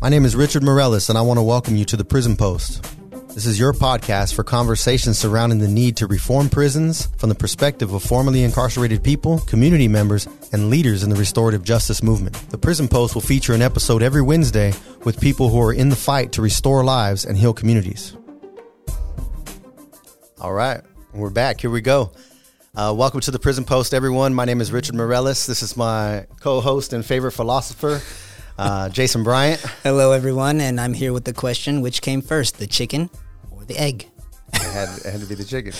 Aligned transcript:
My 0.00 0.08
name 0.08 0.24
is 0.24 0.36
Richard 0.36 0.62
Morellis, 0.62 1.08
and 1.08 1.18
I 1.18 1.22
want 1.22 1.38
to 1.38 1.42
welcome 1.42 1.74
you 1.74 1.84
to 1.86 1.96
the 1.96 2.04
Prison 2.04 2.36
Post. 2.36 2.86
This 3.34 3.46
is 3.46 3.58
your 3.58 3.72
podcast 3.72 4.32
for 4.32 4.44
conversations 4.44 5.18
surrounding 5.18 5.58
the 5.58 5.66
need 5.66 5.96
to 5.96 6.06
reform 6.06 6.48
prisons 6.48 7.06
from 7.16 7.30
the 7.30 7.34
perspective 7.34 7.92
of 7.92 8.04
formerly 8.04 8.44
incarcerated 8.44 9.02
people, 9.02 9.40
community 9.40 9.88
members, 9.88 10.28
and 10.52 10.70
leaders 10.70 11.02
in 11.02 11.10
the 11.10 11.16
restorative 11.16 11.64
justice 11.64 12.00
movement. 12.00 12.36
The 12.50 12.58
Prison 12.58 12.86
Post 12.86 13.16
will 13.16 13.22
feature 13.22 13.54
an 13.54 13.60
episode 13.60 14.04
every 14.04 14.22
Wednesday 14.22 14.72
with 15.02 15.20
people 15.20 15.48
who 15.48 15.60
are 15.60 15.72
in 15.72 15.88
the 15.88 15.96
fight 15.96 16.30
to 16.32 16.42
restore 16.42 16.84
lives 16.84 17.24
and 17.24 17.36
heal 17.36 17.52
communities. 17.52 18.16
All 20.40 20.52
right, 20.52 20.80
we're 21.12 21.30
back. 21.30 21.60
Here 21.60 21.70
we 21.70 21.80
go. 21.80 22.12
Uh, 22.76 22.94
welcome 22.96 23.18
to 23.18 23.32
the 23.32 23.40
Prison 23.40 23.64
Post, 23.64 23.92
everyone. 23.92 24.32
My 24.32 24.44
name 24.44 24.60
is 24.60 24.70
Richard 24.70 24.94
Morellis. 24.94 25.48
This 25.48 25.64
is 25.64 25.76
my 25.76 26.26
co 26.38 26.60
host 26.60 26.92
and 26.92 27.04
favorite 27.04 27.32
philosopher, 27.32 28.00
uh, 28.58 28.88
Jason 28.88 29.22
Bryant. 29.22 29.60
Hello, 29.82 30.12
everyone, 30.12 30.60
and 30.60 30.80
I'm 30.80 30.92
here 30.92 31.12
with 31.12 31.24
the 31.24 31.32
question 31.32 31.80
which 31.80 32.02
came 32.02 32.20
first, 32.20 32.58
the 32.58 32.66
chicken 32.66 33.08
or 33.50 33.64
the 33.64 33.78
egg? 33.78 34.08
It 34.52 34.62
had, 34.62 34.88
it 34.98 35.10
had 35.12 35.20
to 35.20 35.26
be 35.26 35.34
the 35.34 35.44
chicken. 35.44 35.72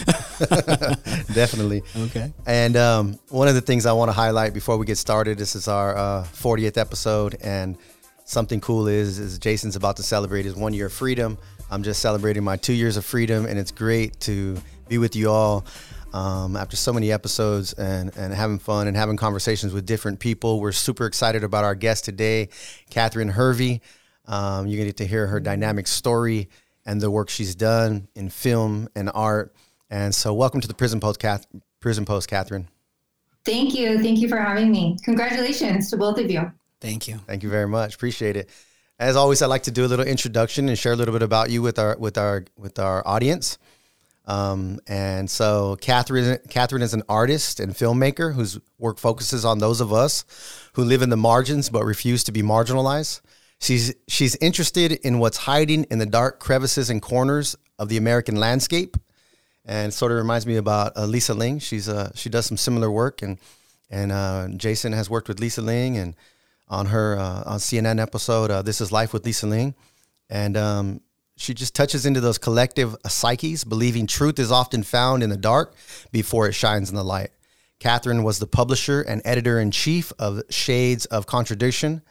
Definitely. 1.34 1.82
Okay. 1.96 2.32
And 2.46 2.76
um, 2.76 3.18
one 3.28 3.48
of 3.48 3.54
the 3.54 3.60
things 3.60 3.86
I 3.86 3.92
want 3.92 4.10
to 4.10 4.12
highlight 4.12 4.54
before 4.54 4.76
we 4.76 4.86
get 4.86 4.98
started, 4.98 5.38
this 5.38 5.56
is 5.56 5.68
our 5.68 5.96
uh, 5.96 6.24
40th 6.24 6.76
episode, 6.76 7.36
and 7.42 7.76
something 8.24 8.60
cool 8.60 8.88
is 8.88 9.18
is 9.18 9.38
Jason's 9.38 9.74
about 9.74 9.96
to 9.96 10.02
celebrate 10.02 10.44
his 10.44 10.54
one 10.54 10.74
year 10.74 10.86
of 10.86 10.92
freedom. 10.92 11.38
I'm 11.70 11.82
just 11.82 12.00
celebrating 12.00 12.44
my 12.44 12.56
two 12.56 12.74
years 12.74 12.96
of 12.96 13.04
freedom, 13.04 13.46
and 13.46 13.58
it's 13.58 13.70
great 13.70 14.20
to 14.20 14.60
be 14.88 14.98
with 14.98 15.16
you 15.16 15.30
all 15.30 15.64
um, 16.12 16.56
after 16.56 16.76
so 16.76 16.92
many 16.92 17.12
episodes 17.12 17.72
and, 17.74 18.16
and 18.16 18.32
having 18.32 18.58
fun 18.58 18.86
and 18.88 18.96
having 18.96 19.16
conversations 19.16 19.72
with 19.72 19.86
different 19.86 20.20
people. 20.20 20.60
We're 20.60 20.72
super 20.72 21.06
excited 21.06 21.44
about 21.44 21.64
our 21.64 21.74
guest 21.74 22.04
today, 22.04 22.48
Katherin 22.90 23.30
Hervey. 23.30 23.80
Um, 24.26 24.66
you're 24.66 24.76
going 24.76 24.86
to 24.88 24.92
get 24.92 24.96
to 24.98 25.06
hear 25.06 25.26
her 25.26 25.40
dynamic 25.40 25.86
story 25.86 26.48
and 26.84 27.00
the 27.00 27.10
work 27.10 27.30
she's 27.30 27.54
done 27.54 28.08
in 28.14 28.28
film 28.28 28.88
and 28.94 29.10
art. 29.14 29.54
And 29.90 30.14
so, 30.14 30.34
welcome 30.34 30.60
to 30.60 30.68
the 30.68 30.74
Prison 30.74 31.00
Post, 31.00 31.18
Kath- 31.18 31.46
Prison 31.80 32.04
Post, 32.04 32.28
Katherin. 32.28 32.66
Thank 33.44 33.74
you. 33.74 34.02
Thank 34.02 34.18
you 34.18 34.28
for 34.28 34.36
having 34.36 34.70
me. 34.70 34.98
Congratulations 35.04 35.90
to 35.90 35.96
both 35.96 36.18
of 36.18 36.30
you. 36.30 36.52
Thank 36.80 37.08
you. 37.08 37.18
Thank 37.26 37.42
you 37.42 37.48
very 37.48 37.66
much. 37.66 37.94
Appreciate 37.94 38.36
it. 38.36 38.50
As 38.98 39.16
always, 39.16 39.40
I'd 39.42 39.46
like 39.46 39.62
to 39.64 39.70
do 39.70 39.84
a 39.84 39.88
little 39.88 40.04
introduction 40.04 40.68
and 40.68 40.78
share 40.78 40.92
a 40.92 40.96
little 40.96 41.12
bit 41.12 41.22
about 41.22 41.50
you 41.50 41.62
with 41.62 41.78
our 41.78 41.96
with 41.98 42.18
our 42.18 42.44
with 42.56 42.78
our 42.78 43.06
audience. 43.06 43.58
Um, 44.28 44.78
and 44.86 45.28
so, 45.30 45.78
Katherin, 45.80 46.46
Katherin 46.48 46.82
is 46.82 46.92
an 46.92 47.02
artist 47.08 47.60
and 47.60 47.72
filmmaker 47.72 48.34
whose 48.34 48.60
work 48.78 48.98
focuses 48.98 49.42
on 49.46 49.58
those 49.58 49.80
of 49.80 49.90
us 49.90 50.26
who 50.74 50.84
live 50.84 51.00
in 51.00 51.08
the 51.08 51.16
margins 51.16 51.70
but 51.70 51.82
refuse 51.84 52.24
to 52.24 52.32
be 52.32 52.42
marginalized. 52.42 53.22
She's 53.58 53.94
she's 54.06 54.36
interested 54.36 54.92
in 54.92 55.18
what's 55.18 55.38
hiding 55.38 55.84
in 55.84 55.98
the 55.98 56.06
dark 56.06 56.40
crevices 56.40 56.90
and 56.90 57.00
corners 57.00 57.56
of 57.78 57.88
the 57.88 57.96
American 57.96 58.36
landscape, 58.36 58.98
and 59.64 59.92
sort 59.92 60.12
of 60.12 60.18
reminds 60.18 60.46
me 60.46 60.56
about 60.56 60.94
uh, 60.94 61.06
Lisa 61.06 61.32
Ling. 61.32 61.58
She's 61.58 61.88
uh, 61.88 62.12
she 62.14 62.28
does 62.28 62.44
some 62.44 62.58
similar 62.58 62.90
work, 62.90 63.22
and 63.22 63.38
and 63.90 64.12
uh, 64.12 64.48
Jason 64.56 64.92
has 64.92 65.08
worked 65.08 65.28
with 65.28 65.40
Lisa 65.40 65.62
Ling 65.62 65.96
and 65.96 66.14
on 66.68 66.86
her 66.86 67.18
uh, 67.18 67.44
on 67.46 67.58
CNN 67.58 67.98
episode 67.98 68.50
uh, 68.50 68.60
"This 68.60 68.82
Is 68.82 68.92
Life 68.92 69.14
with 69.14 69.24
Lisa 69.24 69.46
Ling," 69.46 69.74
and 70.28 70.56
um, 70.56 71.00
she 71.38 71.54
just 71.54 71.74
touches 71.74 72.04
into 72.04 72.20
those 72.20 72.38
collective 72.38 72.96
psyches, 73.06 73.64
believing 73.64 74.06
truth 74.06 74.38
is 74.38 74.50
often 74.50 74.82
found 74.82 75.22
in 75.22 75.30
the 75.30 75.36
dark 75.36 75.74
before 76.12 76.48
it 76.48 76.52
shines 76.52 76.90
in 76.90 76.96
the 76.96 77.04
light. 77.04 77.30
Katherin 77.80 78.24
was 78.24 78.38
the 78.38 78.46
publisher 78.46 79.02
and 79.02 79.22
editor 79.24 79.60
in 79.60 79.70
chief 79.70 80.12
of 80.18 80.42
Shades 80.50 81.06
of 81.06 81.26
Contradiction, 81.26 82.02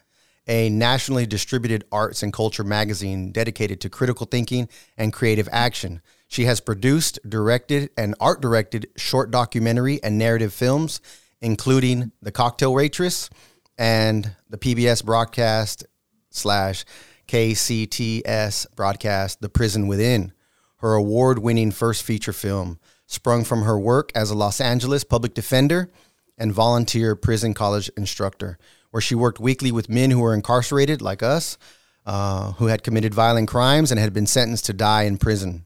a 0.48 0.70
nationally 0.70 1.26
distributed 1.26 1.84
arts 1.92 2.24
and 2.24 2.32
culture 2.32 2.64
magazine 2.64 3.34
dedicated 3.34 3.82
to 3.82 3.90
critical 3.90 4.26
thinking 4.26 4.70
and 4.98 5.12
creative 5.12 5.50
action. 5.52 6.02
She 6.30 6.46
has 6.46 6.62
produced, 6.62 7.20
directed, 7.28 7.90
and 7.98 8.16
art 8.20 8.42
directed 8.42 8.88
short 8.96 9.30
documentary 9.30 10.02
and 10.04 10.18
narrative 10.18 10.54
films, 10.54 11.02
including 11.42 12.12
The 12.22 12.32
Cocktail 12.32 12.74
Waitress 12.74 13.30
and 13.78 14.36
the 14.50 14.58
PBS 14.58 15.04
broadcast 15.04 15.86
slash 16.32 16.86
KCTS 17.28 18.74
broadcast 18.76 19.42
The 19.42 19.50
Prison 19.50 19.88
Within, 19.88 20.32
her 20.78 20.94
award 20.94 21.40
winning 21.40 21.72
first 21.72 22.04
feature 22.04 22.34
film, 22.34 22.80
sprung 23.06 23.44
from 23.44 23.64
her 23.64 23.78
work 23.78 24.12
as 24.16 24.30
a 24.30 24.36
Los 24.36 24.62
Angeles 24.62 25.04
public 25.04 25.34
defender 25.34 25.90
and 26.38 26.54
volunteer 26.54 27.16
prison 27.16 27.54
college 27.54 27.90
instructor, 27.98 28.58
where 28.92 29.02
she 29.02 29.16
worked 29.16 29.40
weekly 29.40 29.72
with 29.72 29.90
men 29.90 30.12
who 30.12 30.20
were 30.20 30.34
incarcerated, 30.34 31.02
like 31.02 31.22
us, 31.22 31.58
uh, 32.06 32.54
who 32.54 32.68
had 32.68 32.84
committed 32.84 33.14
violent 33.14 33.50
crimes 33.50 33.92
and 33.92 34.00
had 34.00 34.14
been 34.14 34.28
sentenced 34.28 34.66
to 34.66 34.74
die 34.74 35.04
in 35.04 35.18
prison. 35.18 35.66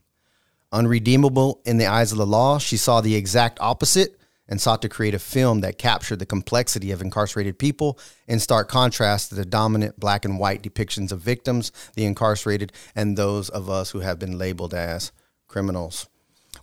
Unredeemable 0.72 1.60
in 1.64 1.76
the 1.78 1.86
eyes 1.86 2.10
of 2.10 2.18
the 2.18 2.26
law, 2.26 2.58
she 2.58 2.76
saw 2.76 3.00
the 3.00 3.14
exact 3.14 3.58
opposite 3.60 4.18
and 4.52 4.60
sought 4.60 4.82
to 4.82 4.88
create 4.90 5.14
a 5.14 5.18
film 5.18 5.62
that 5.62 5.78
captured 5.78 6.18
the 6.18 6.26
complexity 6.26 6.90
of 6.90 7.00
incarcerated 7.00 7.58
people 7.58 7.98
in 8.28 8.38
stark 8.38 8.68
contrast 8.68 9.30
to 9.30 9.34
the 9.34 9.46
dominant 9.46 9.98
black 9.98 10.26
and 10.26 10.38
white 10.38 10.62
depictions 10.62 11.10
of 11.10 11.20
victims, 11.20 11.72
the 11.94 12.04
incarcerated, 12.04 12.70
and 12.94 13.16
those 13.16 13.48
of 13.48 13.70
us 13.70 13.92
who 13.92 14.00
have 14.00 14.18
been 14.18 14.36
labeled 14.36 14.74
as 14.74 15.10
criminals. 15.48 16.06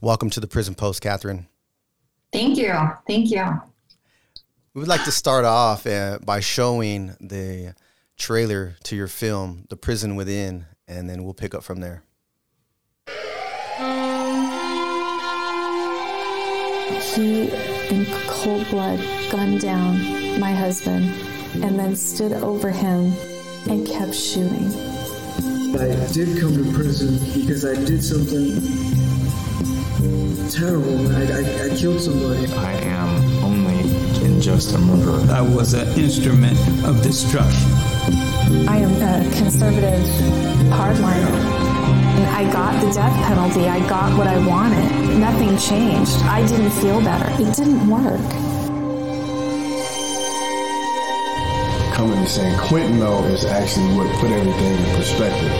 Welcome 0.01 0.29
to 0.29 0.39
the 0.39 0.45
Prison 0.45 0.75
Post, 0.75 1.01
Katherin. 1.01 1.47
Thank 2.31 2.59
you. 2.59 2.75
Thank 3.07 3.31
you. 3.31 3.59
We 4.75 4.81
would 4.81 4.87
like 4.87 5.05
to 5.05 5.11
start 5.11 5.43
off 5.43 5.87
uh, 5.87 6.19
by 6.23 6.41
showing 6.41 7.15
the 7.19 7.73
trailer 8.19 8.75
to 8.83 8.95
your 8.95 9.07
film, 9.07 9.65
The 9.69 9.77
Prison 9.77 10.15
Within, 10.15 10.67
and 10.87 11.09
then 11.09 11.23
we'll 11.23 11.33
pick 11.33 11.55
up 11.55 11.63
from 11.63 11.79
there. 11.79 12.03
He, 17.15 17.49
in 17.89 18.05
cold 18.27 18.67
blood, 18.69 18.99
gunned 19.31 19.61
down 19.61 20.39
my 20.39 20.53
husband 20.53 21.05
and 21.55 21.77
then 21.77 21.95
stood 21.95 22.33
over 22.33 22.69
him 22.69 23.13
and 23.67 23.85
kept 23.87 24.13
shooting. 24.13 24.71
I 25.75 26.07
did 26.13 26.39
come 26.39 26.55
to 26.55 26.71
prison 26.73 27.17
because 27.39 27.65
I 27.65 27.75
did 27.83 28.03
something 28.03 28.61
terrible. 30.49 31.11
I, 31.15 31.23
I, 31.23 31.65
I 31.65 31.75
killed 31.75 32.01
somebody. 32.01 32.45
I 32.53 32.73
am 32.73 33.43
only 33.43 33.79
in 34.25 34.39
just 34.39 34.75
a 34.75 34.77
murderer. 34.77 35.25
I 35.31 35.41
was 35.41 35.73
an 35.73 35.87
instrument 35.99 36.57
of 36.85 37.01
destruction. 37.01 37.71
I 38.67 38.77
am 38.77 38.93
a 39.01 39.37
conservative 39.37 40.05
hardliner. 40.71 41.68
And 42.19 42.27
I 42.35 42.51
got 42.51 42.73
the 42.81 42.91
death 42.91 43.15
penalty. 43.27 43.69
I 43.69 43.79
got 43.87 44.17
what 44.17 44.27
I 44.27 44.45
wanted. 44.45 44.83
Nothing 45.19 45.57
changed. 45.57 46.11
I 46.23 46.45
didn't 46.45 46.71
feel 46.71 46.99
better. 46.99 47.29
It 47.41 47.55
didn't 47.55 47.87
work. 47.87 48.19
Coming 51.93 52.21
to 52.21 52.29
San 52.29 52.59
Quentin, 52.67 52.99
though, 52.99 53.23
is 53.23 53.45
actually 53.45 53.95
what 53.95 54.13
put 54.19 54.31
everything 54.31 54.73
in 54.73 54.95
perspective. 54.97 55.51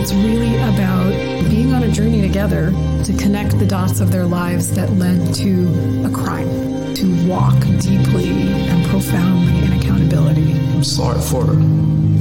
It's 0.00 0.14
really 0.14 0.56
about 0.56 1.12
being 1.50 1.74
on 1.74 1.82
a 1.82 1.90
journey 1.92 2.22
together 2.22 2.70
to 3.04 3.12
connect 3.18 3.58
the 3.58 3.66
dots 3.66 4.00
of 4.00 4.10
their 4.10 4.24
lives 4.24 4.74
that 4.74 4.90
led 4.92 5.34
to 5.34 6.06
a 6.06 6.10
crime, 6.10 6.94
to 6.94 7.28
walk 7.28 7.60
deeply 7.78 8.30
and 8.30 8.86
profoundly 8.86 9.66
in 9.66 9.72
accountability. 9.74 10.52
I'm 10.52 10.82
sorry 10.82 11.20
for 11.20 11.44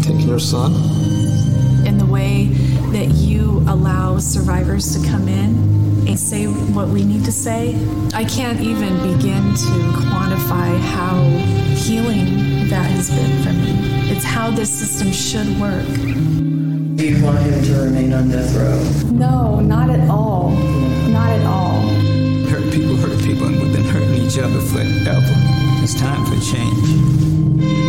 taking 0.04 0.28
your 0.28 0.40
son. 0.40 0.74
In 1.88 1.98
the 1.98 2.06
way 2.06 2.69
that 3.00 3.16
you 3.16 3.64
allow 3.70 4.18
survivors 4.18 4.94
to 4.94 5.08
come 5.08 5.30
in 5.30 5.56
and 6.06 6.20
say 6.20 6.48
what 6.48 6.90
we 6.90 7.06
need 7.06 7.24
to 7.24 7.32
say, 7.32 7.74
I 8.14 8.26
can't 8.26 8.60
even 8.60 8.94
begin 8.98 9.42
to 9.42 9.72
quantify 10.04 10.78
how 10.78 11.16
healing 11.78 12.68
that 12.68 12.92
has 12.92 13.10
been 13.10 13.42
for 13.42 13.54
me. 13.54 14.12
It's 14.12 14.26
how 14.26 14.52
this 14.52 14.70
system 14.70 15.14
should 15.14 15.48
work. 15.62 15.88
Do 16.98 17.08
you 17.08 17.24
want 17.24 17.40
him 17.40 17.64
to 17.64 17.74
remain 17.84 18.12
on 18.12 18.28
death 18.28 18.54
row? 18.54 19.12
No, 19.12 19.62
not 19.62 19.90
at 19.90 20.10
all. 20.10 20.50
Not 21.08 21.30
at 21.30 21.46
all. 21.46 21.80
Hurt 22.50 22.74
people 22.74 22.98
hurt 22.98 23.18
people, 23.24 23.48
and 23.48 23.62
we've 23.62 23.72
been 23.72 23.86
hurting 23.86 24.16
each 24.16 24.38
other 24.38 24.60
forever. 24.60 25.36
It's 25.82 25.98
time 25.98 26.26
for 26.26 26.36
change. 26.52 27.89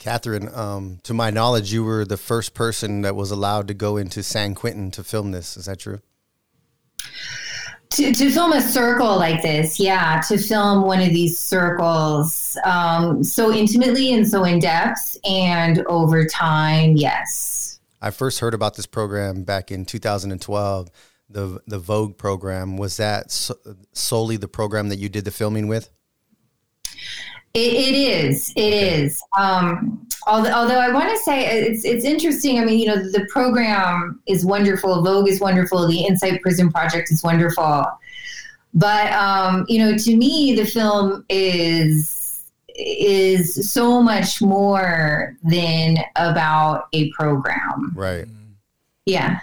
Katherin, 0.00 0.56
um, 0.56 0.98
to 1.02 1.14
my 1.14 1.30
knowledge, 1.30 1.72
you 1.72 1.84
were 1.84 2.04
the 2.04 2.16
first 2.16 2.54
person 2.54 3.02
that 3.02 3.14
was 3.14 3.30
allowed 3.30 3.68
to 3.68 3.74
go 3.74 3.98
into 3.98 4.22
San 4.22 4.54
Quentin 4.54 4.90
to 4.92 5.04
film 5.04 5.30
this. 5.30 5.56
Is 5.56 5.66
that 5.66 5.78
true? 5.78 6.00
To, 7.90 8.14
to 8.14 8.30
film 8.30 8.52
a 8.52 8.62
circle 8.62 9.16
like 9.16 9.42
this, 9.42 9.78
yeah, 9.78 10.20
to 10.28 10.38
film 10.38 10.82
one 10.82 11.00
of 11.00 11.08
these 11.10 11.38
circles 11.38 12.56
um, 12.64 13.22
so 13.22 13.52
intimately 13.52 14.12
and 14.14 14.26
so 14.26 14.44
in 14.44 14.58
depth 14.58 15.18
and 15.24 15.80
over 15.86 16.24
time, 16.24 16.96
yes. 16.96 17.80
I 18.00 18.10
first 18.10 18.38
heard 18.38 18.54
about 18.54 18.76
this 18.76 18.86
program 18.86 19.42
back 19.42 19.70
in 19.70 19.84
2012, 19.84 20.88
the 21.30 21.60
the 21.66 21.80
VOEG 21.80 22.16
program. 22.16 22.76
Was 22.76 22.96
that 22.96 23.30
so, 23.30 23.54
solely 23.92 24.36
the 24.36 24.48
program 24.48 24.88
that 24.88 24.98
you 24.98 25.08
did 25.08 25.24
the 25.24 25.30
filming 25.30 25.68
with? 25.68 25.90
It, 27.52 27.72
it 27.72 27.94
is. 27.94 28.52
It 28.54 28.72
is. 28.72 29.22
Um, 29.36 30.06
although, 30.26 30.52
although 30.52 30.78
I 30.78 30.92
want 30.92 31.10
to 31.10 31.18
say 31.18 31.62
it's 31.62 31.84
it's 31.84 32.04
interesting. 32.04 32.60
I 32.60 32.64
mean, 32.64 32.78
you 32.78 32.86
know, 32.86 32.96
the 32.96 33.26
program 33.30 34.20
is 34.26 34.44
wonderful. 34.44 35.02
VOEG 35.02 35.28
is 35.28 35.40
wonderful. 35.40 35.86
The 35.88 36.04
Insight 36.04 36.42
Prison 36.42 36.70
Project 36.70 37.10
is 37.10 37.22
wonderful. 37.22 37.86
But 38.72 39.12
um, 39.12 39.64
you 39.68 39.78
know, 39.80 39.96
to 39.96 40.16
me, 40.16 40.54
the 40.54 40.64
film 40.64 41.24
is 41.28 42.44
is 42.76 43.70
so 43.70 44.00
much 44.00 44.40
more 44.40 45.36
than 45.42 45.98
about 46.16 46.86
a 46.92 47.10
program. 47.10 47.92
Right. 47.94 48.26
Yeah. 49.06 49.40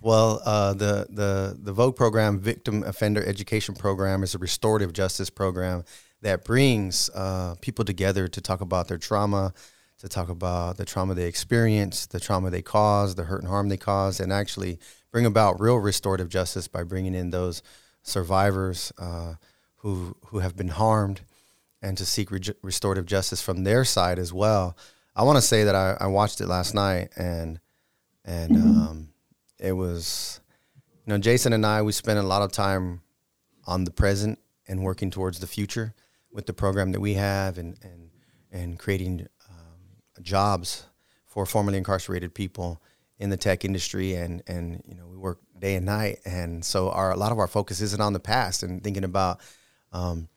Well, 0.00 0.40
uh, 0.44 0.72
the 0.74 1.06
the 1.10 1.58
the 1.60 1.74
VOEG 1.74 1.94
program, 1.94 2.38
Victim 2.38 2.82
Offender 2.84 3.24
Education 3.24 3.74
Program, 3.74 4.22
is 4.22 4.34
a 4.34 4.38
restorative 4.38 4.92
justice 4.92 5.28
program 5.28 5.84
that 6.22 6.44
brings 6.44 7.10
uh, 7.14 7.54
people 7.60 7.84
together 7.84 8.26
to 8.28 8.40
talk 8.40 8.60
about 8.60 8.88
their 8.88 8.98
trauma, 8.98 9.52
to 9.98 10.08
talk 10.08 10.28
about 10.28 10.78
the 10.78 10.84
trauma 10.86 11.14
they 11.14 11.26
experienced, 11.26 12.12
the 12.12 12.20
trauma 12.20 12.50
they 12.50 12.62
caused, 12.62 13.16
the 13.16 13.24
hurt 13.24 13.40
and 13.40 13.48
harm 13.48 13.68
they 13.68 13.76
caused, 13.76 14.20
and 14.20 14.32
actually 14.32 14.78
bring 15.10 15.26
about 15.26 15.60
real 15.60 15.76
restorative 15.76 16.28
justice 16.28 16.66
by 16.66 16.82
bringing 16.82 17.14
in 17.14 17.30
those 17.30 17.62
survivors 18.02 18.92
uh, 18.98 19.34
who 19.76 20.16
who 20.26 20.38
have 20.38 20.56
been 20.56 20.68
harmed 20.68 21.20
and 21.82 21.98
to 21.98 22.06
seek 22.06 22.30
re- 22.30 22.40
restorative 22.62 23.06
justice 23.06 23.42
from 23.42 23.64
their 23.64 23.84
side 23.84 24.18
as 24.18 24.32
well. 24.32 24.76
I 25.14 25.24
want 25.24 25.36
to 25.36 25.42
say 25.42 25.64
that 25.64 25.74
I, 25.74 25.96
I, 26.00 26.06
watched 26.06 26.40
it 26.40 26.46
last 26.46 26.74
night 26.74 27.10
and 27.16 27.58
and 28.24 28.50
mm-hmm. 28.50 28.80
um, 28.80 29.08
it 29.60 29.72
was 29.72 30.40
you 31.06 31.12
know 31.12 31.18
Jason 31.18 31.52
and 31.52 31.64
I 31.64 31.82
we 31.82 31.92
spent 31.92 32.18
a 32.18 32.22
lot 32.22 32.42
of 32.42 32.52
time 32.52 33.02
on 33.66 33.84
the 33.84 33.90
present 33.90 34.38
and 34.66 34.82
working 34.82 35.10
towards 35.10 35.40
the 35.40 35.46
future 35.46 35.94
with 36.32 36.46
the 36.46 36.52
program 36.52 36.92
that 36.92 37.00
we 37.00 37.14
have 37.14 37.58
and 37.58 37.76
and 37.82 38.10
and 38.52 38.78
creating 38.78 39.28
um, 39.48 40.22
jobs 40.22 40.86
for 41.26 41.46
formerly 41.46 41.78
incarcerated 41.78 42.34
people 42.34 42.82
in 43.18 43.30
the 43.30 43.36
tech 43.36 43.64
industry. 43.64 44.14
And 44.14 44.42
and 44.46 44.82
you 44.86 44.94
know 44.94 45.06
we 45.06 45.16
work 45.16 45.38
day 45.58 45.76
and 45.76 45.86
night. 45.86 46.20
And 46.24 46.64
so 46.64 46.90
our 46.90 47.12
a 47.12 47.16
lot 47.16 47.32
of 47.32 47.38
our 47.38 47.46
focus 47.46 47.80
isn't 47.80 48.00
on 48.00 48.12
the 48.12 48.20
past 48.20 48.62
and 48.62 48.82
thinking 48.82 49.04
about 49.04 49.40
um, 49.92 50.28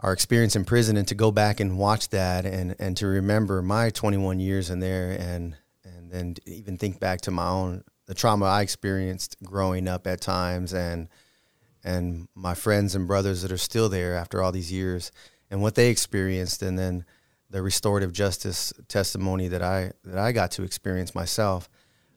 our 0.00 0.12
experience 0.12 0.56
in 0.56 0.64
prison 0.64 0.96
and 0.96 1.08
to 1.08 1.14
go 1.14 1.30
back 1.30 1.58
and 1.60 1.78
watch 1.78 2.10
that 2.10 2.44
and, 2.44 2.76
and 2.78 2.96
to 2.98 3.06
remember 3.06 3.62
my 3.62 3.90
21 3.90 4.40
years 4.40 4.70
in 4.70 4.80
there 4.80 5.12
and 5.18 5.56
and 5.84 6.10
then 6.10 6.34
even 6.46 6.76
think 6.76 7.00
back 7.00 7.22
to 7.22 7.30
my 7.30 7.48
own 7.48 7.82
the 8.06 8.14
trauma 8.14 8.46
I 8.46 8.62
experienced 8.62 9.36
growing 9.42 9.88
up 9.88 10.06
at 10.06 10.20
times 10.20 10.72
and 10.72 11.08
and 11.84 12.26
my 12.34 12.54
friends 12.54 12.94
and 12.96 13.06
brothers 13.06 13.42
that 13.42 13.52
are 13.52 13.58
still 13.58 13.88
there 13.88 14.14
after 14.14 14.42
all 14.42 14.50
these 14.50 14.72
years 14.72 15.12
and 15.50 15.62
what 15.62 15.76
they 15.76 15.88
experienced 15.88 16.62
and 16.62 16.78
then 16.78 17.04
the 17.50 17.62
restorative 17.62 18.12
justice 18.12 18.72
testimony 18.88 19.48
that 19.48 19.62
I 19.62 19.92
that 20.04 20.18
I 20.18 20.32
got 20.32 20.50
to 20.52 20.62
experience 20.62 21.14
myself. 21.14 21.68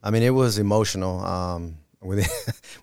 I 0.01 0.11
mean, 0.11 0.23
it 0.23 0.31
was 0.31 0.57
emotional. 0.57 1.23
Um, 1.23 1.77
within 2.01 2.29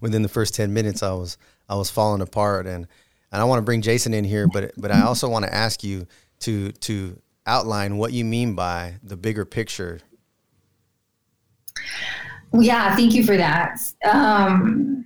within 0.01 0.23
the 0.23 0.29
first 0.29 0.55
ten 0.55 0.75
minutes, 0.75 1.03
I 1.03 1.13
was 1.13 1.39
I 1.69 1.75
was 1.75 1.91
falling 1.91 2.21
apart, 2.21 2.67
and 2.67 2.87
and 3.33 3.43
I 3.43 3.45
want 3.45 3.59
to 3.59 3.63
bring 3.63 3.83
Jason 3.83 4.15
in 4.15 4.25
here, 4.25 4.47
but 4.47 4.73
but 4.77 4.91
I 4.91 5.03
also 5.03 5.29
want 5.29 5.45
to 5.45 5.55
ask 5.55 5.83
you 5.83 6.07
to 6.41 6.73
to 6.73 7.21
outline 7.47 7.97
what 7.97 8.13
you 8.13 8.25
mean 8.25 8.55
by 8.55 8.97
the 9.03 9.17
bigger 9.17 9.45
picture. 9.45 10.01
Yeah, 12.61 12.95
thank 12.97 13.15
you 13.15 13.25
for 13.25 13.37
that. 13.37 13.79
Um, 14.11 15.05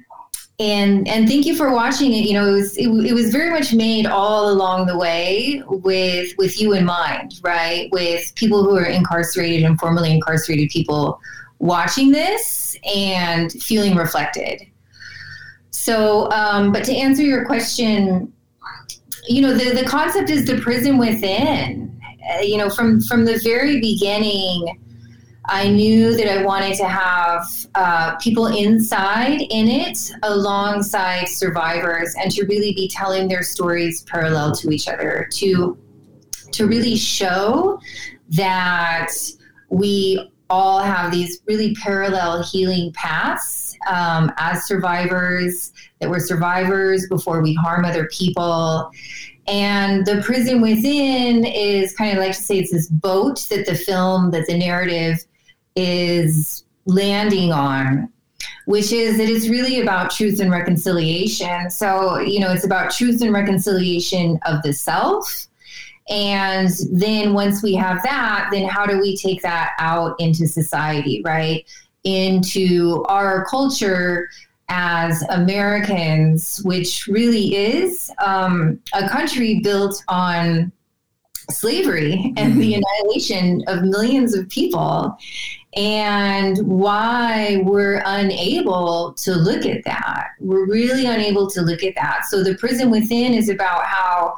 and 0.59 1.09
and 1.09 1.27
thank 1.27 1.47
you 1.47 1.57
for 1.57 1.73
watching 1.73 2.13
it. 2.13 2.27
You 2.27 2.35
know, 2.35 2.49
it 2.49 2.53
was 2.53 2.77
it, 2.77 2.89
it 2.89 3.15
was 3.15 3.33
very 3.33 3.51
much 3.51 3.73
made 3.73 4.07
all 4.07 4.51
along 4.51 4.87
the 4.87 4.97
way 4.97 5.63
with 5.67 6.35
with 6.37 6.61
you 6.61 6.75
in 6.75 6.85
mind, 6.85 7.41
right? 7.43 7.89
With 7.93 8.35
people 8.35 8.63
who 8.63 8.77
are 8.77 8.85
incarcerated 8.85 9.65
and 9.65 9.81
formerly 9.81 10.13
incarcerated 10.13 10.69
people 10.69 11.19
watching 11.59 12.13
this 12.13 12.77
and 12.95 13.51
feeling 13.53 13.95
reflected. 13.95 14.61
So, 15.71 16.31
um, 16.31 16.73
but 16.73 16.85
to 16.85 16.95
answer 16.95 17.23
your 17.23 17.47
question, 17.47 18.31
you 19.27 19.41
know, 19.41 19.55
the, 19.55 19.75
the 19.75 19.89
concept 19.89 20.29
is 20.29 20.47
the 20.47 20.61
prison 20.61 20.99
within. 20.99 21.87
Uh, 22.31 22.41
you 22.41 22.59
know, 22.59 22.69
from 22.69 23.01
from 23.01 23.25
the 23.25 23.41
very 23.43 23.81
beginning, 23.81 24.79
I 25.51 25.69
knew 25.69 26.17
that 26.17 26.29
I 26.29 26.45
wanted 26.45 26.77
to 26.77 26.87
have 26.87 27.45
uh, 27.75 28.17
people 28.19 28.47
inside 28.47 29.41
in 29.41 29.67
it 29.67 29.99
alongside 30.23 31.29
survivors, 31.29 32.15
and 32.23 32.31
to 32.31 32.47
really 32.47 32.73
be 32.73 32.89
telling 32.89 33.27
their 33.27 33.43
stories 33.43 34.03
parallel 34.05 34.53
to 34.53 34.71
each 34.71 34.87
other. 34.87 35.29
To 35.35 35.77
to 36.53 36.67
really 36.67 36.97
show 36.97 37.81
that 38.31 39.11
we 39.71 40.31
all 40.49 40.81
have 40.81 41.11
these 41.11 41.41
really 41.47 41.75
parallel 41.77 42.43
healing 42.43 42.93
paths 42.93 43.77
um, 43.89 44.33
as 44.37 44.65
survivors, 44.67 45.73
that 46.01 46.09
we're 46.11 46.21
survivors 46.21 47.09
before 47.09 47.41
we 47.43 47.55
harm 47.55 47.85
other 47.85 48.09
people. 48.13 48.91
And 49.47 50.07
the 50.07 50.23
prison 50.23 50.61
within 50.61 51.45
is 51.45 51.95
kind 51.95 52.17
of 52.17 52.19
like 52.19 52.37
to 52.37 52.43
say 52.43 52.59
it's 52.59 52.73
this 52.73 52.89
boat 52.89 53.47
that 53.51 53.67
the 53.67 53.75
film, 53.75 54.31
that 54.31 54.47
the 54.47 54.57
narrative 54.57 55.25
is 55.77 56.65
landing 56.87 57.53
on, 57.53 58.11
which 58.67 58.93
is 58.93 59.17
that 59.19 59.29
it's 59.29 59.49
really 59.49 59.81
about 59.81 60.11
truth 60.11 60.41
and 60.41 60.51
reconciliation. 60.51 61.71
So, 61.71 62.19
you 62.19 62.41
know, 62.41 62.53
it's 62.53 62.65
about 62.65 62.93
truth 62.93 63.23
and 63.23 63.33
reconciliation 63.33 64.39
of 64.47 64.63
the 64.63 64.73
self 64.73 65.49
and 66.11 66.71
then 66.91 67.35
once 67.35 67.63
we 67.63 67.75
have 67.75 68.03
that, 68.03 68.49
then 68.51 68.69
how 68.69 68.85
do 68.85 69.01
we 69.01 69.17
take 69.17 69.43
that 69.43 69.73
out 69.79 70.17
into 70.19 70.47
society, 70.49 71.23
right? 71.25 71.65
Into 72.03 73.05
our 73.09 73.47
culture 73.47 74.29
as 74.69 75.23
Americans, 75.31 76.61
which 76.65 77.07
really 77.07 77.55
is 77.55 78.11
um, 78.25 78.81
a 78.93 79.09
country 79.09 79.61
built 79.61 80.03
on 80.09 80.73
slavery 81.51 82.33
and 82.37 82.53
mm-hmm. 82.53 82.61
the 82.61 82.75
annihilation 82.75 83.63
of 83.69 83.83
millions 83.83 84.35
of 84.35 84.49
people 84.49 85.17
and 85.75 86.59
why 86.67 87.63
we're 87.65 88.03
unable 88.05 89.13
to 89.15 89.35
look 89.35 89.65
at 89.65 89.85
that. 89.85 90.31
We're 90.41 90.67
really 90.67 91.07
unable 91.07 91.49
to 91.51 91.63
look 91.63 91.85
at 91.85 91.95
that. 91.95 92.25
So, 92.29 92.43
the 92.43 92.57
prison 92.57 92.91
within 92.91 93.35
is 93.35 93.49
about 93.49 93.85
how 93.85 94.37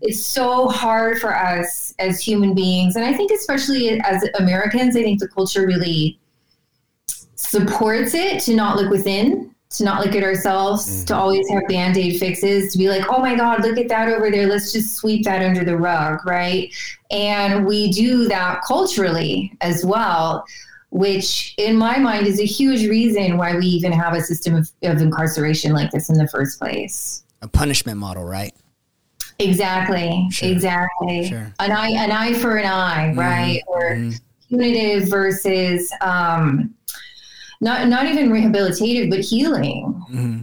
it's 0.00 0.24
so 0.24 0.68
hard 0.68 1.18
for 1.18 1.34
us 1.34 1.94
as 1.98 2.20
human 2.20 2.54
beings 2.54 2.94
and 2.94 3.04
i 3.04 3.12
think 3.12 3.30
especially 3.30 3.98
as 4.00 4.22
americans 4.38 4.96
i 4.96 5.02
think 5.02 5.18
the 5.18 5.28
culture 5.28 5.66
really 5.66 6.18
supports 7.36 8.12
it 8.12 8.40
to 8.40 8.54
not 8.54 8.76
look 8.76 8.90
within 8.90 9.54
to 9.70 9.84
not 9.84 10.04
look 10.04 10.14
at 10.14 10.22
ourselves 10.22 10.88
mm-hmm. 10.88 11.04
to 11.06 11.16
always 11.16 11.48
have 11.48 11.62
band-aid 11.68 12.18
fixes 12.18 12.72
to 12.72 12.78
be 12.78 12.88
like 12.88 13.04
oh 13.10 13.20
my 13.20 13.34
god 13.34 13.62
look 13.62 13.78
at 13.78 13.88
that 13.88 14.08
over 14.08 14.30
there 14.30 14.46
let's 14.46 14.72
just 14.72 14.96
sweep 14.96 15.24
that 15.24 15.42
under 15.42 15.64
the 15.64 15.76
rug 15.76 16.24
right 16.26 16.72
and 17.10 17.66
we 17.66 17.90
do 17.92 18.28
that 18.28 18.60
culturally 18.66 19.52
as 19.60 19.84
well 19.84 20.44
which 20.90 21.54
in 21.58 21.76
my 21.76 21.98
mind 21.98 22.26
is 22.26 22.38
a 22.38 22.44
huge 22.44 22.86
reason 22.86 23.36
why 23.36 23.56
we 23.56 23.66
even 23.66 23.90
have 23.90 24.14
a 24.14 24.20
system 24.20 24.54
of, 24.54 24.70
of 24.84 25.02
incarceration 25.02 25.72
like 25.72 25.90
this 25.90 26.08
in 26.08 26.16
the 26.16 26.28
first 26.28 26.58
place 26.58 27.24
a 27.42 27.48
punishment 27.48 27.98
model 27.98 28.24
right 28.24 28.54
Exactly. 29.38 30.28
Sure. 30.30 30.48
Exactly. 30.48 31.28
Sure. 31.28 31.52
An 31.58 31.72
eye, 31.72 31.90
an 31.90 32.10
eye 32.12 32.34
for 32.34 32.56
an 32.56 32.66
eye, 32.66 33.08
mm-hmm. 33.10 33.18
right? 33.18 33.62
Or 33.66 33.90
mm-hmm. 33.92 34.16
punitive 34.48 35.08
versus 35.08 35.90
um, 36.00 36.73
not 37.64 37.88
not 37.88 38.06
even 38.06 38.28
rehabilitative, 38.28 39.10
but 39.10 39.20
healing. 39.20 40.04
Mm-hmm. 40.10 40.40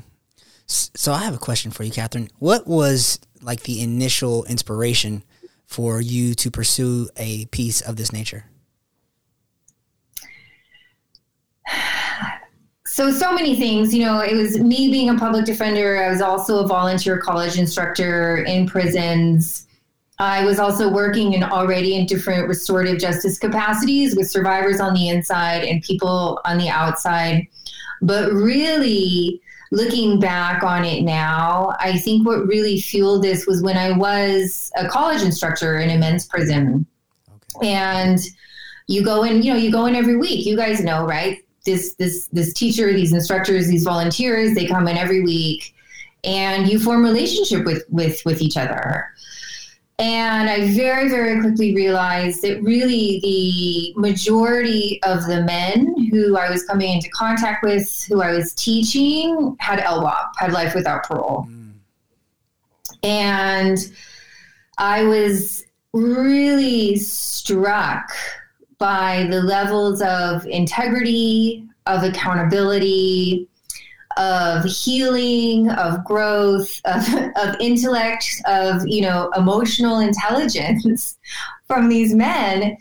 So 0.66 1.14
I 1.14 1.20
have 1.20 1.36
a 1.36 1.40
question 1.40 1.72
for 1.72 1.84
you, 1.84 1.92
Katherin. 1.92 2.30
What 2.40 2.66
was 2.68 3.20
like 3.42 3.62
the 3.64 3.82
initial 3.82 4.44
inspiration 4.46 5.24
for 5.68 6.02
you 6.02 6.34
to 6.36 6.50
pursue 6.52 7.10
a 7.18 7.46
piece 7.46 7.82
of 7.82 7.96
this 7.96 8.12
nature? 8.12 8.46
so 12.88 13.12
so 13.12 13.32
many 13.32 13.56
things 13.56 13.94
you 13.94 14.04
know 14.04 14.20
it 14.20 14.36
was 14.36 14.60
me 14.60 14.92
being 14.92 15.10
a 15.10 15.16
public 15.16 15.46
defender 15.46 16.04
i 16.04 16.10
was 16.10 16.20
also 16.20 16.62
a 16.62 16.68
volunteer 16.68 17.18
college 17.18 17.58
instructor 17.58 18.44
in 18.44 18.68
prisons 18.68 19.68
i 20.22 20.44
was 20.46 20.60
also 20.60 20.90
working 20.90 21.34
in 21.34 21.44
already 21.44 21.96
in 21.96 22.06
different 22.06 22.48
restorative 22.48 23.00
justice 23.00 23.38
capacities 23.38 24.16
with 24.16 24.30
survivors 24.30 24.80
on 24.80 24.94
the 24.94 25.10
inside 25.10 25.64
and 25.64 25.82
people 25.84 26.40
on 26.46 26.58
the 26.58 26.70
outside 26.70 27.46
but 28.02 28.32
really 28.32 29.42
looking 29.72 30.20
back 30.20 30.64
on 30.64 30.84
it 30.86 31.04
now 31.04 31.76
i 31.80 31.98
think 31.98 32.26
what 32.26 32.46
really 32.48 32.80
fueled 32.80 33.24
this 33.24 33.46
was 33.48 33.62
when 33.62 33.78
i 33.78 33.92
was 33.92 34.72
a 34.78 34.88
college 34.88 35.22
instructor 35.22 35.80
in 35.80 35.90
a 35.90 35.98
men's 35.98 36.28
prison 36.28 36.86
okay. 37.58 37.70
and 37.70 38.20
you 38.92 39.04
go 39.04 39.24
in, 39.24 39.42
you 39.42 39.54
know, 39.54 39.58
you 39.58 39.72
go 39.72 39.86
in 39.86 39.96
every 39.96 40.18
week. 40.18 40.46
You 40.46 40.58
guys 40.58 40.84
know, 40.84 41.06
right? 41.06 41.40
This 41.66 41.94
this 41.96 42.28
this 42.28 42.54
teacher, 42.54 42.92
these 42.92 43.14
instructors, 43.14 43.68
these 43.68 43.84
volunteers, 43.84 44.54
they 44.54 44.66
come 44.68 44.88
in 44.88 44.98
every 44.98 45.22
week 45.22 45.74
and 46.24 46.68
you 46.68 46.80
form 46.80 47.04
relationship 47.04 47.66
with 47.66 47.84
with 47.90 48.22
with 48.26 48.42
each 48.42 48.58
other. 48.58 49.08
And 50.02 50.50
I 50.50 50.74
very, 50.74 51.10
very 51.10 51.40
quickly 51.42 51.76
realized 51.76 52.42
that 52.42 52.60
really 52.64 53.20
the 53.22 53.94
majority 54.02 55.00
of 55.04 55.28
the 55.28 55.44
men 55.44 56.10
who 56.10 56.36
I 56.36 56.50
was 56.50 56.64
coming 56.64 56.92
into 56.92 57.08
contact 57.12 57.64
with, 57.64 58.04
who 58.10 58.20
I 58.24 58.32
was 58.32 58.56
teaching, 58.56 59.56
had 59.60 59.78
LWOP, 59.78 60.32
had 60.38 60.54
life 60.54 60.74
without 60.74 61.04
parole. 61.04 61.46
Mm. 61.48 61.74
And 63.04 63.78
I 64.80 65.04
was 65.04 65.64
really 65.94 66.96
struck 66.96 68.12
by 68.80 69.28
the 69.30 69.44
levels 69.44 70.02
of 70.02 70.48
integrity, 70.48 71.64
of 71.86 72.04
accountability, 72.04 73.48
of 74.18 74.64
healing, 74.66 75.70
of 75.72 76.04
growth, 76.04 76.80
of, 76.86 77.08
of 77.36 77.56
intellect, 77.60 78.26
of 78.46 78.82
you 78.86 79.02
know 79.02 79.32
emotional 79.36 80.00
intelligence 80.00 81.18
from 81.68 81.90
these 81.90 82.14
men 82.14 82.78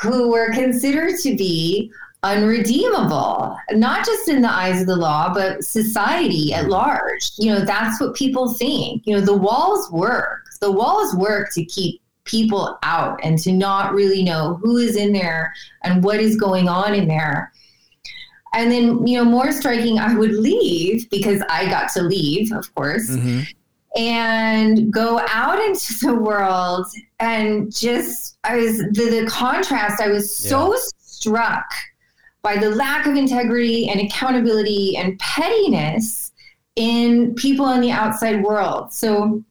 who 0.00 0.30
were 0.30 0.52
considered 0.52 1.18
to 1.20 1.36
be 1.36 1.90
unredeemable, 2.22 3.56
not 3.72 4.04
just 4.04 4.28
in 4.28 4.42
the 4.42 4.50
eyes 4.50 4.80
of 4.80 4.86
the 4.86 4.96
law, 4.96 5.32
but 5.32 5.64
society 5.64 6.52
at 6.52 6.62
mm-hmm. 6.62 6.72
large. 6.72 7.30
You 7.38 7.52
know, 7.52 7.60
that's 7.60 8.00
what 8.00 8.14
people 8.14 8.52
think. 8.54 9.02
You 9.06 9.16
know, 9.16 9.20
the 9.20 9.36
walls 9.36 9.90
work. 9.90 10.44
The 10.60 10.72
walls 10.72 11.14
work 11.14 11.52
to 11.54 11.64
keep 11.64 12.00
people 12.24 12.78
out 12.82 13.18
and 13.22 13.38
to 13.38 13.52
not 13.52 13.94
really 13.94 14.22
know 14.22 14.58
who 14.62 14.76
is 14.76 14.96
in 14.96 15.12
there 15.12 15.52
and 15.82 16.04
what 16.04 16.20
is 16.20 16.36
going 16.36 16.68
on 16.68 16.94
in 16.94 17.08
there. 17.08 17.52
And 18.58 18.72
then, 18.72 19.06
you 19.06 19.16
know, 19.18 19.24
more 19.24 19.52
striking, 19.52 20.00
I 20.00 20.16
would 20.16 20.32
leave 20.32 21.08
because 21.10 21.40
I 21.48 21.66
got 21.66 21.92
to 21.92 22.02
leave, 22.02 22.50
of 22.50 22.74
course, 22.74 23.08
mm-hmm. 23.08 23.42
and 23.96 24.92
go 24.92 25.20
out 25.28 25.64
into 25.64 25.94
the 26.02 26.14
world 26.14 26.86
and 27.20 27.72
just, 27.72 28.36
I 28.42 28.56
was, 28.56 28.78
the, 28.78 29.20
the 29.20 29.26
contrast, 29.30 30.02
I 30.02 30.08
was 30.08 30.34
so 30.34 30.72
yeah. 30.72 30.80
struck 30.98 31.66
by 32.42 32.56
the 32.56 32.70
lack 32.70 33.06
of 33.06 33.14
integrity 33.14 33.88
and 33.88 34.00
accountability 34.00 34.96
and 34.96 35.16
pettiness 35.20 36.32
in 36.74 37.34
people 37.34 37.70
in 37.70 37.80
the 37.80 37.92
outside 37.92 38.42
world. 38.42 38.92
So, 38.92 39.44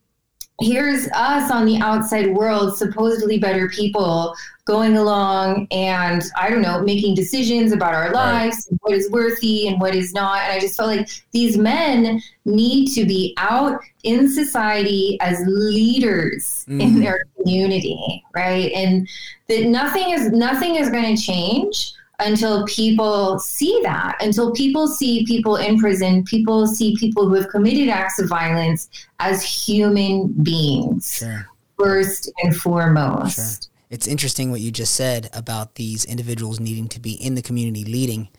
here's 0.59 1.07
us 1.09 1.51
on 1.51 1.65
the 1.65 1.77
outside 1.77 2.33
world, 2.33 2.77
supposedly 2.77 3.37
better 3.37 3.69
people, 3.69 4.35
going 4.65 4.97
along 4.97 5.67
and 5.71 6.23
I 6.37 6.49
don't 6.49 6.61
know, 6.61 6.81
making 6.81 7.15
decisions 7.15 7.71
about 7.71 7.93
our 7.93 8.11
lives, 8.11 8.67
right. 8.69 8.79
what 8.81 8.93
is 8.93 9.09
worthy 9.09 9.67
and 9.67 9.79
what 9.79 9.95
is 9.95 10.13
not. 10.13 10.41
And 10.41 10.51
I 10.51 10.59
just 10.59 10.75
felt 10.75 10.89
like 10.89 11.09
these 11.31 11.57
men 11.57 12.21
need 12.45 12.87
to 12.95 13.05
be 13.05 13.33
out 13.37 13.79
in 14.03 14.29
society 14.29 15.17
as 15.21 15.41
leaders 15.47 16.65
mm. 16.67 16.81
in 16.81 16.99
their 16.99 17.25
community, 17.37 18.23
right? 18.35 18.71
And 18.73 19.07
that 19.47 19.65
nothing 19.67 20.09
is 20.09 20.31
nothing 20.31 20.75
is 20.75 20.89
going 20.89 21.15
to 21.15 21.21
change 21.21 21.93
until 22.19 22.65
people 22.65 23.38
see 23.39 23.79
that, 23.83 24.17
until 24.21 24.51
people 24.53 24.88
see 24.88 25.25
people 25.25 25.55
in 25.55 25.77
prison, 25.77 26.24
people 26.24 26.65
see 26.65 26.95
people 26.97 27.29
who 27.29 27.36
have 27.36 27.50
committed 27.50 27.89
acts 27.89 28.19
of 28.19 28.27
violence 28.27 28.89
as 29.19 29.43
human 29.43 30.27
beings 30.43 31.17
sure. 31.17 31.47
first 31.77 32.31
and 32.43 32.55
foremost. 32.55 33.36
Sure. 33.36 33.71
It's 33.89 34.07
interesting 34.07 34.51
what 34.51 34.62
you 34.62 34.71
just 34.71 34.95
said 34.95 35.29
about 35.31 35.75
these 35.75 36.05
individuals 36.05 36.59
needing 36.59 36.88
to 36.89 37.00
be 37.00 37.13
in 37.13 37.36
the 37.36 37.41
community 37.41 37.86
leading. 37.86 38.29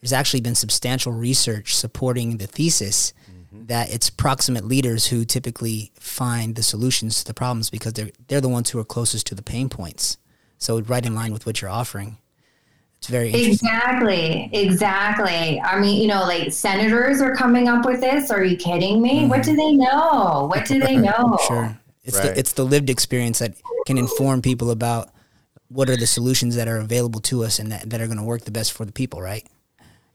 There's 0.00 0.12
actually 0.12 0.42
been 0.42 0.54
substantial 0.54 1.12
research 1.12 1.74
supporting 1.74 2.36
the 2.36 2.46
thesis 2.46 3.12
mm-hmm. 3.30 3.66
that 3.66 3.92
it's 3.92 4.10
proximate 4.10 4.64
leaders 4.64 5.06
who 5.06 5.24
typically 5.24 5.90
find 5.98 6.54
the 6.54 6.62
solutions 6.62 7.18
to 7.20 7.24
the 7.24 7.34
problems 7.34 7.70
because 7.70 7.94
they're 7.94 8.10
they're 8.28 8.40
the 8.40 8.48
ones 8.48 8.70
who 8.70 8.78
are 8.78 8.84
closest 8.84 9.26
to 9.28 9.34
the 9.34 9.42
pain 9.42 9.68
points. 9.68 10.18
So 10.58 10.80
right 10.82 11.04
in 11.04 11.14
line 11.14 11.32
with 11.32 11.46
what 11.46 11.60
you're 11.60 11.70
offering. 11.70 12.18
It's 13.02 13.08
very 13.08 13.34
exactly, 13.34 14.48
exactly. 14.52 15.60
I 15.60 15.80
mean, 15.80 16.00
you 16.00 16.06
know, 16.06 16.22
like 16.22 16.52
senators 16.52 17.20
are 17.20 17.34
coming 17.34 17.66
up 17.66 17.84
with 17.84 18.00
this. 18.00 18.30
Are 18.30 18.44
you 18.44 18.56
kidding 18.56 19.02
me? 19.02 19.22
Mm-hmm. 19.22 19.28
What 19.28 19.42
do 19.42 19.56
they 19.56 19.72
know? 19.72 20.46
What 20.48 20.66
do 20.66 20.78
they 20.78 20.96
know? 21.08 21.36
sure, 21.48 21.76
it's 22.04 22.16
right. 22.18 22.32
the 22.32 22.38
it's 22.38 22.52
the 22.52 22.64
lived 22.64 22.88
experience 22.88 23.40
that 23.40 23.54
can 23.86 23.98
inform 23.98 24.40
people 24.40 24.70
about 24.70 25.10
what 25.66 25.90
are 25.90 25.96
the 25.96 26.06
solutions 26.06 26.54
that 26.54 26.68
are 26.68 26.76
available 26.76 27.18
to 27.22 27.42
us 27.42 27.58
and 27.58 27.72
that, 27.72 27.90
that 27.90 28.00
are 28.00 28.06
going 28.06 28.18
to 28.18 28.22
work 28.22 28.42
the 28.42 28.52
best 28.52 28.72
for 28.72 28.84
the 28.84 28.92
people, 28.92 29.20
right? 29.20 29.48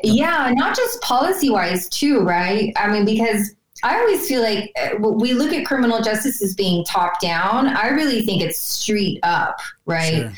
Yeah, 0.01 0.53
not 0.56 0.74
just 0.74 1.01
policy 1.01 1.50
wise 1.50 1.89
too, 1.89 2.22
right? 2.22 2.72
I 2.77 2.88
mean, 2.88 3.03
because 3.03 3.53
I 3.84 4.00
always 4.00 4.25
feel 4.29 4.41
like 4.41 4.72
uh, 4.82 4.96
we 4.98 5.34
look 5.34 5.51
at 5.51 5.65
criminal 5.65 6.01
justice 6.01 6.41
as 6.41 6.56
being 6.56 6.86
top 6.86 7.20
down. 7.20 7.67
I 7.67 7.89
really 7.89 8.25
think 8.25 8.41
it's 8.41 8.58
street 8.58 9.20
up, 9.24 9.60
right? 9.86 10.22
Sure. 10.22 10.34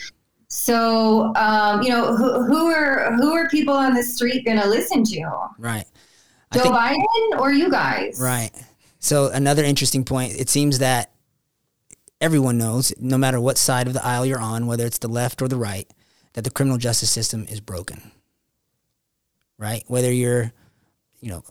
So, 0.50 1.34
um, 1.36 1.84
you 1.84 1.90
know, 1.90 2.16
who, 2.16 2.44
who, 2.44 2.72
are 2.72 3.14
who 3.16 3.34
are 3.34 3.48
people 3.50 3.76
on 3.76 3.94
the 3.94 4.02
street 4.02 4.46
going 4.46 4.60
to 4.60 4.68
listen 4.68 5.04
to? 5.06 5.48
Right. 5.60 5.86
Joe 6.54 6.64
think, 6.64 6.76
Biden 6.76 7.40
or 7.40 7.52
you 7.52 7.70
guys? 7.70 8.20
Right. 8.20 8.50
So 8.98 9.28
another 9.28 9.64
interesting 9.64 10.04
point. 10.04 10.34
It 10.34 10.50
seems 10.50 10.80
that 10.80 11.12
everyone 12.20 12.58
knows, 12.58 12.92
no 13.00 13.18
matter 13.18 13.40
what 13.40 13.60
side 13.60 13.86
of 13.86 13.94
the 13.94 14.04
aisle 14.04 14.26
you're 14.26 14.42
on, 14.42 14.66
whether 14.66 14.86
it's 14.86 14.98
the 14.98 15.08
left 15.08 15.44
or 15.44 15.48
the 15.48 15.56
right, 15.56 15.88
that 16.34 16.44
the 16.44 16.50
criminal 16.50 16.80
justice 16.80 17.12
system 17.12 17.46
is 17.48 17.62
broken. 17.62 18.12
Right. 19.60 19.84
Whether 19.88 20.12
you're, 20.12 20.52
you 21.20 21.30
know, 21.30 21.44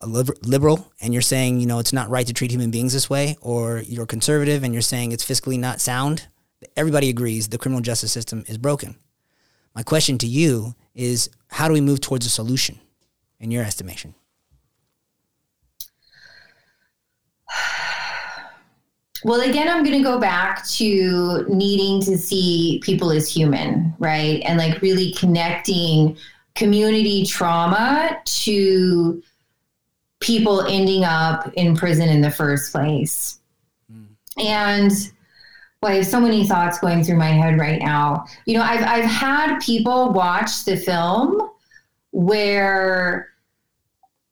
a 0.00 0.06
liberal 0.06 0.92
and 1.00 1.12
you're 1.12 1.22
saying, 1.22 1.60
you 1.60 1.66
know, 1.66 1.80
it's 1.80 1.92
not 1.92 2.08
right 2.08 2.26
to 2.26 2.32
treat 2.32 2.52
human 2.52 2.70
beings 2.70 2.92
this 2.92 3.10
way, 3.10 3.36
or 3.40 3.78
you're 3.80 4.06
conservative 4.06 4.62
and 4.62 4.72
you're 4.72 4.82
saying 4.82 5.10
it's 5.10 5.24
fiscally 5.24 5.58
not 5.58 5.80
sound 5.80 6.28
everybody 6.76 7.08
agrees 7.08 7.48
the 7.48 7.58
criminal 7.58 7.82
justice 7.82 8.12
system 8.12 8.44
is 8.48 8.58
broken. 8.58 8.96
My 9.74 9.82
question 9.82 10.18
to 10.18 10.26
you 10.26 10.74
is 10.94 11.30
how 11.48 11.68
do 11.68 11.74
we 11.74 11.80
move 11.80 12.00
towards 12.00 12.26
a 12.26 12.30
solution 12.30 12.78
in 13.40 13.50
your 13.50 13.64
estimation? 13.64 14.14
Well, 19.26 19.40
again, 19.40 19.70
I'm 19.70 19.82
going 19.82 19.96
to 19.96 20.04
go 20.04 20.18
back 20.18 20.68
to 20.72 21.46
needing 21.48 22.02
to 22.02 22.18
see 22.18 22.78
people 22.84 23.10
as 23.10 23.26
human, 23.26 23.94
right? 23.98 24.42
And 24.44 24.58
like 24.58 24.82
really 24.82 25.14
connecting 25.14 26.18
community 26.54 27.24
trauma 27.24 28.20
to 28.24 29.22
people 30.20 30.60
ending 30.66 31.04
up 31.04 31.50
in 31.54 31.74
prison 31.74 32.10
in 32.10 32.20
the 32.20 32.30
first 32.30 32.70
place. 32.70 33.38
Mm. 33.90 34.08
And 34.38 34.92
well, 35.84 35.92
I 35.92 35.96
have 35.96 36.06
so 36.06 36.18
many 36.18 36.46
thoughts 36.46 36.78
going 36.78 37.04
through 37.04 37.18
my 37.18 37.28
head 37.28 37.58
right 37.58 37.78
now. 37.78 38.24
You 38.46 38.56
know, 38.56 38.62
I've 38.62 38.82
I've 38.82 39.04
had 39.04 39.58
people 39.58 40.12
watch 40.12 40.64
the 40.64 40.78
film 40.78 41.50
where 42.12 43.28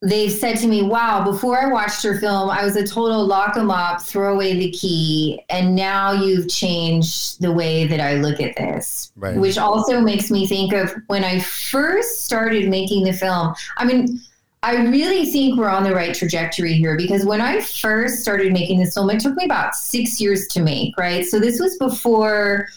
they've 0.00 0.32
said 0.32 0.56
to 0.60 0.66
me, 0.66 0.82
"Wow, 0.82 1.22
before 1.22 1.58
I 1.58 1.66
watched 1.66 2.04
your 2.04 2.18
film, 2.18 2.48
I 2.48 2.64
was 2.64 2.76
a 2.76 2.86
total 2.86 3.26
lock 3.26 3.58
'em 3.58 3.70
up, 3.70 4.00
throw 4.00 4.32
away 4.32 4.56
the 4.56 4.70
key, 4.70 5.44
and 5.50 5.76
now 5.76 6.12
you've 6.12 6.48
changed 6.48 7.42
the 7.42 7.52
way 7.52 7.86
that 7.86 8.00
I 8.00 8.14
look 8.14 8.40
at 8.40 8.56
this." 8.56 9.12
Right. 9.14 9.36
Which 9.36 9.58
also 9.58 10.00
makes 10.00 10.30
me 10.30 10.46
think 10.46 10.72
of 10.72 10.94
when 11.08 11.22
I 11.22 11.40
first 11.40 12.24
started 12.24 12.70
making 12.70 13.04
the 13.04 13.12
film. 13.12 13.52
I 13.76 13.84
mean, 13.84 14.22
I 14.64 14.76
really 14.84 15.26
think 15.26 15.58
we're 15.58 15.68
on 15.68 15.82
the 15.82 15.94
right 15.94 16.14
trajectory 16.14 16.74
here 16.74 16.96
because 16.96 17.24
when 17.24 17.40
I 17.40 17.60
first 17.60 18.20
started 18.20 18.52
making 18.52 18.78
this 18.78 18.94
film, 18.94 19.10
it 19.10 19.18
took 19.18 19.34
me 19.34 19.44
about 19.44 19.74
six 19.74 20.20
years 20.20 20.46
to 20.48 20.62
make, 20.62 20.96
right? 20.96 21.24
So 21.24 21.40
this 21.40 21.58
was 21.58 21.76
before, 21.78 22.68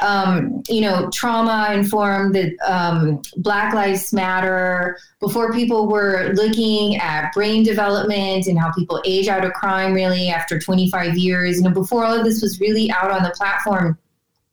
um, 0.00 0.62
you 0.70 0.80
know, 0.80 1.10
trauma 1.10 1.68
informed 1.74 2.34
the 2.34 2.58
um, 2.60 3.20
Black 3.36 3.74
Lives 3.74 4.10
Matter, 4.10 4.96
before 5.20 5.52
people 5.52 5.86
were 5.86 6.32
looking 6.34 6.96
at 6.96 7.30
brain 7.34 7.62
development 7.62 8.46
and 8.46 8.58
how 8.58 8.72
people 8.72 9.02
age 9.04 9.28
out 9.28 9.44
of 9.44 9.52
crime 9.52 9.92
really 9.92 10.30
after 10.30 10.58
25 10.58 11.18
years, 11.18 11.60
know, 11.60 11.70
before 11.70 12.06
all 12.06 12.18
of 12.18 12.24
this 12.24 12.40
was 12.40 12.58
really 12.58 12.90
out 12.90 13.10
on 13.10 13.22
the 13.22 13.30
platform 13.36 13.98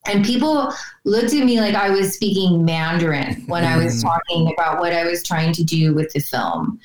and 0.05 0.25
people 0.25 0.73
looked 1.03 1.33
at 1.33 1.45
me 1.45 1.59
like 1.59 1.75
I 1.75 1.91
was 1.91 2.15
speaking 2.15 2.65
Mandarin 2.65 3.43
when 3.45 3.63
I 3.63 3.77
was 3.77 4.03
mm. 4.03 4.07
talking 4.07 4.51
about 4.53 4.79
what 4.79 4.93
I 4.93 5.05
was 5.05 5.23
trying 5.23 5.53
to 5.53 5.63
do 5.63 5.93
with 5.93 6.11
the 6.13 6.19
film. 6.19 6.79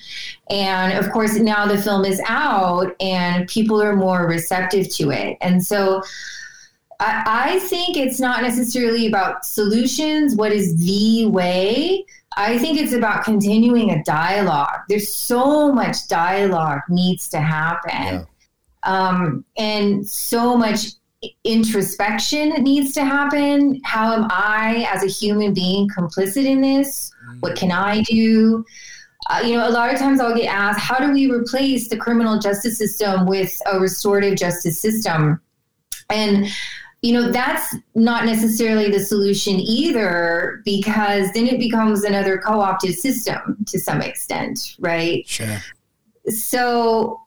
And 0.50 0.92
of 1.02 1.10
course, 1.12 1.36
now 1.36 1.66
the 1.66 1.80
film 1.80 2.04
is 2.04 2.20
out 2.26 2.94
and 3.00 3.48
people 3.48 3.82
are 3.82 3.96
more 3.96 4.26
receptive 4.26 4.94
to 4.96 5.10
it. 5.10 5.38
And 5.40 5.64
so 5.64 6.02
I, 7.00 7.54
I 7.54 7.58
think 7.60 7.96
it's 7.96 8.20
not 8.20 8.42
necessarily 8.42 9.06
about 9.06 9.46
solutions, 9.46 10.36
what 10.36 10.52
is 10.52 10.76
the 10.76 11.26
way. 11.26 12.04
I 12.36 12.58
think 12.58 12.78
it's 12.78 12.92
about 12.92 13.24
continuing 13.24 13.92
a 13.92 14.02
dialogue. 14.04 14.80
There's 14.90 15.10
so 15.10 15.72
much 15.72 16.06
dialogue 16.08 16.80
needs 16.90 17.30
to 17.30 17.40
happen. 17.40 17.90
Yeah. 17.92 18.24
Um, 18.82 19.44
and 19.56 20.06
so 20.06 20.54
much 20.54 20.88
introspection 21.44 22.50
needs 22.62 22.92
to 22.94 23.04
happen. 23.04 23.80
How 23.84 24.12
am 24.12 24.26
I, 24.30 24.86
as 24.92 25.02
a 25.02 25.08
human 25.08 25.54
being, 25.54 25.88
complicit 25.88 26.44
in 26.44 26.60
this? 26.60 27.12
What 27.40 27.56
can 27.56 27.70
I 27.70 28.02
do? 28.02 28.64
Uh, 29.28 29.42
you 29.44 29.56
know, 29.56 29.68
a 29.68 29.70
lot 29.70 29.92
of 29.92 29.98
times 29.98 30.20
I'll 30.20 30.36
get 30.36 30.46
asked, 30.46 30.80
how 30.80 30.98
do 30.98 31.12
we 31.12 31.30
replace 31.30 31.88
the 31.88 31.96
criminal 31.96 32.38
justice 32.38 32.78
system 32.78 33.26
with 33.26 33.52
a 33.66 33.80
restorative 33.80 34.36
justice 34.36 34.78
system? 34.78 35.40
And 36.10 36.46
you 37.02 37.12
know, 37.12 37.30
that's 37.30 37.76
not 37.94 38.24
necessarily 38.24 38.90
the 38.90 39.00
solution 39.00 39.60
either, 39.60 40.62
because 40.64 41.30
then 41.32 41.46
it 41.46 41.58
becomes 41.58 42.04
another 42.04 42.38
co 42.38 42.60
opted 42.60 42.94
system 42.94 43.64
to 43.66 43.78
some 43.78 44.00
extent, 44.00 44.74
right? 44.80 45.28
Sure. 45.28 45.62
So, 46.28 47.20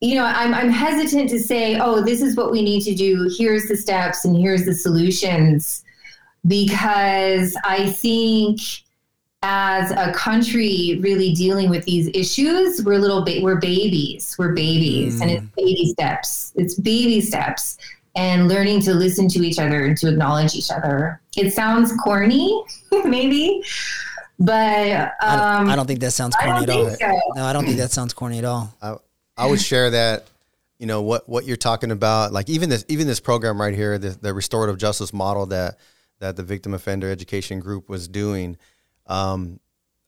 you 0.00 0.14
know, 0.14 0.24
I'm, 0.24 0.54
I'm 0.54 0.70
hesitant 0.70 1.28
to 1.30 1.38
say, 1.38 1.78
oh, 1.78 2.02
this 2.02 2.22
is 2.22 2.34
what 2.34 2.50
we 2.50 2.62
need 2.62 2.82
to 2.82 2.94
do. 2.94 3.30
Here's 3.36 3.68
the 3.68 3.76
steps 3.76 4.24
and 4.24 4.34
here's 4.34 4.64
the 4.64 4.74
solutions, 4.74 5.84
because 6.46 7.54
I 7.64 7.90
think 7.90 8.60
as 9.42 9.90
a 9.90 10.12
country 10.12 10.98
really 11.02 11.32
dealing 11.32 11.68
with 11.68 11.84
these 11.84 12.08
issues, 12.14 12.82
we're 12.82 12.98
little, 12.98 13.24
ba- 13.24 13.40
we're 13.42 13.60
babies, 13.60 14.36
we're 14.38 14.54
babies, 14.54 15.18
mm. 15.18 15.22
and 15.22 15.30
it's 15.30 15.46
baby 15.54 15.86
steps. 15.86 16.52
It's 16.56 16.74
baby 16.74 17.20
steps 17.20 17.76
and 18.16 18.48
learning 18.48 18.80
to 18.80 18.94
listen 18.94 19.28
to 19.28 19.42
each 19.42 19.58
other 19.58 19.84
and 19.84 19.96
to 19.98 20.08
acknowledge 20.08 20.54
each 20.54 20.70
other. 20.70 21.20
It 21.36 21.52
sounds 21.52 21.92
corny, 22.02 22.64
maybe, 23.04 23.62
but 24.38 24.92
um, 25.02 25.10
I, 25.20 25.36
don't, 25.36 25.70
I, 25.70 25.76
don't, 25.76 25.86
think 25.86 26.00
that 26.00 26.12
sounds 26.12 26.34
corny 26.36 26.62
at 26.62 26.70
all. 26.70 26.90
So. 26.90 27.20
No, 27.34 27.44
I 27.44 27.52
don't 27.52 27.66
think 27.66 27.76
that 27.76 27.92
sounds 27.92 28.14
corny 28.14 28.38
at 28.38 28.44
all. 28.46 28.74
I, 28.80 28.96
I 29.40 29.46
would 29.46 29.60
share 29.60 29.90
that. 29.90 30.26
You 30.78 30.86
know 30.86 31.02
what 31.02 31.28
what 31.28 31.44
you're 31.44 31.58
talking 31.58 31.90
about, 31.90 32.32
like 32.32 32.48
even 32.48 32.70
this 32.70 32.86
even 32.88 33.06
this 33.06 33.20
program 33.20 33.60
right 33.60 33.74
here, 33.74 33.98
the, 33.98 34.10
the 34.10 34.32
restorative 34.32 34.78
justice 34.78 35.12
model 35.12 35.44
that 35.46 35.78
that 36.20 36.36
the 36.36 36.42
victim 36.42 36.72
offender 36.72 37.10
education 37.10 37.60
group 37.60 37.88
was 37.90 38.08
doing. 38.08 38.56
Um, 39.06 39.60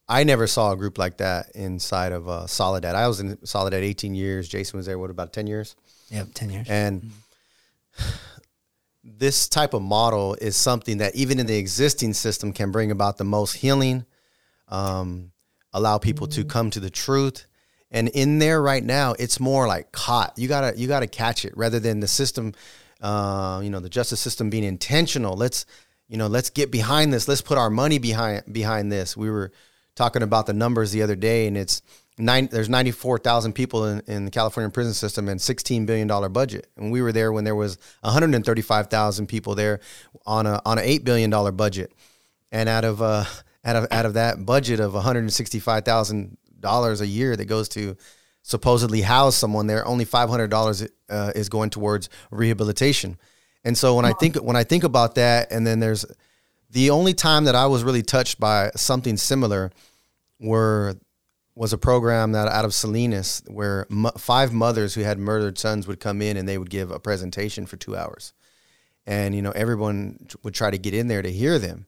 I 0.09 0.23
never 0.23 0.47
saw 0.47 0.71
a 0.71 0.75
group 0.75 0.97
like 0.97 1.17
that 1.17 1.51
inside 1.55 2.11
of 2.11 2.27
uh, 2.27 2.47
Soledad. 2.47 2.95
I 2.95 3.07
was 3.07 3.19
in 3.19 3.45
Soledad 3.45 3.83
18 3.83 4.15
years. 4.15 4.49
Jason 4.49 4.77
was 4.77 4.85
there, 4.85 4.99
what, 4.99 5.09
about 5.09 5.31
10 5.31 5.47
years? 5.47 5.75
Yep, 6.09 6.27
10 6.33 6.49
years. 6.49 6.67
And 6.69 7.01
mm-hmm 7.01 8.09
this 9.03 9.49
type 9.49 9.73
of 9.73 9.81
model 9.81 10.35
is 10.35 10.55
something 10.55 10.97
that 10.99 11.15
even 11.15 11.39
in 11.39 11.45
the 11.45 11.57
existing 11.57 12.13
system 12.13 12.53
can 12.53 12.71
bring 12.71 12.91
about 12.91 13.17
the 13.17 13.23
most 13.23 13.53
healing, 13.53 14.05
um, 14.69 15.31
allow 15.73 15.97
people 15.97 16.27
to 16.27 16.45
come 16.45 16.69
to 16.69 16.79
the 16.79 16.89
truth. 16.89 17.45
And 17.93 18.09
in 18.09 18.39
there 18.39 18.61
right 18.61 18.83
now, 18.83 19.13
it's 19.17 19.39
more 19.39 19.67
like 19.67 19.91
caught. 19.91 20.33
You 20.35 20.47
gotta 20.47 20.77
you 20.77 20.87
gotta 20.87 21.07
catch 21.07 21.45
it 21.45 21.55
rather 21.55 21.79
than 21.79 21.99
the 21.99 22.07
system, 22.07 22.53
uh, 23.01 23.61
you 23.63 23.69
know, 23.69 23.79
the 23.79 23.89
justice 23.89 24.19
system 24.19 24.49
being 24.49 24.63
intentional. 24.63 25.37
Let's 25.37 25.65
you 26.09 26.17
know, 26.17 26.27
let's 26.27 26.49
get 26.49 26.71
behind 26.71 27.13
this. 27.13 27.27
Let's 27.27 27.41
put 27.41 27.57
our 27.57 27.69
money 27.69 27.99
behind 27.99 28.51
behind 28.51 28.91
this. 28.91 29.15
We 29.15 29.29
were 29.29 29.51
talking 29.95 30.23
about 30.23 30.47
the 30.47 30.53
numbers 30.53 30.91
the 30.91 31.03
other 31.03 31.15
day, 31.15 31.47
and 31.47 31.55
it's 31.55 31.81
nine, 32.17 32.47
there's 32.51 32.69
94,000 32.69 33.53
people 33.53 33.85
in, 33.85 34.01
in 34.07 34.25
the 34.25 34.31
California 34.31 34.69
prison 34.69 34.93
system 34.93 35.27
and 35.29 35.39
$16 35.39 35.85
billion 35.85 36.07
budget. 36.31 36.67
And 36.77 36.91
we 36.91 37.01
were 37.01 37.11
there 37.11 37.31
when 37.31 37.43
there 37.43 37.55
was 37.55 37.77
135,000 38.01 39.27
people 39.27 39.55
there 39.55 39.79
on 40.25 40.45
a, 40.45 40.61
on 40.65 40.77
an 40.77 40.85
$8 40.85 41.03
billion 41.03 41.55
budget. 41.55 41.91
And 42.51 42.69
out 42.69 42.85
of, 42.85 43.01
uh, 43.01 43.25
out 43.65 43.75
of, 43.75 43.87
out 43.91 44.05
of 44.05 44.13
that 44.13 44.45
budget 44.45 44.79
of 44.79 44.93
$165,000 46.63 47.01
a 47.01 47.07
year 47.07 47.35
that 47.35 47.45
goes 47.45 47.69
to 47.69 47.95
supposedly 48.41 49.01
house 49.01 49.35
someone 49.35 49.67
there, 49.67 49.85
only 49.87 50.05
$500 50.05 50.89
uh, 51.09 51.31
is 51.35 51.49
going 51.49 51.69
towards 51.69 52.09
rehabilitation. 52.31 53.17
And 53.63 53.77
so 53.77 53.95
when 53.95 54.05
I 54.05 54.13
think, 54.13 54.35
when 54.37 54.55
I 54.55 54.63
think 54.63 54.83
about 54.83 55.15
that, 55.15 55.51
and 55.51 55.65
then 55.65 55.79
there's 55.79 56.05
the 56.69 56.89
only 56.89 57.13
time 57.13 57.45
that 57.45 57.55
I 57.55 57.67
was 57.67 57.83
really 57.83 58.01
touched 58.01 58.39
by 58.39 58.71
something 58.75 59.15
similar 59.15 59.71
were 60.39 60.95
was 61.55 61.71
a 61.71 61.77
program 61.77 62.31
that 62.31 62.47
out 62.47 62.65
of 62.65 62.73
Salinas 62.73 63.43
where 63.47 63.85
five 64.17 64.51
mothers 64.53 64.95
who 64.95 65.01
had 65.01 65.19
murdered 65.19 65.57
sons 65.59 65.85
would 65.85 65.99
come 65.99 66.19
in 66.21 66.35
and 66.35 66.49
they 66.49 66.57
would 66.57 66.69
give 66.69 66.89
a 66.89 66.99
presentation 66.99 67.67
for 67.67 67.77
two 67.77 67.95
hours. 67.95 68.33
And, 69.05 69.35
you 69.35 69.43
know, 69.43 69.51
everyone 69.51 70.27
would 70.41 70.55
try 70.55 70.71
to 70.71 70.79
get 70.79 70.95
in 70.95 71.07
there 71.07 71.21
to 71.21 71.31
hear 71.31 71.59
them 71.59 71.85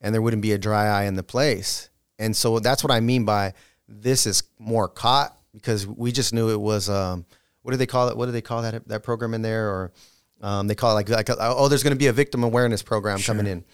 and 0.00 0.14
there 0.14 0.22
wouldn't 0.22 0.42
be 0.42 0.52
a 0.52 0.58
dry 0.58 0.86
eye 0.86 1.04
in 1.04 1.16
the 1.16 1.22
place. 1.22 1.90
And 2.18 2.36
so 2.36 2.60
that's 2.60 2.84
what 2.84 2.92
I 2.92 3.00
mean 3.00 3.24
by 3.24 3.54
this 3.88 4.26
is 4.26 4.42
more 4.58 4.88
caught 4.88 5.36
because 5.52 5.86
we 5.86 6.12
just 6.12 6.32
knew 6.32 6.50
it 6.50 6.60
was, 6.60 6.88
um, 6.88 7.24
what 7.62 7.72
do 7.72 7.78
they 7.78 7.86
call 7.86 8.08
it? 8.08 8.16
What 8.16 8.26
do 8.26 8.32
they 8.32 8.42
call 8.42 8.62
that, 8.62 8.86
that 8.88 9.02
program 9.02 9.34
in 9.34 9.42
there? 9.42 9.68
Or 9.68 9.92
um, 10.40 10.68
they 10.68 10.74
call 10.74 10.92
it 10.92 10.94
like, 10.94 11.08
like 11.08 11.38
oh, 11.40 11.68
there's 11.68 11.82
going 11.82 11.94
to 11.94 11.98
be 11.98 12.06
a 12.06 12.12
victim 12.12 12.44
awareness 12.44 12.82
program 12.82 13.18
sure. 13.18 13.34
coming 13.34 13.50
in 13.50 13.64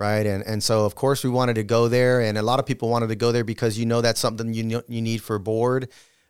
right? 0.00 0.26
And 0.26 0.42
and 0.44 0.62
so 0.62 0.86
of 0.86 0.96
course 0.96 1.22
we 1.22 1.30
wanted 1.30 1.54
to 1.54 1.62
go 1.62 1.86
there, 1.86 2.22
and 2.22 2.36
a 2.38 2.42
lot 2.42 2.58
of 2.58 2.66
people 2.66 2.88
wanted 2.88 3.08
to 3.08 3.16
go 3.16 3.30
there 3.30 3.44
because 3.44 3.78
you 3.78 3.86
know 3.86 4.00
that's 4.00 4.18
something 4.18 4.52
you 4.52 4.64
know, 4.64 4.82
you 4.88 5.02
need 5.02 5.22
for 5.22 5.38
board, 5.38 5.88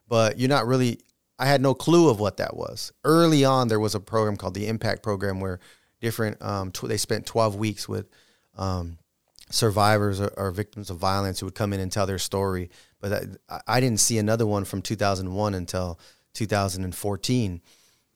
but 0.09 0.39
you're 0.39 0.51
not 0.51 0.67
really. 0.67 0.99
I 1.39 1.47
had 1.47 1.63
no 1.63 1.73
clue 1.73 2.11
of 2.11 2.21
what 2.21 2.37
that 2.37 2.55
was. 2.55 2.93
Early 3.03 3.47
on, 3.47 3.69
there 3.69 3.81
was 3.81 3.95
a 3.95 4.01
program 4.01 4.37
called 4.37 4.53
the 4.53 4.67
Impact 4.67 5.03
Program 5.03 5.41
where 5.41 5.59
different 6.03 6.43
um, 6.43 6.71
tw- 6.71 6.87
they 6.89 6.99
spent 6.99 7.25
12 7.25 7.57
weeks 7.57 7.89
with 7.89 8.11
um, 8.59 8.99
survivors 9.51 10.21
or, 10.21 10.31
or, 10.37 10.51
victims 10.51 10.91
of 10.91 10.99
violence 10.99 11.41
who 11.41 11.47
would 11.47 11.55
come 11.55 11.73
in 11.73 11.81
and 11.81 11.91
tell 11.91 12.05
their 12.05 12.19
story. 12.19 12.69
But 13.01 13.09
that, 13.11 13.63
I 13.67 13.81
didn't 13.81 14.01
see 14.01 14.19
another 14.19 14.47
one 14.47 14.65
from 14.65 14.83
2001 14.83 15.55
until 15.55 15.99
2014, 16.35 17.61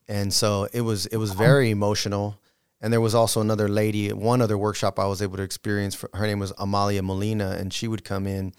and 0.07 0.33
so 0.33 0.67
it 0.71 0.81
was 0.81 1.05
it 1.07 1.17
was 1.17 1.31
very 1.31 1.71
emotional. 1.71 2.39
And 2.81 2.93
there 2.93 3.01
was 3.01 3.15
also 3.15 3.41
another 3.41 3.67
lady, 3.67 4.13
one 4.13 4.41
other 4.41 4.57
workshop 4.57 4.99
I 4.99 5.07
was 5.07 5.21
able 5.21 5.37
to 5.37 5.43
experience. 5.43 6.03
Her 6.13 6.27
name 6.27 6.39
was 6.39 6.53
Amalia 6.59 7.01
Molina, 7.01 7.55
and 7.57 7.73
she 7.73 7.87
would 7.87 8.03
come 8.03 8.27
in 8.27 8.53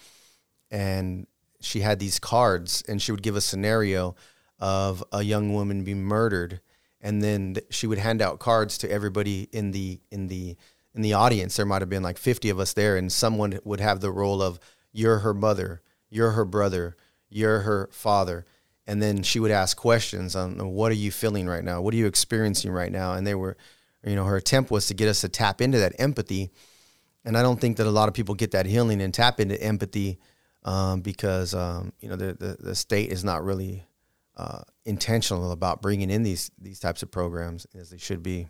and 0.71 1.27
she 1.61 1.81
had 1.81 1.99
these 1.99 2.19
cards 2.19 2.83
and 2.89 3.01
she 3.01 3.13
would 3.13 3.23
give 3.23 3.37
a 3.37 3.41
scenario 3.41 4.15
of 4.59 5.05
a 5.13 5.23
young 5.23 5.55
woman 5.55 5.85
being 5.85 6.03
murdered 6.03 6.61
and 7.01 7.23
then 7.23 7.57
she 7.71 7.87
would 7.87 7.99
hand 7.99 8.23
out 8.23 8.39
cards 8.39 8.79
to 8.79 8.91
everybody 8.91 9.49
in 9.53 9.73
the 9.73 10.01
in 10.11 10.29
the 10.29 10.57
in 10.95 11.03
the 11.03 11.13
audience 11.13 11.57
there 11.57 11.67
might 11.67 11.83
have 11.83 11.91
been 11.91 12.03
like 12.03 12.19
50 12.19 12.49
of 12.51 12.59
us 12.59 12.73
there 12.73 12.97
and 12.97 13.13
someone 13.13 13.59
would 13.65 13.81
have 13.81 14.01
the 14.01 14.11
role 14.11 14.43
of 14.43 14.59
you're 14.93 15.19
her 15.19 15.35
mother 15.35 15.83
you're 16.11 16.33
her 16.33 16.45
brother 16.45 16.97
you're 17.29 17.61
her 17.61 17.89
father 17.93 18.45
and 18.87 19.03
then 19.03 19.23
she 19.23 19.41
would 19.41 19.51
ask 19.51 19.77
questions 19.77 20.37
on 20.37 20.59
what 20.73 20.93
are 20.93 20.97
you 20.97 21.11
feeling 21.11 21.47
right 21.47 21.65
now 21.65 21.81
what 21.81 21.93
are 21.93 21.99
you 21.99 22.07
experiencing 22.07 22.71
right 22.71 22.93
now 22.93 23.15
and 23.15 23.27
they 23.27 23.35
were 23.35 23.57
you 24.07 24.15
know, 24.15 24.25
her 24.25 24.37
attempt 24.37 24.71
was 24.71 24.87
to 24.87 24.95
get 24.95 25.09
us 25.09 25.21
to 25.23 25.29
tap 25.29 25.61
into 25.61 25.79
that 25.79 25.95
empathy. 25.99 26.51
And 27.25 27.37
I 27.37 27.43
don't 27.43 27.61
think 27.61 27.77
that 27.79 27.87
a 27.87 27.91
lot 27.91 28.09
of 28.09 28.15
people 28.15 28.35
get 28.35 28.53
that 28.53 28.65
healing 28.65 29.03
and 29.03 29.13
tap 29.13 29.41
into 29.41 29.61
empathy 29.61 30.19
um, 30.63 31.01
because, 31.01 31.55
um, 31.55 31.93
you 32.01 32.09
know, 32.09 32.17
the, 32.17 32.35
the, 32.35 32.57
the, 32.61 32.75
state 32.75 33.13
is 33.13 33.25
not 33.25 33.45
really 33.45 33.85
uh, 34.37 34.63
intentional 34.85 35.53
about 35.53 35.83
bringing 35.83 36.11
in 36.11 36.23
these, 36.23 36.51
these 36.61 36.81
types 36.81 37.03
of 37.03 37.11
programs 37.11 37.67
as 37.75 37.91
they 37.91 37.99
should 37.99 38.23
be. 38.23 38.47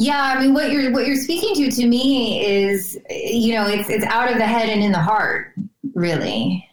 Yeah, 0.00 0.34
I 0.36 0.40
mean, 0.40 0.54
what 0.54 0.70
you're 0.70 0.92
what 0.92 1.08
you're 1.08 1.16
speaking 1.16 1.56
to 1.56 1.72
to 1.72 1.86
me 1.88 2.46
is, 2.46 2.96
you 3.10 3.52
know, 3.52 3.66
it's 3.66 3.90
it's 3.90 4.04
out 4.04 4.30
of 4.30 4.38
the 4.38 4.46
head 4.46 4.68
and 4.68 4.80
in 4.80 4.92
the 4.92 5.00
heart, 5.00 5.54
really. 5.92 6.64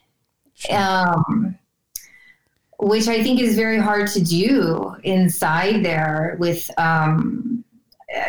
Sure. 0.54 0.78
Um, 0.78 1.58
which 2.78 3.08
I 3.08 3.24
think 3.24 3.40
is 3.40 3.56
very 3.56 3.80
hard 3.80 4.10
to 4.10 4.24
do 4.24 4.96
inside 5.02 5.84
there 5.84 6.36
with, 6.38 6.70
um, 6.78 7.64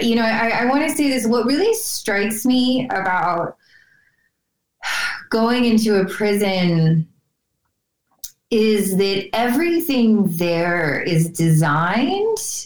you 0.01 0.15
know, 0.15 0.25
I, 0.25 0.63
I 0.63 0.65
want 0.65 0.89
to 0.89 0.97
say 0.97 1.11
this. 1.11 1.27
What 1.27 1.45
really 1.45 1.75
strikes 1.75 2.47
me 2.47 2.89
about 2.89 3.59
going 5.29 5.67
into 5.67 6.01
a 6.01 6.07
prison 6.07 7.07
is 8.51 8.97
that 8.97 9.29
everything 9.35 10.25
there 10.39 11.03
is 11.03 11.29
designed 11.29 12.65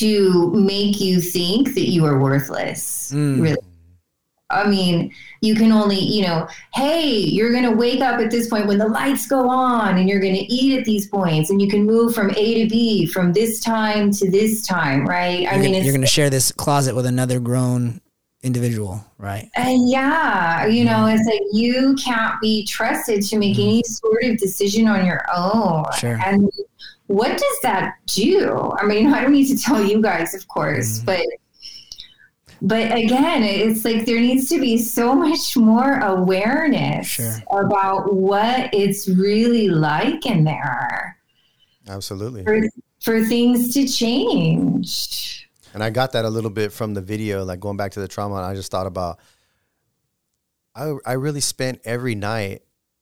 to 0.00 0.50
make 0.52 1.00
you 1.00 1.20
think 1.20 1.74
that 1.74 1.88
you 1.90 2.04
are 2.04 2.18
worthless. 2.18 3.12
Mm. 3.14 3.42
Really. 3.42 3.58
I 4.50 4.68
mean, 4.68 5.14
you 5.42 5.54
can 5.54 5.70
only, 5.70 5.98
you 5.98 6.26
know, 6.26 6.48
hey, 6.74 7.08
you're 7.08 7.52
going 7.52 7.64
to 7.64 7.70
wake 7.70 8.00
up 8.00 8.20
at 8.20 8.32
this 8.32 8.48
point 8.48 8.66
when 8.66 8.78
the 8.78 8.88
lights 8.88 9.28
go 9.28 9.48
on 9.48 9.96
and 9.96 10.08
you're 10.08 10.20
going 10.20 10.34
to 10.34 10.52
eat 10.52 10.76
at 10.76 10.84
these 10.84 11.06
points 11.06 11.50
and 11.50 11.62
you 11.62 11.68
can 11.68 11.86
move 11.86 12.14
from 12.14 12.30
A 12.30 12.62
to 12.62 12.68
B 12.68 13.06
from 13.06 13.32
this 13.32 13.60
time 13.60 14.10
to 14.12 14.28
this 14.28 14.66
time, 14.66 15.06
right? 15.06 15.42
You're 15.42 15.52
I 15.52 15.58
mean, 15.58 15.72
gonna, 15.72 15.84
you're 15.84 15.92
going 15.92 16.00
to 16.00 16.06
share 16.06 16.30
this 16.30 16.50
closet 16.50 16.96
with 16.96 17.06
another 17.06 17.38
grown 17.38 18.00
individual, 18.42 19.04
right? 19.18 19.48
And 19.54 19.88
yeah, 19.88 20.66
you 20.66 20.84
know, 20.84 21.06
it's 21.06 21.26
like 21.26 21.42
you 21.52 21.94
can't 22.02 22.40
be 22.40 22.66
trusted 22.66 23.22
to 23.22 23.38
make 23.38 23.56
mm. 23.56 23.62
any 23.62 23.82
sort 23.84 24.24
of 24.24 24.38
decision 24.38 24.88
on 24.88 25.06
your 25.06 25.24
own. 25.32 25.84
Sure. 25.98 26.18
And 26.24 26.50
what 27.10 27.32
does 27.32 27.58
that 27.62 27.96
do? 28.06 28.72
I 28.78 28.86
mean, 28.86 29.06
I 29.12 29.22
don't 29.22 29.32
need 29.32 29.48
to 29.48 29.58
tell 29.58 29.84
you 29.84 30.00
guys, 30.00 30.32
of 30.32 30.46
course, 30.46 31.00
mm. 31.00 31.06
but 31.06 31.26
but 32.62 32.92
again, 32.92 33.42
it's 33.42 33.86
like 33.86 34.04
there 34.04 34.20
needs 34.20 34.50
to 34.50 34.60
be 34.60 34.76
so 34.76 35.14
much 35.14 35.56
more 35.56 35.98
awareness 36.00 37.06
sure. 37.06 37.38
about 37.50 38.12
what 38.12 38.68
it's 38.74 39.08
really 39.08 39.68
like 39.68 40.26
in 40.26 40.44
there. 40.44 41.16
Absolutely. 41.88 42.44
For, 42.44 42.68
for 43.00 43.24
things 43.24 43.72
to 43.72 43.88
change. 43.88 45.48
And 45.72 45.82
I 45.82 45.88
got 45.88 46.12
that 46.12 46.26
a 46.26 46.28
little 46.28 46.50
bit 46.50 46.70
from 46.70 46.92
the 46.92 47.00
video, 47.00 47.44
like 47.44 47.60
going 47.60 47.78
back 47.78 47.92
to 47.92 48.00
the 48.00 48.08
trauma. 48.08 48.36
And 48.36 48.44
I 48.44 48.54
just 48.54 48.70
thought 48.70 48.86
about, 48.86 49.20
I, 50.74 50.96
I 51.06 51.12
really 51.14 51.40
spent 51.40 51.80
every 51.84 52.14
night 52.14 52.60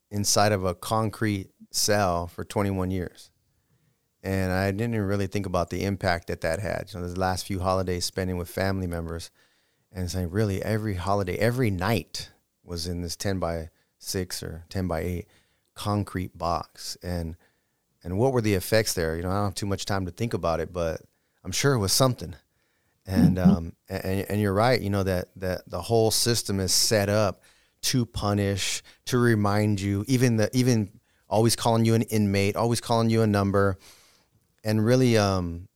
inside 0.09 0.53
of 0.53 0.63
a 0.63 0.73
concrete 0.73 1.49
cell 1.71 2.27
for 2.27 2.45
21 2.45 2.91
years. 2.91 3.29
And 4.21 4.51
I 4.51 4.71
didn't 4.71 4.95
even 4.95 5.07
really 5.07 5.27
think 5.27 5.45
about 5.45 5.69
the 5.69 5.83
impact 5.83 6.27
that 6.27 6.41
that 6.41 6.59
had. 6.59 6.89
You 6.93 6.99
know, 6.99 7.07
the 7.07 7.19
last 7.19 7.45
few 7.45 7.59
holidays 7.59 8.05
spending 8.05 8.37
with 8.37 8.49
family 8.49 8.87
members 8.87 9.31
and 9.91 10.11
saying, 10.11 10.29
really, 10.29 10.61
every 10.61 10.95
holiday, 10.95 11.37
every 11.37 11.71
night 11.71 12.29
was 12.63 12.85
in 12.85 13.01
this 13.01 13.15
10 13.15 13.39
by 13.39 13.69
6 13.99 14.43
or 14.43 14.65
10 14.69 14.87
by 14.87 14.99
8 15.01 15.27
concrete 15.73 16.37
box. 16.37 16.97
And 17.01 17.35
and 18.03 18.17
what 18.17 18.33
were 18.33 18.41
the 18.41 18.53
effects 18.53 18.93
there? 18.93 19.15
You 19.15 19.23
know, 19.23 19.29
I 19.29 19.35
don't 19.35 19.45
have 19.45 19.55
too 19.55 19.65
much 19.65 19.85
time 19.85 20.05
to 20.05 20.11
think 20.11 20.33
about 20.33 20.59
it, 20.59 20.71
but 20.71 21.01
I'm 21.43 21.51
sure 21.51 21.73
it 21.73 21.79
was 21.79 21.93
something. 21.93 22.35
And 23.05 23.37
mm-hmm. 23.37 23.49
um, 23.49 23.73
and, 23.89 24.25
and 24.29 24.41
you're 24.41 24.53
right. 24.53 24.79
You 24.79 24.89
know 24.89 25.03
that 25.03 25.29
that 25.37 25.69
the 25.69 25.81
whole 25.81 26.11
system 26.11 26.59
is 26.59 26.73
set 26.73 27.09
up 27.09 27.43
to 27.81 28.05
punish, 28.05 28.83
to 29.05 29.17
remind 29.17 29.79
you, 29.79 30.03
even 30.07 30.37
the 30.37 30.49
even 30.53 30.91
always 31.29 31.55
calling 31.55 31.85
you 31.85 31.93
an 31.93 32.03
inmate, 32.03 32.55
always 32.55 32.81
calling 32.81 33.09
you 33.09 33.21
a 33.21 33.27
number, 33.27 33.77
and 34.63 34.83
really, 34.83 35.17
um, 35.17 35.67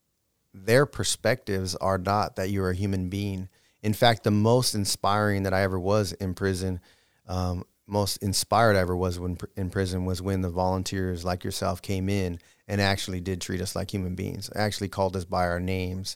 their 0.53 0.85
perspectives 0.85 1.75
are 1.75 1.97
not 1.97 2.35
that 2.35 2.49
you're 2.49 2.69
a 2.69 2.75
human 2.75 3.09
being. 3.09 3.49
In 3.81 3.93
fact, 3.93 4.23
the 4.23 4.31
most 4.31 4.75
inspiring 4.75 5.43
that 5.43 5.53
I 5.53 5.61
ever 5.63 5.79
was 5.79 6.13
in 6.13 6.33
prison, 6.33 6.79
um, 7.27 7.65
most 7.87 8.17
inspired 8.17 8.75
I 8.75 8.79
ever 8.79 8.95
was 8.95 9.19
when 9.19 9.37
in 9.57 9.69
prison 9.69 10.05
was 10.05 10.21
when 10.21 10.41
the 10.41 10.49
volunteers 10.49 11.25
like 11.25 11.43
yourself 11.43 11.81
came 11.81 12.07
in 12.07 12.39
and 12.67 12.79
actually 12.79 13.19
did 13.19 13.41
treat 13.41 13.61
us 13.61 13.75
like 13.75 13.91
human 13.91 14.15
beings, 14.15 14.49
actually 14.55 14.87
called 14.89 15.17
us 15.17 15.25
by 15.25 15.47
our 15.47 15.59
names, 15.59 16.15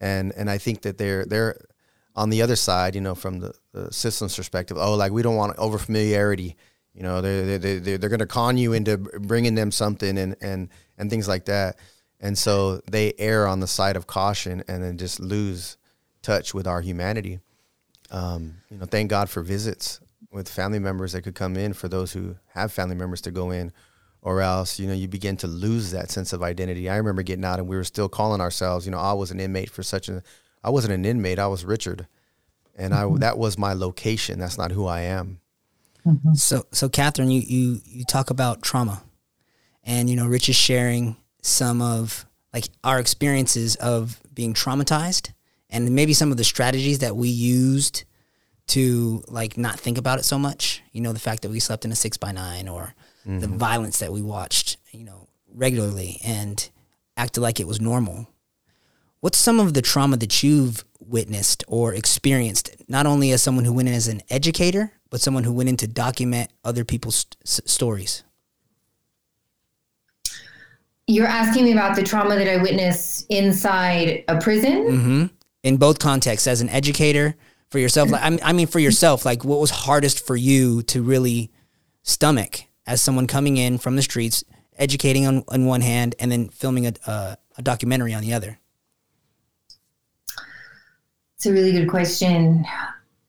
and 0.00 0.32
and 0.36 0.50
I 0.50 0.58
think 0.58 0.82
that 0.82 0.98
they're 0.98 1.24
they're 1.24 1.56
on 2.16 2.30
the 2.30 2.42
other 2.42 2.56
side, 2.56 2.94
you 2.94 3.00
know, 3.00 3.14
from 3.14 3.40
the, 3.40 3.52
the 3.72 3.92
system's 3.92 4.36
perspective. 4.36 4.76
Oh, 4.78 4.94
like 4.94 5.12
we 5.12 5.22
don't 5.22 5.36
want 5.36 5.56
over 5.58 5.78
familiarity. 5.78 6.56
You 6.94 7.02
know, 7.02 7.20
they 7.20 7.58
they 7.58 7.78
they 7.78 7.96
they're 7.96 8.08
going 8.08 8.20
to 8.20 8.26
con 8.26 8.56
you 8.56 8.72
into 8.72 8.98
bringing 8.98 9.54
them 9.54 9.70
something 9.70 10.18
and 10.18 10.36
and 10.40 10.68
and 10.98 11.10
things 11.10 11.28
like 11.28 11.44
that, 11.46 11.76
and 12.24 12.38
so 12.38 12.80
they 12.90 13.12
err 13.18 13.46
on 13.46 13.60
the 13.60 13.66
side 13.66 13.96
of 13.96 14.06
caution 14.06 14.64
and 14.66 14.82
then 14.82 14.96
just 14.96 15.20
lose 15.20 15.76
touch 16.22 16.54
with 16.54 16.66
our 16.66 16.80
humanity. 16.80 17.38
Um, 18.10 18.54
you 18.70 18.78
know, 18.78 18.86
thank 18.86 19.10
God 19.10 19.28
for 19.28 19.42
visits 19.42 20.00
with 20.32 20.48
family 20.48 20.78
members 20.78 21.12
that 21.12 21.20
could 21.20 21.34
come 21.34 21.54
in 21.54 21.74
for 21.74 21.86
those 21.86 22.12
who 22.12 22.36
have 22.54 22.72
family 22.72 22.94
members 22.94 23.20
to 23.20 23.30
go 23.30 23.50
in 23.50 23.72
or 24.22 24.40
else 24.40 24.80
you 24.80 24.86
know 24.88 24.94
you 24.94 25.06
begin 25.06 25.36
to 25.36 25.46
lose 25.46 25.90
that 25.90 26.10
sense 26.10 26.32
of 26.32 26.42
identity 26.42 26.88
i 26.88 26.96
remember 26.96 27.22
getting 27.22 27.44
out 27.44 27.58
and 27.58 27.68
we 27.68 27.76
were 27.76 27.84
still 27.84 28.08
calling 28.08 28.40
ourselves 28.40 28.84
you 28.84 28.90
know 28.90 28.98
i 28.98 29.12
was 29.12 29.30
an 29.30 29.38
inmate 29.38 29.70
for 29.70 29.82
such 29.82 30.08
a 30.08 30.22
i 30.64 30.70
wasn't 30.70 30.92
an 30.92 31.04
inmate 31.04 31.38
i 31.38 31.46
was 31.46 31.64
richard 31.64 32.08
and 32.74 32.92
mm-hmm. 32.92 33.14
i 33.14 33.18
that 33.18 33.38
was 33.38 33.58
my 33.58 33.74
location 33.74 34.38
that's 34.38 34.58
not 34.58 34.72
who 34.72 34.86
i 34.86 35.02
am 35.02 35.40
mm-hmm. 36.04 36.32
so 36.32 36.64
so 36.72 36.88
katherin 36.88 37.30
you 37.30 37.42
you 37.42 37.80
you 37.84 38.04
talk 38.04 38.30
about 38.30 38.62
trauma 38.62 39.02
and 39.84 40.10
you 40.10 40.16
know 40.16 40.26
rich 40.26 40.48
is 40.48 40.56
sharing 40.56 41.16
some 41.44 41.82
of 41.82 42.26
like 42.52 42.68
our 42.82 42.98
experiences 42.98 43.76
of 43.76 44.20
being 44.32 44.54
traumatized 44.54 45.32
and 45.68 45.94
maybe 45.94 46.14
some 46.14 46.30
of 46.30 46.36
the 46.36 46.44
strategies 46.44 47.00
that 47.00 47.16
we 47.16 47.28
used 47.28 48.04
to 48.66 49.22
like 49.28 49.58
not 49.58 49.78
think 49.78 49.98
about 49.98 50.18
it 50.18 50.24
so 50.24 50.38
much. 50.38 50.82
You 50.92 51.02
know, 51.02 51.12
the 51.12 51.20
fact 51.20 51.42
that 51.42 51.50
we 51.50 51.60
slept 51.60 51.84
in 51.84 51.92
a 51.92 51.96
six 51.96 52.16
by 52.16 52.32
nine 52.32 52.66
or 52.66 52.94
mm-hmm. 53.26 53.40
the 53.40 53.48
violence 53.48 53.98
that 53.98 54.12
we 54.12 54.22
watched, 54.22 54.78
you 54.92 55.04
know, 55.04 55.28
regularly 55.52 56.18
and 56.24 56.68
acted 57.16 57.42
like 57.42 57.60
it 57.60 57.66
was 57.66 57.80
normal. 57.80 58.28
What's 59.20 59.38
some 59.38 59.60
of 59.60 59.74
the 59.74 59.82
trauma 59.82 60.16
that 60.18 60.42
you've 60.42 60.84
witnessed 60.98 61.64
or 61.68 61.94
experienced, 61.94 62.74
not 62.88 63.06
only 63.06 63.32
as 63.32 63.42
someone 63.42 63.64
who 63.64 63.72
went 63.72 63.88
in 63.88 63.94
as 63.94 64.08
an 64.08 64.22
educator, 64.30 64.92
but 65.10 65.20
someone 65.20 65.44
who 65.44 65.52
went 65.52 65.68
in 65.68 65.76
to 65.78 65.86
document 65.86 66.50
other 66.64 66.84
people's 66.84 67.26
st- 67.44 67.68
stories? 67.68 68.24
You're 71.06 71.26
asking 71.26 71.64
me 71.64 71.72
about 71.72 71.96
the 71.96 72.02
trauma 72.02 72.36
that 72.36 72.48
I 72.48 72.56
witnessed 72.56 73.26
inside 73.28 74.24
a 74.28 74.40
prison? 74.40 74.72
Mm-hmm. 74.72 75.26
In 75.62 75.76
both 75.76 75.98
contexts, 75.98 76.46
as 76.46 76.60
an 76.60 76.68
educator, 76.68 77.34
for 77.70 77.78
yourself? 77.78 78.10
Like, 78.10 78.40
I 78.42 78.52
mean, 78.52 78.66
for 78.66 78.78
yourself, 78.78 79.24
like 79.24 79.44
what 79.44 79.60
was 79.60 79.70
hardest 79.70 80.26
for 80.26 80.36
you 80.36 80.82
to 80.84 81.02
really 81.02 81.50
stomach 82.02 82.64
as 82.86 83.02
someone 83.02 83.26
coming 83.26 83.56
in 83.56 83.78
from 83.78 83.96
the 83.96 84.02
streets, 84.02 84.44
educating 84.78 85.26
on, 85.26 85.44
on 85.48 85.66
one 85.66 85.80
hand, 85.80 86.14
and 86.18 86.30
then 86.30 86.48
filming 86.48 86.86
a, 86.86 86.92
a, 87.06 87.38
a 87.58 87.62
documentary 87.62 88.14
on 88.14 88.22
the 88.22 88.32
other? 88.32 88.58
It's 91.36 91.46
a 91.46 91.52
really 91.52 91.72
good 91.72 91.88
question 91.88 92.64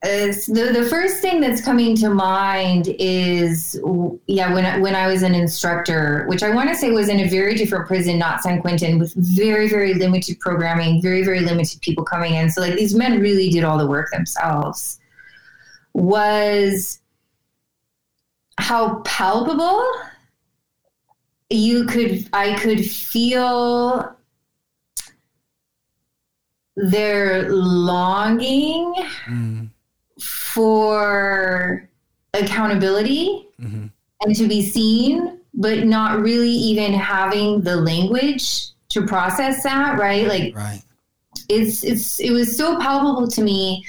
the, 0.05 0.71
the 0.71 0.85
first 0.87 1.21
thing 1.21 1.41
that's 1.41 1.61
coming 1.61 1.95
to 1.95 2.09
mind 2.09 2.93
is 2.99 3.79
yeah 4.27 4.53
when 4.53 4.65
I, 4.65 4.77
when 4.77 4.95
I 4.95 5.07
was 5.07 5.23
an 5.23 5.33
instructor 5.33 6.25
which 6.27 6.43
I 6.43 6.53
want 6.53 6.69
to 6.69 6.75
say 6.75 6.91
was 6.91 7.09
in 7.09 7.21
a 7.21 7.27
very 7.27 7.55
different 7.55 7.87
prison 7.87 8.19
not 8.19 8.41
San 8.41 8.61
Quentin 8.61 8.99
with 8.99 9.13
very 9.15 9.67
very 9.67 9.95
limited 9.95 10.39
programming 10.39 11.01
very 11.01 11.23
very 11.23 11.39
limited 11.39 11.81
people 11.81 12.03
coming 12.03 12.35
in. 12.35 12.51
So 12.51 12.61
like 12.61 12.75
these 12.75 12.93
men 12.93 13.19
really 13.19 13.49
did 13.49 13.63
all 13.63 13.77
the 13.77 13.87
work 13.87 14.11
themselves. 14.11 14.99
Was 15.93 16.99
how 18.57 18.99
palpable 19.05 19.83
you 21.49 21.85
could 21.85 22.27
I 22.31 22.55
could 22.59 22.85
feel 22.85 24.15
their 26.75 27.49
longing 27.49 28.93
mm 29.27 29.69
for 30.55 31.89
accountability 32.33 33.49
mm-hmm. 33.61 33.87
and 34.21 34.35
to 34.35 34.47
be 34.47 34.61
seen, 34.61 35.41
but 35.53 35.85
not 35.85 36.21
really 36.21 36.49
even 36.49 36.93
having 36.93 37.59
the 37.61 37.75
language 37.75 38.67
to 38.89 39.05
process 39.05 39.63
that, 39.63 39.99
right? 39.99 40.27
Like 40.27 40.55
right. 40.55 40.81
it's 41.49 41.83
it's 41.83 42.21
it 42.21 42.31
was 42.31 42.55
so 42.55 42.79
palpable 42.79 43.27
to 43.27 43.41
me 43.41 43.85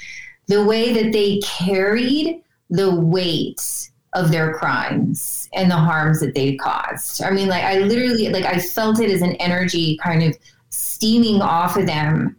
the 0.47 0.63
way 0.65 0.91
that 0.91 1.13
they 1.13 1.39
carried 1.39 2.43
the 2.69 2.93
weight 2.93 3.89
of 4.13 4.29
their 4.29 4.53
crimes 4.53 5.47
and 5.53 5.71
the 5.71 5.75
harms 5.77 6.19
that 6.19 6.35
they 6.35 6.57
caused. 6.57 7.23
I 7.23 7.31
mean, 7.31 7.47
like 7.47 7.63
I 7.63 7.79
literally 7.79 8.27
like 8.27 8.45
I 8.45 8.59
felt 8.59 8.99
it 8.99 9.09
as 9.09 9.21
an 9.21 9.35
energy 9.35 9.97
kind 10.03 10.21
of 10.21 10.37
steaming 10.69 11.41
off 11.41 11.77
of 11.77 11.85
them 11.85 12.35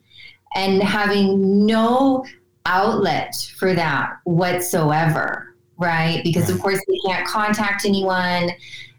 and 0.54 0.82
having 0.82 1.64
no 1.64 2.26
outlet 2.68 3.34
for 3.56 3.74
that 3.74 4.18
whatsoever, 4.24 5.54
right? 5.78 6.22
Because 6.22 6.50
of 6.50 6.60
course 6.60 6.80
they 6.86 6.98
can't 7.06 7.26
contact 7.26 7.84
anyone. 7.84 8.50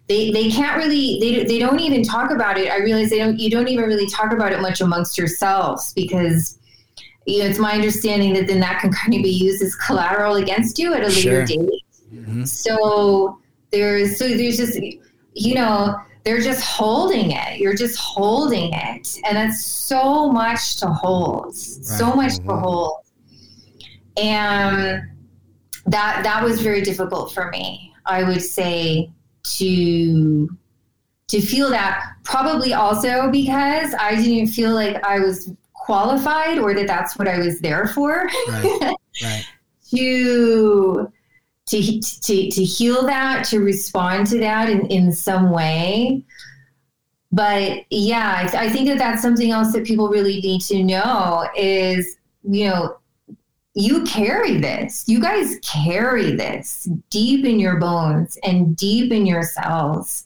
They, 0.08 0.32
they 0.32 0.50
can't 0.50 0.76
really 0.76 1.20
they, 1.20 1.44
they 1.44 1.60
don't 1.60 1.80
even 1.80 2.04
talk 2.04 2.32
about 2.32 2.58
it. 2.58 2.72
I 2.72 2.78
realize 2.78 3.12
they 3.12 3.20
don't 3.20 3.40
you 3.40 3.50
don't 3.50 3.68
even 3.68 3.86
really 3.86 4.08
talk 4.08 4.34
about 4.34 4.52
it 4.52 4.60
much 4.60 4.82
amongst 4.82 5.18
yourselves 5.18 5.94
because 5.94 6.58
you 7.26 7.40
know 7.40 7.46
it's 7.46 7.60
my 7.60 7.74
understanding 7.74 8.34
that 8.34 8.48
then 8.48 8.60
that 8.60 8.82
can 8.82 8.92
kind 8.92 9.14
of 9.14 9.22
be 9.22 9.30
used 9.30 9.62
as 9.62 9.76
collateral 9.76 10.38
against 10.38 10.80
you 10.80 10.94
at 10.96 11.04
a 11.04 11.12
sure. 11.12 11.46
later 11.46 11.46
date. 11.46 11.84
Mm-hmm. 12.12 12.44
So 12.46 13.40
there's 13.72 14.18
so 14.18 14.28
there's 14.28 14.58
just 14.58 14.80
you 15.34 15.54
know 15.54 15.96
they're 16.24 16.42
just 16.42 16.64
holding 16.64 17.32
it. 17.32 17.60
You're 17.60 17.76
just 17.76 17.98
holding 17.98 18.74
it. 18.74 19.18
And 19.26 19.38
that's 19.38 19.66
so 19.66 20.32
much 20.32 20.78
to 20.78 20.88
hold. 20.88 21.46
Right. 21.46 21.56
So 21.56 22.14
much 22.14 22.34
mm-hmm. 22.34 22.50
to 22.50 22.56
hold 22.56 22.98
and 24.20 25.02
that 25.86 26.22
that 26.24 26.44
was 26.44 26.62
very 26.62 26.82
difficult 26.82 27.34
for 27.34 27.50
me 27.50 27.94
i 28.06 28.24
would 28.24 28.42
say 28.42 29.10
to 29.44 30.50
to 31.28 31.42
feel 31.42 31.70
that 31.70 32.04
probably 32.24 32.74
also 32.74 33.30
because 33.32 33.94
i 34.00 34.16
didn't 34.16 34.48
feel 34.48 34.74
like 34.74 35.04
i 35.04 35.20
was 35.20 35.52
qualified 35.74 36.58
or 36.60 36.74
that 36.74 36.88
that's 36.88 37.18
what 37.18 37.28
i 37.28 37.38
was 37.40 37.60
there 37.62 37.88
for 37.88 38.30
right. 38.48 38.96
Right. 39.24 39.46
to 39.90 41.12
to, 41.70 42.00
to, 42.02 42.50
to 42.50 42.64
heal 42.64 43.06
that, 43.06 43.46
to 43.46 43.60
respond 43.60 44.26
to 44.28 44.40
that 44.40 44.70
in, 44.70 44.88
in 44.88 45.12
some 45.12 45.52
way. 45.52 46.24
But 47.32 47.86
yeah, 47.92 48.36
I, 48.38 48.42
th- 48.48 48.56
I 48.56 48.70
think 48.70 48.88
that 48.88 48.98
that's 48.98 49.22
something 49.22 49.52
else 49.52 49.72
that 49.74 49.86
people 49.86 50.10
really 50.10 50.42
need 50.42 50.62
to 50.62 50.84
know 50.84 51.48
is, 51.56 52.18
you 52.44 52.70
know, 52.70 52.98
you 53.76 54.04
carry 54.04 54.58
this. 54.58 55.08
You 55.08 55.22
guys 55.22 55.58
carry 55.64 56.36
this 56.36 56.90
deep 57.10 57.46
in 57.46 57.60
your 57.60 57.78
bones 57.78 58.38
and 58.44 58.76
deep 58.76 59.12
in 59.12 59.26
your 59.26 59.44
cells. 59.44 60.26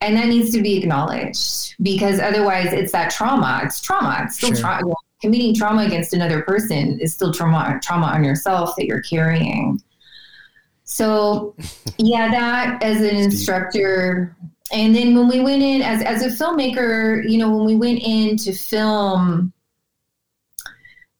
And 0.00 0.16
that 0.16 0.26
needs 0.26 0.50
to 0.52 0.62
be 0.62 0.76
acknowledged 0.76 1.74
because 1.82 2.20
otherwise 2.20 2.72
it's 2.72 2.92
that 2.92 3.10
trauma. 3.10 3.62
It's 3.64 3.80
trauma. 3.80 4.22
It's 4.24 4.36
still 4.36 4.50
sure. 4.50 4.58
trauma. 4.58 4.94
Committing 5.22 5.54
trauma 5.54 5.84
against 5.86 6.12
another 6.12 6.42
person 6.42 7.00
is 7.00 7.14
still 7.14 7.32
trauma 7.32 7.80
trauma 7.82 8.06
on 8.06 8.22
yourself 8.22 8.76
that 8.76 8.86
you're 8.86 9.02
carrying. 9.02 9.80
So 10.84 11.56
yeah, 11.98 12.30
that 12.30 12.82
as 12.82 13.00
an 13.00 13.16
instructor, 13.16 14.36
and 14.70 14.94
then 14.94 15.16
when 15.16 15.28
we 15.28 15.40
went 15.40 15.62
in 15.62 15.80
as 15.80 16.02
as 16.02 16.22
a 16.22 16.28
filmmaker, 16.28 17.28
you 17.28 17.38
know, 17.38 17.56
when 17.56 17.64
we 17.64 17.76
went 17.76 18.00
in 18.02 18.36
to 18.38 18.52
film, 18.52 19.54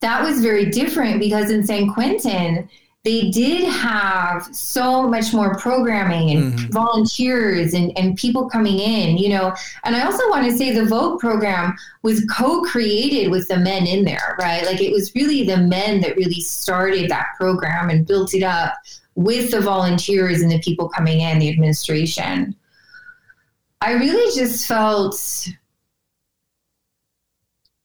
that 0.07 0.23
was 0.23 0.39
very 0.41 0.67
different 0.67 1.19
because 1.19 1.51
in 1.51 1.67
San 1.67 1.91
Quentin 1.93 2.69
they 3.03 3.29
did 3.29 3.67
have 3.67 4.43
so 4.55 5.05
much 5.07 5.33
more 5.33 5.57
programming 5.57 6.31
and 6.31 6.53
mm-hmm. 6.53 6.71
volunteers 6.71 7.73
and, 7.73 7.97
and 7.97 8.15
people 8.15 8.49
coming 8.49 8.79
in, 8.79 9.17
you 9.17 9.29
know. 9.29 9.53
And 9.83 9.97
I 9.97 10.05
also 10.05 10.29
want 10.29 10.49
to 10.49 10.57
say 10.57 10.73
the 10.73 10.81
VOEG 10.81 11.19
program 11.19 11.75
was 12.03 12.25
co 12.25 12.61
created 12.63 13.31
with 13.31 13.47
the 13.49 13.57
men 13.57 13.85
in 13.85 14.05
there, 14.05 14.37
right? 14.39 14.65
Like 14.65 14.81
it 14.81 14.93
was 14.93 15.13
really 15.13 15.43
the 15.43 15.57
men 15.57 15.99
that 16.01 16.15
really 16.15 16.39
started 16.39 17.09
that 17.11 17.27
program 17.37 17.89
and 17.89 18.07
built 18.07 18.33
it 18.33 18.43
up 18.43 18.75
with 19.15 19.51
the 19.51 19.61
volunteers 19.61 20.41
and 20.41 20.51
the 20.51 20.59
people 20.59 20.87
coming 20.87 21.19
in, 21.19 21.39
the 21.39 21.49
administration. 21.49 22.55
I 23.81 23.93
really 23.93 24.35
just 24.35 24.67
felt 24.67 25.17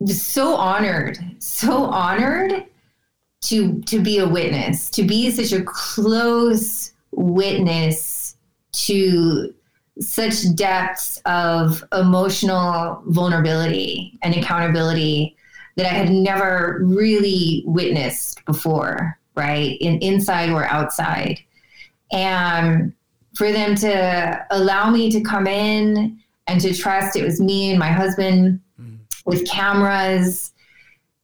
so 0.07 0.55
honored, 0.55 1.19
so 1.39 1.85
honored 1.85 2.65
to 3.43 3.81
to 3.83 4.01
be 4.01 4.19
a 4.19 4.29
witness, 4.29 4.91
to 4.91 5.03
be 5.03 5.31
such 5.31 5.53
a 5.53 5.65
close 5.65 6.93
witness 7.13 8.37
to 8.73 9.55
such 10.01 10.55
depths 10.55 11.21
of 11.27 11.85
emotional 11.93 13.03
vulnerability 13.07 14.19
and 14.23 14.35
accountability 14.35 15.37
that 15.77 15.87
I 15.87 15.91
had 15.91 16.11
never 16.11 16.81
really 16.83 17.63
witnessed 17.67 18.45
before, 18.45 19.19
right? 19.35 19.77
In 19.81 19.99
inside 19.99 20.51
or 20.51 20.65
outside. 20.65 21.39
And 22.11 22.93
for 23.35 23.53
them 23.53 23.75
to 23.77 24.47
allow 24.51 24.91
me 24.91 25.11
to 25.11 25.21
come 25.23 25.47
in 25.47 26.19
and 26.47 26.61
to 26.61 26.75
trust 26.75 27.17
it 27.17 27.25
was 27.25 27.41
me 27.41 27.71
and 27.71 27.79
my 27.79 27.91
husband. 27.91 28.61
With 29.25 29.49
cameras 29.49 30.53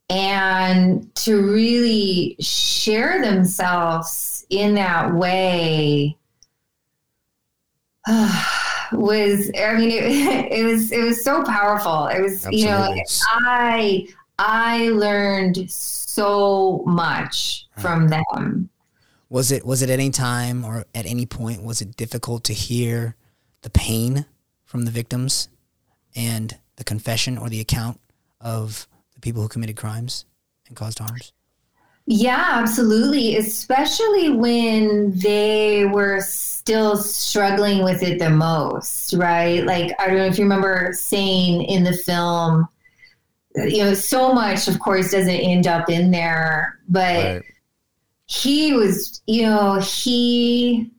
and 0.09 1.13
to 1.15 1.41
really 1.41 2.35
share 2.39 3.21
themselves 3.21 4.45
in 4.49 4.75
that 4.75 5.13
way 5.13 6.17
uh, 8.07 8.45
was 8.91 9.51
i 9.59 9.75
mean 9.75 9.91
it, 9.91 10.03
it, 10.51 10.63
was 10.65 10.91
it 10.91 11.03
was 11.03 11.23
so 11.23 11.43
powerful. 11.43 12.07
It 12.07 12.21
was 12.21 12.45
Absolutely. 12.45 12.59
you 12.59 12.65
know 12.65 12.95
i 13.45 14.07
i 14.39 14.89
learned 14.89 15.69
so 15.69 16.83
much 16.85 17.67
from 17.77 18.09
them. 18.09 18.69
Was 19.29 19.51
it 19.51 19.65
was 19.65 19.81
it 19.81 19.89
any 19.89 20.09
time 20.09 20.65
or 20.65 20.85
at 20.95 21.05
any 21.05 21.25
point 21.25 21.63
was 21.63 21.81
it 21.81 21.95
difficult 21.95 22.43
to 22.45 22.53
hear 22.53 23.15
the 23.61 23.69
pain 23.69 24.25
from 24.65 24.85
the 24.85 24.91
victims? 24.91 25.49
And 26.15 26.57
the 26.79 26.83
confession 26.83 27.37
or 27.37 27.49
the 27.49 27.59
account 27.59 27.99
of 28.41 28.87
the 29.13 29.19
people 29.19 29.43
who 29.43 29.47
committed 29.47 29.75
crimes 29.75 30.25
and 30.67 30.75
caused 30.75 30.97
harms? 30.97 31.33
Yeah, 32.07 32.43
absolutely. 32.53 33.35
Especially 33.35 34.31
when 34.31 35.11
they 35.19 35.85
were 35.85 36.21
still 36.21 36.97
struggling 36.97 37.83
with 37.83 38.01
it 38.01 38.17
the 38.17 38.31
most, 38.31 39.13
right? 39.13 39.63
Like, 39.63 39.91
I 39.99 40.07
don't 40.07 40.15
know 40.15 40.25
if 40.25 40.39
you 40.39 40.45
remember 40.45 40.91
saying 40.93 41.65
in 41.65 41.83
the 41.83 41.93
film, 41.93 42.67
you 43.55 43.83
know, 43.83 43.93
so 43.93 44.33
much, 44.33 44.67
of 44.67 44.79
course, 44.79 45.11
doesn't 45.11 45.29
end 45.29 45.67
up 45.67 45.87
in 45.89 46.09
there, 46.09 46.79
but 46.87 47.23
right. 47.23 47.43
he 48.25 48.73
was, 48.73 49.21
you 49.27 49.43
know, 49.43 49.79
he, 49.79 50.89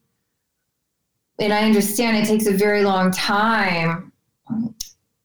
and 1.41 1.53
I 1.53 1.65
understand 1.65 2.19
it 2.19 2.27
takes 2.27 2.47
a 2.47 2.53
very 2.53 2.85
long 2.85 3.11
time 3.11 4.11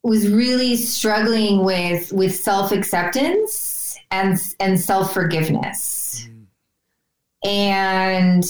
was 0.05 0.29
really 0.29 0.75
struggling 0.75 1.63
with 1.63 2.11
with 2.13 2.35
self 2.35 2.71
acceptance 2.71 3.97
and 4.11 4.37
and 4.59 4.79
self 4.79 5.11
forgiveness, 5.11 6.29
mm. 6.29 7.49
and 7.49 8.45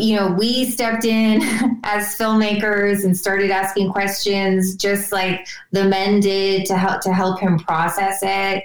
you 0.00 0.16
know 0.16 0.32
we 0.32 0.64
stepped 0.70 1.04
in 1.04 1.42
as 1.84 2.16
filmmakers 2.16 3.04
and 3.04 3.16
started 3.16 3.50
asking 3.50 3.92
questions, 3.92 4.76
just 4.76 5.12
like 5.12 5.46
the 5.72 5.84
men 5.84 6.20
did 6.20 6.64
to 6.64 6.78
help 6.78 7.02
to 7.02 7.12
help 7.12 7.38
him 7.38 7.58
process 7.58 8.20
it, 8.22 8.64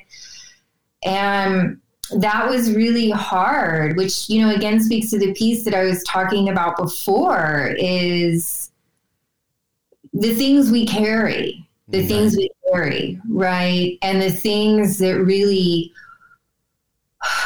and 1.03 1.77
that 2.15 2.49
was 2.49 2.73
really 2.73 3.09
hard. 3.09 3.97
Which 3.97 4.29
you 4.29 4.41
know 4.41 4.55
again 4.55 4.79
speaks 4.79 5.09
to 5.09 5.19
the 5.19 5.33
piece 5.33 5.65
that 5.65 5.75
I 5.75 5.83
was 5.83 6.01
talking 6.03 6.47
about 6.47 6.77
before 6.77 7.75
is 7.77 8.71
the 10.13 10.33
things 10.33 10.71
we 10.71 10.85
carry 10.85 11.67
the 11.91 12.05
things 12.05 12.35
we 12.35 12.49
carry, 12.71 13.19
right? 13.29 13.97
And 14.01 14.21
the 14.21 14.31
things 14.31 14.97
that 14.99 15.19
really, 15.19 15.91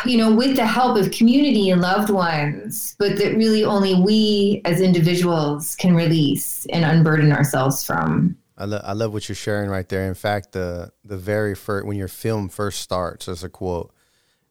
you 0.06 0.18
know, 0.18 0.34
with 0.34 0.56
the 0.56 0.66
help 0.66 0.98
of 0.98 1.12
community 1.12 1.70
and 1.70 1.82
loved 1.82 2.10
ones, 2.10 2.96
but 3.00 3.18
that 3.18 3.36
really 3.36 3.64
only 3.64 3.96
we 3.96 4.62
as 4.66 4.82
individuals 4.82 5.76
can 5.76 5.96
release 5.96 6.66
and 6.68 6.86
unburden 6.86 7.32
ourselves 7.32 7.84
from. 7.84 8.38
I, 8.58 8.66
lo- 8.66 8.82
I 8.84 8.94
love 8.94 9.12
what 9.12 9.28
you're 9.28 9.36
sharing 9.36 9.70
right 9.70 9.88
there. 9.90 10.08
In 10.08 10.14
fact, 10.14 10.54
the 10.54 10.92
the 11.04 11.18
very 11.18 11.56
first 11.56 11.86
when 11.86 11.98
your 11.98 12.08
film 12.08 12.48
first 12.48 12.82
starts, 12.82 13.26
there's 13.26 13.44
a 13.44 13.50
quote, 13.50 13.94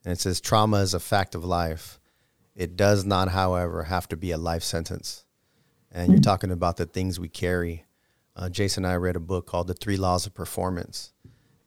and 0.04 0.12
it 0.12 0.20
says, 0.20 0.40
"Trauma 0.40 0.78
is 0.78 0.92
a 0.92 1.00
fact 1.00 1.34
of 1.34 1.44
life. 1.44 1.98
It 2.54 2.76
does 2.76 3.04
not, 3.04 3.30
however, 3.30 3.84
have 3.84 4.06
to 4.08 4.16
be 4.16 4.30
a 4.30 4.38
life 4.38 4.62
sentence." 4.62 5.24
And 5.90 6.08
you're 6.08 6.16
mm-hmm. 6.16 6.22
talking 6.22 6.50
about 6.50 6.76
the 6.76 6.86
things 6.86 7.18
we 7.18 7.28
carry 7.28 7.84
uh, 8.36 8.48
Jason 8.48 8.84
and 8.84 8.92
I 8.92 8.96
read 8.96 9.16
a 9.16 9.20
book 9.20 9.46
called 9.46 9.68
The 9.68 9.74
Three 9.74 9.96
Laws 9.96 10.26
of 10.26 10.34
Performance. 10.34 11.12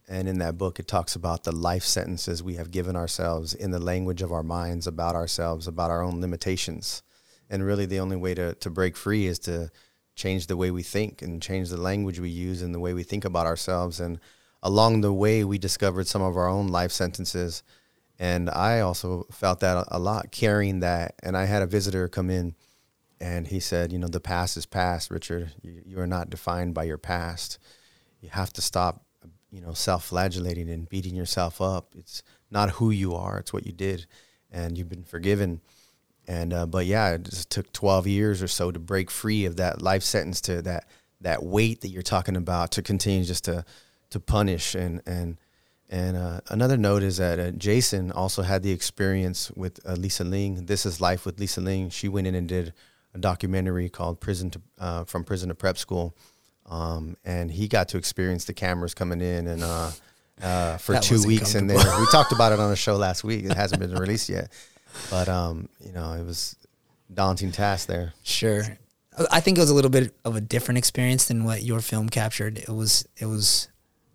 And 0.10 0.27
in 0.27 0.39
that 0.39 0.58
book, 0.58 0.80
it 0.80 0.88
talks 0.88 1.15
about 1.15 1.43
the 1.43 1.51
life 1.51 1.84
sentences 1.84 2.41
we 2.41 2.56
have 2.56 2.71
given 2.71 2.95
ourselves 2.95 3.53
in 3.53 3.71
the 3.71 3.80
language 3.80 4.21
of 4.21 4.32
our 4.32 4.43
minds 4.43 4.88
about 4.88 5.15
ourselves, 5.15 5.67
about 5.67 5.91
our 5.91 6.01
own 6.01 6.21
limitations. 6.21 7.03
And 7.49 7.65
really, 7.65 7.86
the 7.86 7.99
only 7.99 8.15
way 8.15 8.34
to, 8.34 8.53
to 8.56 8.69
break 8.69 8.95
free 8.95 9.27
is 9.27 9.39
to 9.39 9.69
change 10.15 10.47
the 10.47 10.58
way 10.58 10.71
we 10.71 10.84
think 10.84 11.21
and 11.21 11.41
change 11.41 11.69
the 11.69 11.80
language 11.80 12.19
we 12.19 12.30
use 12.30 12.62
and 12.62 12.73
the 12.73 12.80
way 12.80 12.93
we 12.93 13.03
think 13.03 13.25
about 13.25 13.45
ourselves. 13.45 13.99
And 13.99 14.19
along 14.63 15.01
the 15.01 15.13
way, 15.13 15.43
we 15.43 15.58
discovered 15.58 16.08
some 16.08 16.21
of 16.21 16.38
our 16.38 16.47
own 16.47 16.67
life 16.67 16.91
sentences. 16.91 17.63
And 18.17 18.49
I 18.49 18.80
also 18.80 19.25
felt 19.32 19.60
that 19.60 19.88
a 19.89 19.99
lot, 19.99 20.32
carrying 20.32 20.80
that. 20.80 21.15
And 21.21 21.38
I 21.38 21.45
had 21.45 21.62
a 21.62 21.67
visitor 21.67 22.08
come 22.08 22.30
in 22.30 22.56
and 23.19 23.47
he 23.47 23.60
said, 23.60 23.91
you 23.91 23.99
know, 23.99 24.08
the 24.08 24.19
past 24.19 24.58
is 24.58 24.65
past, 24.65 25.10
Richard. 25.10 25.53
You, 25.62 25.82
you 25.86 25.99
are 25.99 26.08
not 26.08 26.30
defined 26.30 26.73
by 26.73 26.84
your 26.84 26.97
past. 26.97 27.58
You 28.21 28.30
have 28.30 28.53
to 28.53 28.62
stop, 28.62 29.03
you 29.51 29.62
know, 29.62 29.73
self-flagellating 29.73 30.69
and 30.69 30.88
beating 30.88 31.15
yourself 31.15 31.62
up. 31.62 31.93
It's 31.97 32.21
not 32.51 32.71
who 32.71 32.91
you 32.91 33.15
are; 33.15 33.38
it's 33.39 33.53
what 33.53 33.65
you 33.65 33.71
did, 33.71 34.06
and 34.51 34.77
you've 34.77 34.89
been 34.89 35.03
forgiven. 35.03 35.62
And 36.27 36.53
uh, 36.53 36.65
but 36.65 36.86
yeah, 36.86 37.12
it 37.12 37.23
just 37.23 37.49
took 37.49 37.71
12 37.71 38.08
years 38.08 38.43
or 38.43 38.47
so 38.47 38.71
to 38.71 38.80
break 38.80 39.10
free 39.10 39.45
of 39.45 39.56
that 39.58 39.82
life 39.82 40.03
sentence 40.03 40.41
to 40.41 40.62
that 40.63 40.86
that 41.21 41.43
weight 41.43 41.82
that 41.82 41.89
you're 41.89 42.03
talking 42.03 42.36
about 42.36 42.71
to 42.71 42.82
continue 42.82 43.23
just 43.23 43.45
to 43.45 43.65
to 44.10 44.19
punish 44.19 44.75
and 44.75 45.01
and 45.06 45.38
and 45.89 46.17
uh, 46.17 46.41
another 46.49 46.75
note 46.75 47.01
is 47.01 47.17
that 47.17 47.39
uh, 47.39 47.51
Jason 47.51 48.12
also 48.12 48.41
had 48.41 48.62
the 48.62 48.71
experience 48.71 49.49
with 49.51 49.80
uh, 49.88 49.93
Lisa 49.93 50.25
Ling. 50.25 50.65
This 50.65 50.86
is 50.86 50.99
life 50.99 51.25
with 51.25 51.39
Lisa 51.39 51.62
Ling. 51.62 51.89
She 51.89 52.10
went 52.10 52.27
in 52.27 52.36
and 52.36 52.47
did 52.47 52.73
a 53.17 53.19
documentary 53.19 53.89
called 53.89 54.19
"Prison 54.19 54.49
to 54.51 54.62
uh, 54.80 55.03
From 55.03 55.23
Prison 55.23 55.49
to 55.49 55.56
Prep 55.56 55.77
School," 55.77 56.15
um, 56.67 57.17
and 57.25 57.51
he 57.51 57.67
got 57.67 57.89
to 57.89 57.97
experience 57.97 58.45
the 58.45 58.53
cameras 58.53 58.93
coming 58.93 59.21
in 59.21 59.47
and 59.47 59.63
uh, 59.63 59.91
uh, 60.41 60.77
for 60.77 60.99
two 60.99 61.21
weeks 61.25 61.56
in 61.56 61.67
there. 61.67 61.77
We 61.77 62.06
talked 62.12 62.32
about 62.32 62.51
it 62.53 62.60
on 62.60 62.71
a 62.71 62.75
show 62.86 62.95
last 62.95 63.23
week. 63.23 63.45
It 63.45 63.53
hasn't 63.53 63.82
been 63.82 63.95
released 63.95 64.30
yet, 64.30 64.51
but 65.10 65.27
um, 65.27 65.67
you 65.84 65.91
know, 65.91 66.13
it 66.13 66.25
was 66.25 66.56
daunting 67.13 67.51
task 67.51 67.88
there. 67.88 68.13
Sure. 68.23 68.63
I 69.32 69.39
think 69.39 69.58
it 69.58 69.62
was 69.62 69.71
a 69.71 69.73
little 69.73 69.89
bit 69.89 70.13
of 70.23 70.36
a 70.36 70.41
different 70.41 70.77
experience 70.77 71.27
than 71.27 71.43
what 71.43 71.63
your 71.63 71.80
film 71.80 72.08
captured. 72.08 72.60
It 72.60 72.69
was 72.69 73.08
it 73.17 73.25
was 73.25 73.67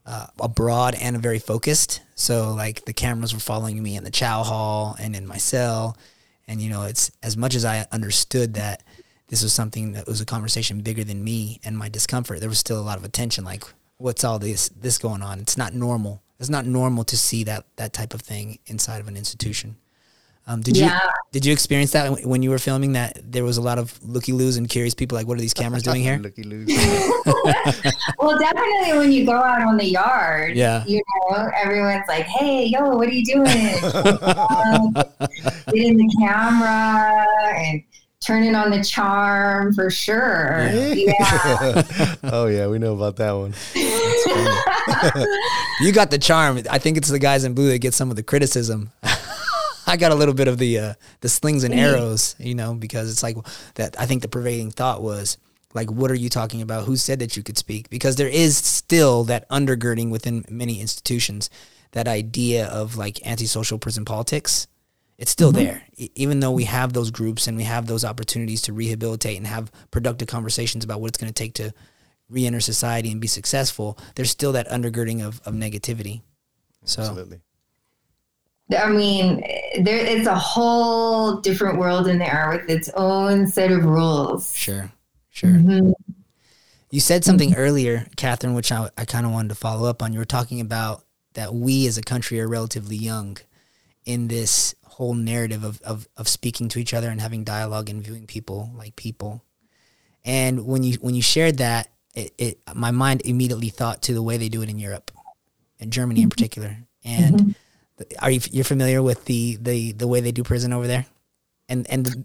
uh, 0.07 0.27
a 0.41 0.49
broad 0.49 0.95
and 0.95 1.17
a 1.17 1.19
very 1.19 1.41
focused. 1.41 2.03
So 2.15 2.55
like 2.55 2.85
the 2.85 2.93
cameras 2.93 3.35
were 3.35 3.41
following 3.41 3.83
me 3.83 3.97
in 3.97 4.05
the 4.05 4.11
chow 4.13 4.45
hall 4.45 4.97
and 5.01 5.17
in 5.17 5.27
my 5.27 5.39
cell, 5.39 5.97
and 6.47 6.61
you 6.61 6.71
know, 6.71 6.83
it's 6.83 7.11
as 7.23 7.37
much 7.37 7.55
as 7.55 7.65
I 7.65 7.87
understood 7.91 8.55
that 8.55 8.83
this 9.33 9.43
was 9.43 9.55
something 9.55 9.93
that 9.93 10.07
was 10.07 10.21
a 10.21 10.27
conversation 10.27 10.83
bigger 10.83 11.05
than 11.05 11.25
me 11.25 11.59
and 11.65 11.79
my 11.79 11.89
discomfort. 11.89 12.41
There 12.41 12.51
was 12.51 12.59
still 12.59 12.79
a 12.79 12.85
lot 12.85 12.99
of 12.99 13.05
attention. 13.05 13.47
Like, 13.47 13.65
what's 13.97 14.25
all 14.25 14.39
this 14.39 14.69
this 14.69 14.99
going 14.99 15.23
on? 15.23 15.41
It's 15.41 15.57
not 15.57 15.73
normal. 15.73 16.23
It's 16.39 16.51
not 16.51 16.67
normal 16.67 17.03
to 17.05 17.17
see 17.17 17.43
that 17.45 17.65
that 17.77 17.95
type 17.95 18.13
of 18.13 18.21
thing 18.21 18.59
inside 18.67 19.01
of 19.01 19.09
an 19.09 19.17
institution. 19.17 19.77
Um, 20.47 20.61
did 20.61 20.77
yeah. 20.77 20.93
you 20.93 21.11
did 21.33 21.47
you 21.47 21.53
experience 21.55 21.93
that 21.93 22.27
when 22.27 22.43
you 22.43 22.51
were 22.51 22.59
filming 22.59 22.93
that 22.93 23.21
there 23.25 23.43
was 23.43 23.57
a 23.57 23.63
lot 23.63 23.79
of 23.79 23.99
looky 24.05 24.33
loos 24.33 24.59
and 24.59 24.69
curious 24.69 24.93
people 24.93 25.17
like 25.17 25.27
what 25.27 25.39
are 25.39 25.41
these 25.41 25.55
cameras 25.55 25.83
doing 25.83 26.03
here? 26.03 26.19
looky 26.19 26.43
loos. 26.43 26.69
well, 28.19 28.39
definitely 28.39 28.99
when 28.99 29.13
you 29.13 29.25
go 29.25 29.33
out 29.33 29.63
on 29.63 29.79
the 29.79 29.87
yard, 29.87 30.59
yeah, 30.59 30.85
you 30.87 31.01
know, 31.31 31.49
everyone's 31.57 32.07
like, 32.07 32.27
"Hey, 32.27 32.67
yo, 32.67 32.91
what 32.97 33.09
are 33.09 33.13
you 33.13 33.25
doing?" 33.25 33.45
um, 33.95 34.93
get 35.73 35.87
in 35.87 35.97
the 35.97 36.17
camera 36.21 37.27
and 37.57 37.83
turning 38.25 38.55
on 38.55 38.71
the 38.71 38.83
charm 38.83 39.73
for 39.73 39.91
sure. 39.91 40.69
Yeah. 40.73 41.13
oh 42.25 42.47
yeah, 42.47 42.67
we 42.69 42.79
know 42.79 42.95
about 42.95 43.17
that 43.17 43.33
one. 43.33 43.55
you 45.81 45.93
got 45.93 46.11
the 46.11 46.19
charm. 46.19 46.61
I 46.71 46.79
think 46.79 46.97
it's 46.97 47.09
the 47.09 47.19
guys 47.19 47.45
in 47.45 47.55
blue 47.55 47.69
that 47.69 47.79
get 47.79 47.95
some 47.95 48.11
of 48.11 48.17
the 48.17 48.23
criticism. 48.23 48.91
I 49.87 49.97
got 49.97 50.13
a 50.13 50.15
little 50.15 50.35
bit 50.35 50.49
of 50.49 50.59
the 50.59 50.79
uh, 50.79 50.95
the 51.21 51.29
slings 51.29 51.65
and 51.65 51.75
arrows, 51.75 52.37
you 52.39 52.55
know, 52.55 52.75
because 52.75 53.11
it's 53.11 53.23
like 53.23 53.37
that. 53.75 53.99
I 54.01 54.07
think 54.07 54.23
the 54.23 54.29
pervading 54.29 54.71
thought 54.71 55.03
was 55.03 55.39
like, 55.75 55.91
what 55.91 56.11
are 56.11 56.17
you 56.17 56.29
talking 56.29 56.63
about? 56.63 56.85
Who 56.85 56.97
said 56.97 57.19
that 57.19 57.37
you 57.37 57.43
could 57.43 57.59
speak? 57.59 57.91
Because 57.91 58.17
there 58.17 58.29
is 58.29 58.57
still 58.57 59.25
that 59.25 59.49
undergirding 59.49 60.11
within 60.11 60.45
many 60.49 60.81
institutions, 60.81 61.51
that 61.93 62.09
idea 62.09 62.67
of 62.67 62.97
like 62.97 63.27
antisocial 63.27 63.79
prison 63.79 64.05
politics. 64.05 64.67
It's 65.23 65.31
still 65.31 65.53
mm-hmm. 65.53 65.65
there, 65.65 65.83
e- 65.97 66.11
even 66.17 66.41
though 66.41 66.51
we 66.51 66.65
have 66.65 66.95
those 66.95 67.13
groups 67.13 67.47
and 67.47 67.57
we 67.57 67.63
have 67.63 67.87
those 67.87 68.05
opportunities 68.05 68.61
to 68.63 68.73
rehabilitate 68.73 69.37
and 69.37 69.47
have 69.47 69.71
productive 69.93 70.27
conversations 70.27 70.83
about 70.83 71.01
what 71.01 71.07
it's 71.11 71.17
going 71.17 71.33
to 71.33 71.43
take 71.43 71.55
to 71.55 71.73
re-enter 72.29 72.59
society 72.59 73.13
and 73.13 73.21
be 73.21 73.29
successful. 73.29 73.97
There's 74.17 74.33
still 74.33 74.51
that 74.53 74.69
undergirding 74.69 75.25
of, 75.25 75.41
of 75.45 75.55
negativity. 75.55 76.23
So. 76.85 77.03
Absolutely. 77.03 77.41
I 78.77 78.89
mean, 78.89 79.43
there 79.85 80.05
it's 80.05 80.27
a 80.27 80.35
whole 80.35 81.37
different 81.37 81.79
world 81.79 82.09
in 82.09 82.19
there 82.19 82.49
with 82.51 82.69
its 82.69 82.91
own 82.97 83.47
set 83.47 83.71
of 83.71 83.85
rules. 83.85 84.57
Sure, 84.57 84.91
sure. 85.31 85.51
Mm-hmm. 85.51 85.93
You 86.91 86.99
said 87.01 87.25
something 87.25 87.51
mm-hmm. 87.51 87.61
earlier, 87.61 88.09
Katherin, 88.17 88.57
which 88.57 88.73
I, 88.73 88.91
I 88.99 89.05
kind 89.05 89.25
of 89.25 89.31
wanted 89.31 89.51
to 89.51 89.55
follow 89.55 89.89
up 89.89 90.03
on. 90.03 90.13
You 90.13 90.19
were 90.19 90.25
talking 90.25 90.61
about 90.61 91.05
that 91.35 91.55
we 91.55 91.87
as 91.87 91.97
a 91.97 92.03
country 92.03 92.41
are 92.41 92.49
relatively 92.49 92.97
young 92.97 93.39
in 94.05 94.29
this 94.29 94.75
whole 94.85 95.15
narrative 95.15 95.65
of, 95.65 95.81
of, 95.83 96.09
of 96.17 96.29
speaking 96.29 96.69
to 96.69 96.79
each 96.79 96.93
other 96.93 97.09
and 97.09 97.21
having 97.21 97.45
dialogue 97.45 97.89
and 97.89 98.03
viewing 98.03 98.27
people 98.27 98.71
like 98.77 98.97
people. 98.97 99.45
And 100.25 100.67
when 100.67 100.83
you 100.83 100.99
when 101.01 101.15
you 101.17 101.23
shared 101.23 101.59
that, 101.59 101.89
it, 102.15 102.33
it 102.39 102.59
my 102.75 102.93
mind 102.93 103.23
immediately 103.25 103.71
thought 103.71 104.03
to 104.03 104.15
the 104.15 104.23
way 104.23 104.37
they 104.37 104.49
do 104.49 104.63
it 104.63 104.69
in 104.69 104.79
Europe, 104.79 105.11
and 105.81 105.93
Germany 105.93 106.21
in 106.21 106.29
mm-hmm. 106.29 106.31
particular. 106.31 106.77
And 107.05 107.37
mm-hmm 107.37 107.51
are 108.21 108.31
you 108.31 108.41
you're 108.51 108.65
familiar 108.65 109.03
with 109.03 109.25
the 109.27 109.57
the 109.61 109.93
the 109.93 110.07
way 110.07 110.21
they 110.21 110.33
do 110.33 110.43
prison 110.43 110.73
over 110.73 110.87
there? 110.87 111.07
And 111.69 111.89
and 111.91 112.07
the, 112.07 112.25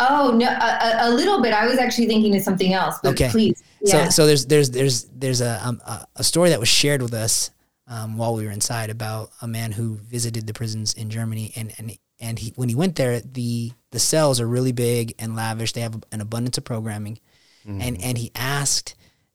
Oh 0.00 0.30
no, 0.30 0.46
a, 0.46 1.08
a, 1.08 1.10
little 1.10 1.42
bit. 1.42 1.52
I 1.52 1.66
was 1.66 1.78
actually 1.78 2.06
thinking 2.06 2.36
of 2.36 2.42
something 2.42 2.72
else. 2.72 3.00
But 3.02 3.14
okay, 3.14 3.30
please. 3.30 3.64
Yeah. 3.82 4.04
So 4.04 4.10
so 4.10 4.26
there's 4.26 4.46
there's 4.46 4.70
there's 4.70 5.04
there's 5.06 5.40
a 5.40 5.60
um, 5.66 5.80
a 6.14 6.22
story 6.22 6.50
that 6.50 6.60
was 6.60 6.68
shared 6.68 7.02
with 7.02 7.14
us 7.14 7.50
um, 7.88 8.16
while 8.16 8.34
we 8.34 8.44
were 8.44 8.50
inside 8.50 8.90
about 8.90 9.30
a 9.40 9.48
man 9.48 9.72
who 9.72 9.96
visited 9.96 10.46
the 10.46 10.54
prisons 10.54 10.94
in 10.94 11.10
Germany 11.10 11.52
and 11.56 11.72
and 11.78 11.96
and 12.20 12.38
he 12.38 12.52
when 12.56 12.68
he 12.68 12.74
went 12.74 12.96
there 12.96 13.20
the 13.20 13.72
the 13.90 13.98
cells 13.98 14.40
are 14.40 14.46
really 14.46 14.72
big 14.72 15.14
and 15.18 15.34
lavish. 15.34 15.72
They 15.72 15.80
have 15.80 16.02
an 16.12 16.20
abundance 16.20 16.58
of 16.58 16.64
programming, 16.64 17.18
mm-hmm. 17.66 17.80
and 17.80 18.02
and 18.02 18.18
he 18.18 18.30
asked 18.34 18.94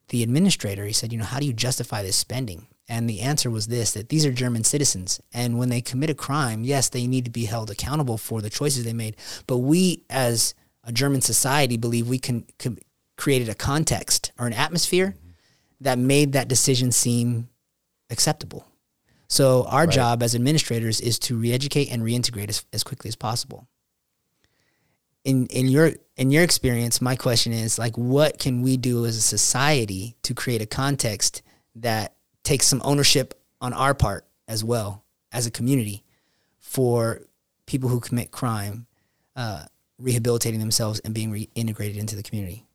the 0.09 0.23
administrator. 0.23 0.85
He 0.85 0.93
said, 0.93 1.11
you 1.11 1.17
know, 1.17 1.25
how 1.25 1.39
do 1.39 1.45
you 1.45 1.53
justify 1.53 2.03
this 2.03 2.15
spending? 2.15 2.67
And 2.89 3.09
the 3.09 3.21
answer 3.21 3.49
was 3.49 3.67
this 3.67 3.91
that 3.91 4.09
these 4.09 4.25
are 4.25 4.31
German 4.31 4.63
citizens. 4.63 5.21
And 5.33 5.57
when 5.57 5.69
they 5.69 5.81
commit 5.81 6.09
a 6.09 6.15
crime, 6.15 6.63
yes, 6.63 6.89
they 6.89 7.07
need 7.07 7.25
to 7.25 7.31
be 7.31 7.45
held 7.45 7.71
accountable 7.71 8.17
for 8.17 8.41
the 8.41 8.49
choices 8.49 8.83
they 8.83 8.93
made. 8.93 9.15
But 9.47 9.59
we, 9.59 10.03
as 10.09 10.53
a 10.83 10.91
German 10.91 11.21
society, 11.21 11.77
believe 11.77 12.09
we 12.09 12.19
can, 12.19 12.45
can 12.59 12.77
created 13.15 13.47
a 13.47 13.55
context 13.55 14.31
or 14.37 14.47
an 14.47 14.53
atmosphere 14.53 15.15
that 15.79 15.97
made 15.97 16.33
that 16.33 16.47
decision 16.47 16.91
seem 16.91 17.47
acceptable. 18.13 18.65
So 19.27 19.65
our 19.65 19.85
right. 19.85 19.91
job 19.91 20.23
as 20.23 20.35
administrators 20.35 21.01
is 21.01 21.19
to 21.19 21.35
re-educate 21.35 21.91
and 21.91 22.03
reintegrate 22.03 22.49
as, 22.49 22.65
as 22.71 22.83
quickly 22.83 23.09
as 23.09 23.15
possible. 23.15 23.67
In 25.25 25.47
in 25.47 25.67
your 25.67 25.93
in 26.17 26.31
your 26.31 26.43
experience, 26.43 27.01
my 27.01 27.15
question 27.15 27.53
is 27.53 27.79
like 27.79 27.97
what 27.97 28.39
can 28.39 28.61
we 28.61 28.77
do 28.77 29.05
as 29.05 29.17
a 29.17 29.21
society 29.21 30.15
to 30.23 30.33
create 30.33 30.61
a 30.61 30.65
context 30.65 31.41
that 31.75 32.15
takes 32.43 32.67
some 32.67 32.81
ownership 32.83 33.33
on 33.59 33.73
our 33.73 33.93
part 33.93 34.25
as 34.47 34.63
well 34.63 35.03
as 35.31 35.47
a 35.47 35.51
community 35.51 36.03
for 36.59 37.21
people 37.65 37.89
who 37.89 37.99
commit 37.99 38.31
crime 38.31 38.85
uh, 39.35 39.63
rehabilitating 39.97 40.59
themselves 40.59 40.99
and 40.99 41.13
being 41.13 41.31
reintegrated 41.31 41.97
into 41.97 42.15
the 42.15 42.23
community 42.23 42.65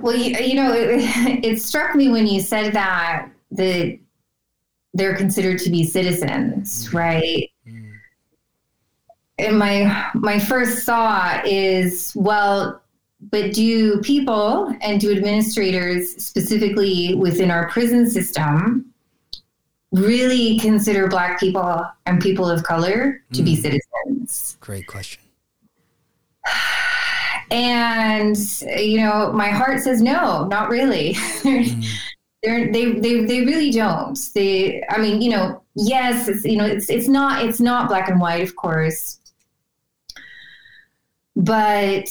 well 0.00 0.14
you, 0.14 0.36
you 0.38 0.54
know 0.54 0.72
it, 0.72 0.88
it, 1.44 1.60
struck 1.60 1.94
me 1.94 2.08
when 2.08 2.26
you 2.26 2.40
said 2.40 2.72
that 2.72 3.28
that 3.50 3.98
they're 4.92 5.16
considered 5.16 5.58
to 5.58 5.70
be 5.70 5.84
citizens 5.84 6.88
mm. 6.88 6.94
right 6.94 7.50
mm. 7.66 7.92
and 9.38 9.58
my 9.58 10.10
my 10.14 10.38
first 10.38 10.84
thought 10.84 11.46
is 11.46 12.12
well 12.14 12.80
but 13.30 13.54
do 13.54 14.00
people 14.02 14.74
and 14.82 15.00
do 15.00 15.10
administrators 15.10 16.10
specifically 16.22 17.14
within 17.14 17.50
our 17.50 17.68
prison 17.70 18.08
system 18.08 18.92
really 19.92 20.58
consider 20.58 21.06
black 21.06 21.38
people 21.38 21.86
and 22.06 22.20
people 22.20 22.50
of 22.50 22.64
color 22.64 23.22
to 23.32 23.42
mm. 23.42 23.44
be 23.44 23.56
citizens 23.56 24.58
great 24.60 24.86
question 24.86 25.23
and 27.50 28.36
you 28.76 28.98
know 28.98 29.32
my 29.32 29.48
heart 29.48 29.80
says 29.80 30.00
no 30.00 30.46
not 30.46 30.68
really 30.68 31.14
mm. 31.14 31.84
They're, 32.42 32.70
they 32.70 32.92
they 32.92 33.24
they 33.24 33.40
really 33.40 33.70
don't 33.70 34.18
they 34.34 34.84
i 34.90 34.98
mean 35.00 35.22
you 35.22 35.30
know 35.30 35.62
yes 35.76 36.28
it's 36.28 36.44
you 36.44 36.58
know 36.58 36.66
it's 36.66 36.90
it's 36.90 37.08
not 37.08 37.42
it's 37.42 37.58
not 37.58 37.88
black 37.88 38.10
and 38.10 38.20
white 38.20 38.42
of 38.42 38.54
course 38.54 39.18
but 41.36 42.06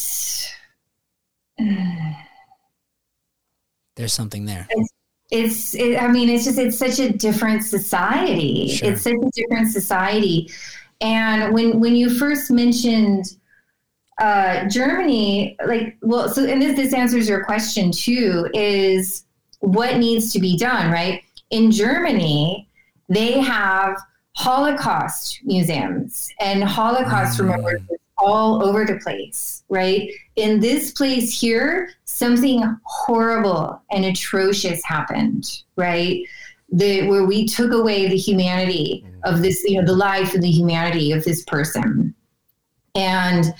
there's 3.95 4.13
something 4.13 4.45
there. 4.45 4.67
It's, 4.69 4.93
it's 5.31 5.75
it, 5.75 6.01
I 6.01 6.07
mean, 6.11 6.29
it's 6.29 6.45
just, 6.45 6.57
it's 6.57 6.77
such 6.77 6.99
a 6.99 7.11
different 7.11 7.63
society. 7.63 8.69
Sure. 8.69 8.91
It's 8.91 9.03
such 9.03 9.13
a 9.13 9.29
different 9.33 9.71
society. 9.71 10.49
And 11.01 11.53
when, 11.53 11.79
when 11.79 11.95
you 11.95 12.09
first 12.09 12.49
mentioned 12.49 13.37
uh, 14.19 14.67
Germany, 14.69 15.58
like, 15.65 15.97
well, 16.02 16.30
so, 16.30 16.45
and 16.45 16.62
this, 16.62 16.76
this 16.76 16.93
answers 16.93 17.28
your 17.28 17.43
question 17.43 17.91
too, 17.91 18.49
is 18.54 19.26
what 19.60 19.97
needs 19.97 20.32
to 20.34 20.39
be 20.39 20.58
done, 20.58 20.91
right? 20.91 21.23
In 21.49 21.71
Germany, 21.71 22.67
they 23.10 23.39
have 23.39 23.97
Holocaust 24.36 25.39
museums 25.43 26.30
and 26.39 26.63
Holocaust 26.63 27.38
mm. 27.38 27.43
remembrance 27.43 27.89
all 28.17 28.63
over 28.63 28.86
the 28.86 28.99
place, 29.04 29.63
right? 29.69 30.10
In 30.36 30.60
this 30.60 30.91
place 30.91 31.38
here, 31.38 31.91
something 32.06 32.63
horrible 32.84 33.82
and 33.91 34.06
atrocious 34.06 34.82
happened, 34.86 35.63
right? 35.76 36.21
The, 36.71 37.08
where 37.08 37.26
we 37.26 37.45
took 37.45 37.71
away 37.71 38.08
the 38.08 38.17
humanity 38.17 39.06
of 39.23 39.41
this, 39.41 39.63
you 39.65 39.80
know, 39.80 39.86
the 39.86 39.95
life 39.95 40.34
and 40.34 40.43
the 40.43 40.52
humanity 40.52 41.12
of 41.12 41.23
this 41.23 41.43
person. 41.43 42.15
And 42.95 43.54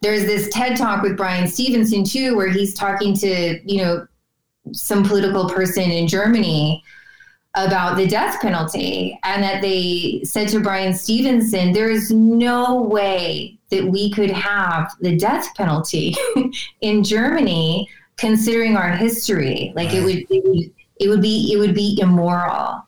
there's 0.00 0.24
this 0.24 0.48
TED 0.50 0.76
talk 0.76 1.02
with 1.02 1.16
Bryan 1.16 1.48
Stevenson 1.48 2.04
too, 2.04 2.36
where 2.36 2.48
he's 2.48 2.74
talking 2.74 3.14
to, 3.14 3.60
you 3.64 3.82
know, 3.82 4.06
some 4.72 5.02
political 5.02 5.48
person 5.48 5.90
in 5.90 6.06
Germany 6.06 6.82
about 7.54 7.96
the 7.96 8.06
death 8.06 8.40
penalty 8.40 9.18
and 9.24 9.42
that 9.42 9.62
they 9.62 10.20
said 10.24 10.48
to 10.48 10.60
Bryan 10.60 10.94
Stevenson, 10.94 11.72
there 11.72 11.90
is 11.90 12.10
no 12.10 12.82
way 12.82 13.58
that 13.70 13.84
we 13.84 14.10
could 14.12 14.30
have 14.30 14.92
the 15.00 15.16
death 15.16 15.54
penalty 15.56 16.14
in 16.80 17.02
Germany 17.02 17.88
considering 18.16 18.76
our 18.76 18.90
history. 18.90 19.72
Like 19.74 19.92
it 19.92 20.04
would, 20.04 20.28
be, 20.28 20.72
it 21.00 21.08
would 21.08 21.22
be 21.22 21.52
it 21.52 21.58
would 21.58 21.74
be 21.74 21.98
immoral. 22.00 22.84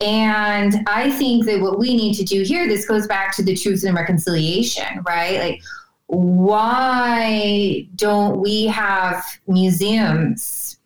And 0.00 0.76
I 0.86 1.10
think 1.10 1.44
that 1.46 1.60
what 1.60 1.78
we 1.78 1.94
need 1.96 2.14
to 2.14 2.24
do 2.24 2.42
here, 2.42 2.68
this 2.68 2.86
goes 2.86 3.06
back 3.08 3.34
to 3.36 3.42
the 3.42 3.56
truth 3.56 3.82
and 3.84 3.96
reconciliation, 3.96 5.02
right? 5.04 5.40
Like, 5.40 5.60
why 6.08 7.86
don't 7.96 8.40
we 8.40 8.66
have 8.66 9.24
museums 9.46 10.78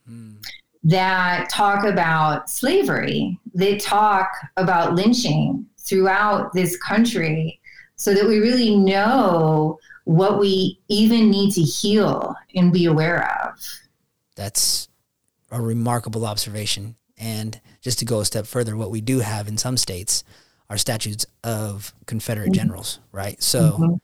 that 0.84 1.48
talk 1.48 1.84
about 1.84 2.50
slavery, 2.50 3.38
they 3.54 3.76
talk 3.76 4.32
about 4.56 4.94
lynching 4.94 5.64
throughout 5.78 6.52
this 6.52 6.76
country 6.76 7.60
so 7.96 8.14
that 8.14 8.26
we 8.26 8.40
really 8.40 8.76
know 8.76 9.78
what 10.04 10.40
we 10.40 10.80
even 10.88 11.30
need 11.30 11.52
to 11.52 11.62
heal 11.62 12.34
and 12.56 12.72
be 12.72 12.86
aware 12.86 13.24
of. 13.44 13.60
That's 14.34 14.88
a 15.50 15.60
remarkable 15.60 16.26
observation. 16.26 16.96
And 17.16 17.60
just 17.80 18.00
to 18.00 18.04
go 18.04 18.20
a 18.20 18.24
step 18.24 18.46
further, 18.46 18.76
what 18.76 18.90
we 18.90 19.00
do 19.00 19.20
have 19.20 19.46
in 19.46 19.56
some 19.56 19.76
states 19.76 20.24
are 20.68 20.78
statutes 20.78 21.26
of 21.44 21.94
Confederate 22.06 22.46
mm-hmm. 22.46 22.54
generals, 22.54 22.98
right? 23.12 23.40
So 23.40 23.72
mm-hmm. 23.72 23.94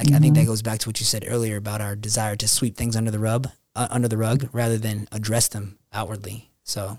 I, 0.00 0.16
I, 0.16 0.18
think 0.18 0.34
that 0.34 0.40
mm-hmm. 0.40 0.48
goes 0.48 0.62
back 0.62 0.78
to 0.80 0.88
what 0.88 0.98
you 0.98 1.04
said 1.04 1.26
earlier 1.28 1.56
about 1.56 1.82
our 1.82 1.94
desire 1.94 2.34
to 2.36 2.48
sweep 2.48 2.74
things 2.74 2.96
under 2.96 3.10
the 3.10 3.18
rug, 3.18 3.48
uh, 3.76 3.88
under 3.90 4.08
the 4.08 4.16
rug, 4.16 4.48
rather 4.52 4.78
than 4.78 5.06
address 5.12 5.48
them 5.48 5.78
outwardly. 5.92 6.50
So, 6.64 6.98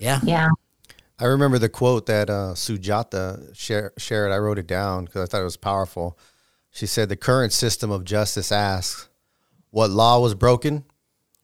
yeah, 0.00 0.18
yeah. 0.24 0.48
I 1.20 1.26
remember 1.26 1.58
the 1.58 1.68
quote 1.68 2.06
that 2.06 2.28
uh, 2.28 2.54
Sujatha 2.54 3.54
share, 3.56 3.92
shared. 3.98 4.32
I 4.32 4.38
wrote 4.38 4.58
it 4.58 4.66
down 4.66 5.04
because 5.04 5.22
I 5.22 5.26
thought 5.30 5.42
it 5.42 5.44
was 5.44 5.56
powerful. 5.56 6.18
She 6.72 6.86
said, 6.86 7.08
"The 7.08 7.16
current 7.16 7.52
system 7.52 7.92
of 7.92 8.04
justice 8.04 8.50
asks, 8.50 9.08
what 9.70 9.90
law 9.90 10.18
was 10.18 10.34
broken, 10.34 10.84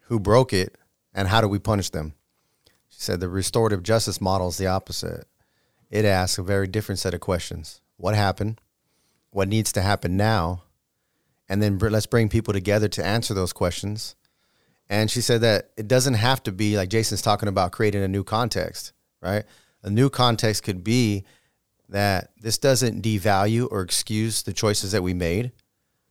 who 0.06 0.18
broke 0.18 0.52
it, 0.52 0.76
and 1.14 1.28
how 1.28 1.40
do 1.40 1.46
we 1.46 1.60
punish 1.60 1.90
them?" 1.90 2.14
She 2.88 3.00
said, 3.00 3.20
"The 3.20 3.28
restorative 3.28 3.84
justice 3.84 4.20
model 4.20 4.48
is 4.48 4.58
the 4.58 4.66
opposite. 4.66 5.28
It 5.88 6.04
asks 6.04 6.36
a 6.36 6.42
very 6.42 6.66
different 6.66 6.98
set 6.98 7.14
of 7.14 7.20
questions: 7.20 7.80
What 7.96 8.16
happened? 8.16 8.60
What 9.32 9.48
needs 9.48 9.72
to 9.72 9.82
happen 9.82 10.16
now?" 10.16 10.62
And 11.48 11.60
then 11.60 11.78
let's 11.78 12.06
bring 12.06 12.28
people 12.28 12.54
together 12.54 12.88
to 12.88 13.04
answer 13.04 13.34
those 13.34 13.52
questions. 13.52 14.14
And 14.88 15.10
she 15.10 15.20
said 15.20 15.40
that 15.40 15.70
it 15.76 15.88
doesn't 15.88 16.14
have 16.14 16.42
to 16.44 16.52
be 16.52 16.76
like 16.76 16.88
Jason's 16.88 17.22
talking 17.22 17.48
about 17.48 17.72
creating 17.72 18.02
a 18.02 18.08
new 18.08 18.24
context, 18.24 18.92
right? 19.20 19.44
A 19.82 19.90
new 19.90 20.08
context 20.08 20.62
could 20.62 20.84
be 20.84 21.24
that 21.88 22.30
this 22.40 22.58
doesn't 22.58 23.02
devalue 23.02 23.68
or 23.70 23.82
excuse 23.82 24.42
the 24.42 24.52
choices 24.52 24.92
that 24.92 25.02
we 25.02 25.12
made, 25.12 25.52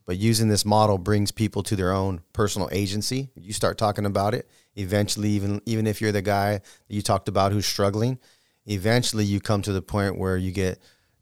but 0.06 0.18
using 0.18 0.48
this 0.50 0.66
model 0.66 0.98
brings 0.98 1.32
people 1.32 1.64
to 1.64 1.76
their 1.76 1.92
own 1.92 2.22
personal 2.34 2.70
agency. 2.72 3.30
You 3.36 3.54
start 3.54 3.78
talking 3.78 4.06
about 4.06 4.34
it, 4.34 4.50
eventually 4.76 5.30
even 5.30 5.62
even 5.66 5.88
if 5.88 6.02
you're 6.02 6.12
the 6.12 6.22
guy 6.22 6.62
you 6.88 7.02
talked 7.02 7.28
about 7.28 7.52
who's 7.52 7.66
struggling, 7.66 8.20
eventually 8.66 9.26
you 9.26 9.40
come 9.40 9.62
to 9.64 9.72
the 9.72 9.82
point 9.82 10.18
where 10.18 10.38
you 10.38 10.52
get, 10.52 10.80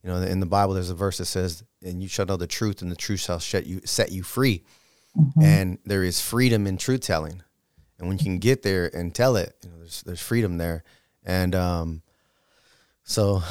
you 0.09 0.15
know, 0.15 0.21
in 0.21 0.39
the 0.39 0.47
Bible 0.47 0.73
there's 0.73 0.89
a 0.89 0.95
verse 0.95 1.19
that 1.19 1.25
says, 1.25 1.63
"And 1.83 2.01
you 2.01 2.09
shall 2.09 2.25
know 2.25 2.35
the 2.35 2.47
truth, 2.47 2.81
and 2.81 2.91
the 2.91 2.95
truth 2.95 3.19
shall 3.19 3.39
set 3.39 3.67
you 3.67 3.81
set 3.85 4.11
you 4.11 4.23
free." 4.23 4.63
And 5.43 5.77
there 5.85 6.03
is 6.03 6.19
freedom 6.19 6.65
in 6.65 6.77
truth 6.77 7.01
telling, 7.01 7.43
and 7.99 8.07
when 8.07 8.17
you 8.17 8.23
can 8.23 8.39
get 8.39 8.63
there 8.63 8.89
and 8.91 9.13
tell 9.13 9.35
it, 9.35 9.55
you 9.63 9.69
know, 9.69 9.77
there's 9.77 10.01
there's 10.01 10.21
freedom 10.21 10.57
there, 10.57 10.83
and 11.23 11.53
um, 11.53 12.01
so 13.03 13.43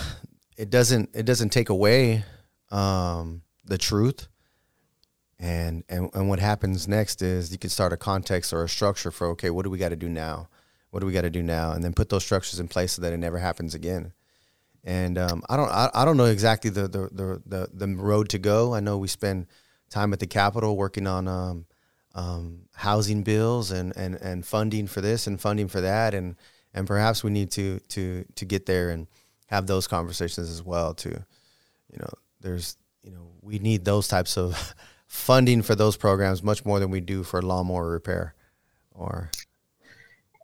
it 0.57 0.69
doesn't 0.69 1.11
it 1.15 1.27
doesn't 1.27 1.51
take 1.51 1.69
away 1.69 2.25
um, 2.73 3.43
the 3.65 3.79
truth. 3.79 4.27
And, 5.41 5.85
and 5.89 6.11
and 6.13 6.29
what 6.29 6.41
happens 6.41 6.89
next 6.89 7.23
is 7.23 7.53
you 7.53 7.59
can 7.59 7.71
start 7.71 7.93
a 7.93 7.97
context 7.97 8.53
or 8.53 8.65
a 8.65 8.69
structure 8.69 9.13
for 9.13 9.29
okay, 9.29 9.51
what 9.51 9.63
do 9.63 9.71
we 9.71 9.79
got 9.79 9.91
to 9.91 9.97
do 9.97 10.09
now? 10.09 10.49
What 10.91 11.01
do 11.01 11.07
we 11.07 11.13
got 11.13 11.23
to 11.23 11.31
do 11.31 11.43
now? 11.45 11.71
And 11.71 11.85
then 11.85 11.93
put 11.93 12.09
those 12.09 12.25
structures 12.25 12.59
in 12.59 12.67
place 12.67 12.95
so 12.95 13.03
that 13.03 13.13
it 13.13 13.19
never 13.19 13.39
happens 13.39 13.75
again. 13.75 14.13
And 14.85 15.19
um, 15.19 15.43
I 15.49 15.57
don't 15.57 15.71
I, 15.71 15.91
I 15.93 16.05
don't 16.05 16.17
know 16.17 16.27
exactly 16.27 16.71
the, 16.71 16.89
the 16.89 17.09
the 17.13 17.43
the 17.47 17.69
the 17.73 17.97
road 17.97 18.29
to 18.31 18.39
go. 18.39 18.75
I 18.75 18.81
know 18.81 18.99
we 18.99 19.09
spend 19.09 19.47
time 19.91 20.13
at 20.13 20.21
the 20.21 20.27
Capitol 20.27 20.77
working 20.77 21.07
on 21.07 21.29
um, 21.29 21.67
um, 22.15 22.63
housing 22.75 23.23
bills 23.23 23.71
and, 23.71 23.97
and, 23.97 24.15
and 24.17 24.45
funding 24.45 24.87
for 24.87 25.01
this 25.01 25.27
and 25.27 25.41
funding 25.41 25.69
for 25.69 25.81
that 25.81 26.15
and 26.15 26.37
and 26.75 26.87
perhaps 26.87 27.23
we 27.25 27.31
need 27.31 27.51
to 27.53 27.81
to 27.89 28.25
to 28.35 28.45
get 28.45 28.67
there 28.67 28.91
and 28.91 29.07
have 29.47 29.67
those 29.67 29.87
conversations 29.87 30.51
as 30.51 30.63
well 30.63 30.95
to 30.95 31.09
You 31.09 31.99
know, 31.99 32.11
there's 32.41 32.77
you 33.03 33.11
know 33.13 33.31
we 33.43 33.59
need 33.59 33.85
those 33.85 34.09
types 34.09 34.37
of 34.37 34.75
funding 35.07 35.63
for 35.63 35.75
those 35.75 35.97
programs 35.97 36.43
much 36.43 36.65
more 36.65 36.79
than 36.79 36.91
we 36.91 37.01
do 37.01 37.23
for 37.23 37.41
lawnmower 37.41 37.91
repair 37.91 38.35
or 38.91 39.31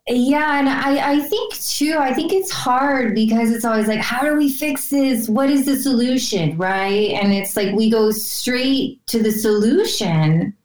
Yeah, 0.07 0.59
and 0.59 0.69
I, 0.69 1.13
I 1.13 1.19
think 1.21 1.55
too, 1.55 1.97
I 1.97 2.13
think 2.13 2.31
it's 2.31 2.51
hard 2.51 3.15
because 3.15 3.51
it's 3.51 3.65
always 3.65 3.87
like, 3.87 4.01
how 4.01 4.21
do 4.21 4.35
we 4.35 4.51
fix 4.51 4.89
this? 4.89 5.27
What 5.27 5.49
is 5.49 5.65
the 5.65 5.75
solution? 5.77 6.55
Right. 6.57 7.11
And 7.11 7.33
it's 7.33 7.57
like 7.57 7.73
we 7.73 7.89
go 7.89 8.11
straight 8.11 9.05
to 9.07 9.23
the 9.23 9.31
solution 9.31 10.55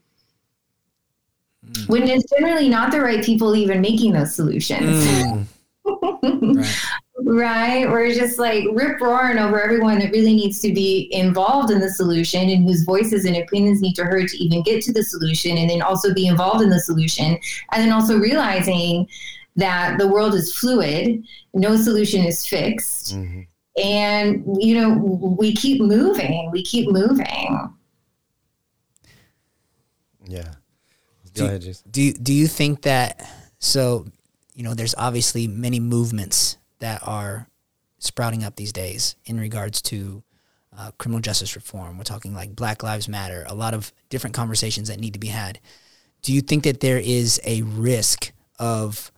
mm. 1.67 1.89
when 1.89 2.03
it's 2.03 2.31
generally 2.39 2.69
not 2.69 2.93
the 2.93 3.01
right 3.01 3.25
people 3.25 3.57
even 3.57 3.81
making 3.81 4.13
those 4.13 4.35
solutions. 4.35 5.07
Mm. 5.07 5.45
right. 7.23 7.89
We're 7.89 8.13
just 8.15 8.39
like 8.39 8.65
rip 8.73 9.01
roaring 9.01 9.39
over 9.39 9.61
everyone 9.61 9.99
that 10.01 10.13
really 10.13 10.35
needs 10.35 10.61
to 10.61 10.73
be 10.73 11.09
involved 11.13 11.71
in 11.71 11.81
the 11.81 11.91
solution 11.91 12.49
and 12.49 12.65
whose 12.65 12.85
voices 12.85 13.25
and 13.25 13.37
opinions 13.37 13.81
need 13.81 13.95
to 13.95 14.05
heard 14.05 14.29
to 14.29 14.37
even 14.37 14.63
get 14.63 14.83
to 14.85 14.93
the 14.93 15.03
solution 15.03 15.59
and 15.59 15.71
then 15.71 15.83
also 15.83 16.13
be 16.15 16.27
involved 16.27 16.63
in 16.63 16.71
the 16.71 16.81
solution. 16.81 17.39
And 17.73 17.83
then 17.83 17.93
also 17.93 18.19
realizing 18.19 19.09
that 19.57 19.99
the 19.99 20.09
world 20.09 20.35
is 20.35 20.57
fluid, 20.57 21.25
no 21.55 21.77
solution 21.77 22.25
is 22.25 22.47
fixed. 22.47 23.17
Mm-hmm. 23.17 23.41
And, 23.83 24.45
you 24.61 24.75
know, 24.81 24.91
we 25.39 25.55
keep 25.55 25.81
moving, 25.81 26.51
we 26.51 26.63
keep 26.63 26.91
moving. 26.91 27.75
yeah. 30.27 30.55
Do, 31.33 31.45
ahead, 31.45 31.79
do 31.91 32.13
do 32.13 32.33
you 32.33 32.49
think 32.49 32.83
that 32.83 33.31
so 33.59 34.07
you 34.61 34.65
know 34.65 34.75
there's 34.75 34.95
obviously 34.99 35.49
many 35.49 35.81
movements 35.81 36.59
that 36.81 37.01
are 37.03 37.49
sprouting 37.99 38.45
up 38.45 38.57
these 38.57 38.75
days 38.75 39.17
in 39.25 39.41
regards 39.41 39.81
to 39.81 40.23
uh, 40.77 40.91
criminal 40.99 41.23
justice 41.23 41.57
reform. 41.57 41.97
We're 41.97 42.05
talking 42.05 42.35
like 42.35 42.55
Black 42.55 42.83
Lives 42.83 43.09
Matter, 43.09 43.47
a 43.49 43.55
lot 43.55 43.73
of 43.73 43.91
different 44.11 44.37
conversations 44.37 44.89
that 44.89 45.01
need 45.01 45.15
to 45.15 45.19
be 45.19 45.29
had. 45.29 45.61
Do 46.21 46.35
you 46.35 46.43
think 46.43 46.65
that 46.65 46.81
there 46.81 46.99
is 46.99 47.41
a 47.43 47.63
risk 47.63 48.33
of 48.59 49.11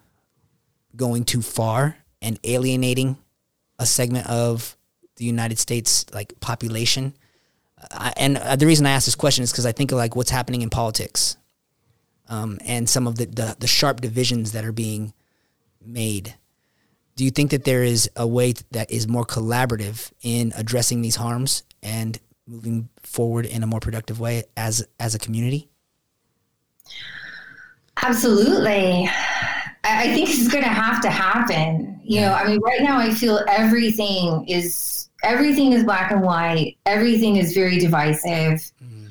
going 0.94 1.24
too 1.24 1.42
far 1.42 1.96
and 2.20 2.38
alienating 2.44 3.16
a 3.80 3.84
segment 3.84 4.28
of 4.28 4.76
the 5.16 5.24
United 5.24 5.58
States 5.58 6.06
like 6.14 6.38
population? 6.38 7.14
I, 7.90 8.12
and 8.16 8.36
uh, 8.36 8.54
the 8.54 8.66
reason 8.66 8.86
I 8.86 8.92
ask 8.92 9.06
this 9.06 9.16
question 9.16 9.42
is 9.42 9.50
because 9.50 9.66
I 9.66 9.72
think 9.72 9.90
of 9.90 9.98
like 9.98 10.14
what's 10.14 10.30
happening 10.30 10.62
in 10.62 10.70
politics 10.70 11.36
um, 12.28 12.60
and 12.64 12.88
some 12.88 13.08
of 13.08 13.16
the, 13.16 13.24
the, 13.24 13.56
the 13.58 13.66
sharp 13.66 14.00
divisions 14.00 14.52
that 14.52 14.64
are 14.64 14.70
being 14.70 15.12
made. 15.86 16.34
Do 17.16 17.24
you 17.24 17.30
think 17.30 17.50
that 17.50 17.64
there 17.64 17.82
is 17.82 18.10
a 18.16 18.26
way 18.26 18.54
that 18.70 18.90
is 18.90 19.06
more 19.06 19.24
collaborative 19.24 20.10
in 20.22 20.52
addressing 20.56 21.02
these 21.02 21.16
harms 21.16 21.62
and 21.82 22.18
moving 22.46 22.88
forward 23.02 23.46
in 23.46 23.62
a 23.62 23.66
more 23.66 23.80
productive 23.80 24.18
way 24.18 24.44
as 24.56 24.86
as 24.98 25.14
a 25.14 25.18
community? 25.18 25.68
Absolutely. 28.02 29.08
I 29.84 30.14
think 30.14 30.30
it's 30.30 30.48
going 30.48 30.64
to 30.64 30.70
have 30.70 31.00
to 31.02 31.10
happen. 31.10 32.00
You 32.02 32.22
know, 32.22 32.32
I 32.32 32.46
mean, 32.46 32.60
right 32.60 32.82
now 32.82 32.98
I 32.98 33.10
feel 33.10 33.40
everything 33.48 34.46
is 34.48 35.08
everything 35.22 35.72
is 35.72 35.84
black 35.84 36.10
and 36.10 36.22
white. 36.22 36.76
Everything 36.86 37.36
is 37.36 37.52
very 37.52 37.78
divisive 37.78 38.72
mm-hmm. 38.82 39.06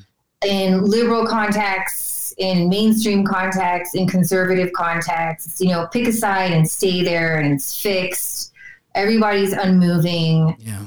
in 0.46 0.84
liberal 0.84 1.26
contexts, 1.26 2.21
in 2.38 2.70
mainstream 2.70 3.26
contexts, 3.26 3.96
in 3.96 4.08
conservative 4.08 4.72
contexts. 4.74 5.62
You 5.62 5.70
know, 5.70 5.88
pick 5.88 6.08
a 6.08 6.12
side 6.12 6.52
and 6.52 6.70
stay 6.70 7.04
there, 7.04 7.38
and 7.38 7.54
it's 7.54 7.80
fixed. 7.82 8.54
Everybody's 8.96 9.54
unmoving. 9.54 10.56
Yeah. 10.60 10.86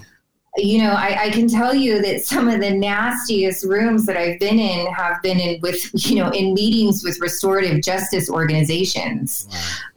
You 0.56 0.84
know, 0.84 0.92
I, 0.92 1.24
I 1.24 1.30
can 1.30 1.48
tell 1.48 1.74
you 1.74 2.00
that 2.02 2.24
some 2.24 2.48
of 2.48 2.60
the 2.60 2.70
nastiest 2.70 3.64
rooms 3.64 4.06
that 4.06 4.16
I've 4.16 4.38
been 4.38 4.60
in 4.60 4.86
have 4.86 5.20
been 5.20 5.40
in 5.40 5.60
with, 5.60 5.80
you 6.08 6.16
know, 6.16 6.30
in 6.30 6.54
meetings 6.54 7.02
with 7.02 7.18
restorative 7.20 7.82
justice 7.82 8.30
organizations. 8.30 9.48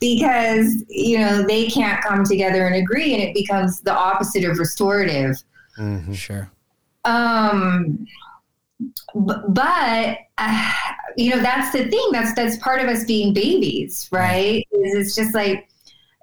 because, 0.00 0.84
you 0.88 1.18
know, 1.18 1.42
they 1.46 1.66
can't 1.68 2.04
come 2.04 2.24
together 2.24 2.66
and 2.66 2.74
agree 2.74 3.14
and 3.14 3.22
it 3.22 3.32
becomes 3.32 3.80
the 3.80 3.94
opposite 3.94 4.44
of 4.44 4.58
restorative. 4.58 5.42
Sure. 6.12 6.50
Um, 7.04 8.06
b- 8.06 8.08
but 9.14 10.18
uh, 10.38 10.72
you 11.16 11.30
know 11.30 11.40
that's 11.40 11.72
the 11.72 11.88
thing. 11.88 12.08
That's 12.12 12.34
that's 12.34 12.56
part 12.58 12.80
of 12.80 12.88
us 12.88 13.04
being 13.04 13.32
babies, 13.32 14.08
right? 14.10 14.66
Is 14.72 14.94
it's 14.94 15.14
just 15.14 15.34
like 15.34 15.68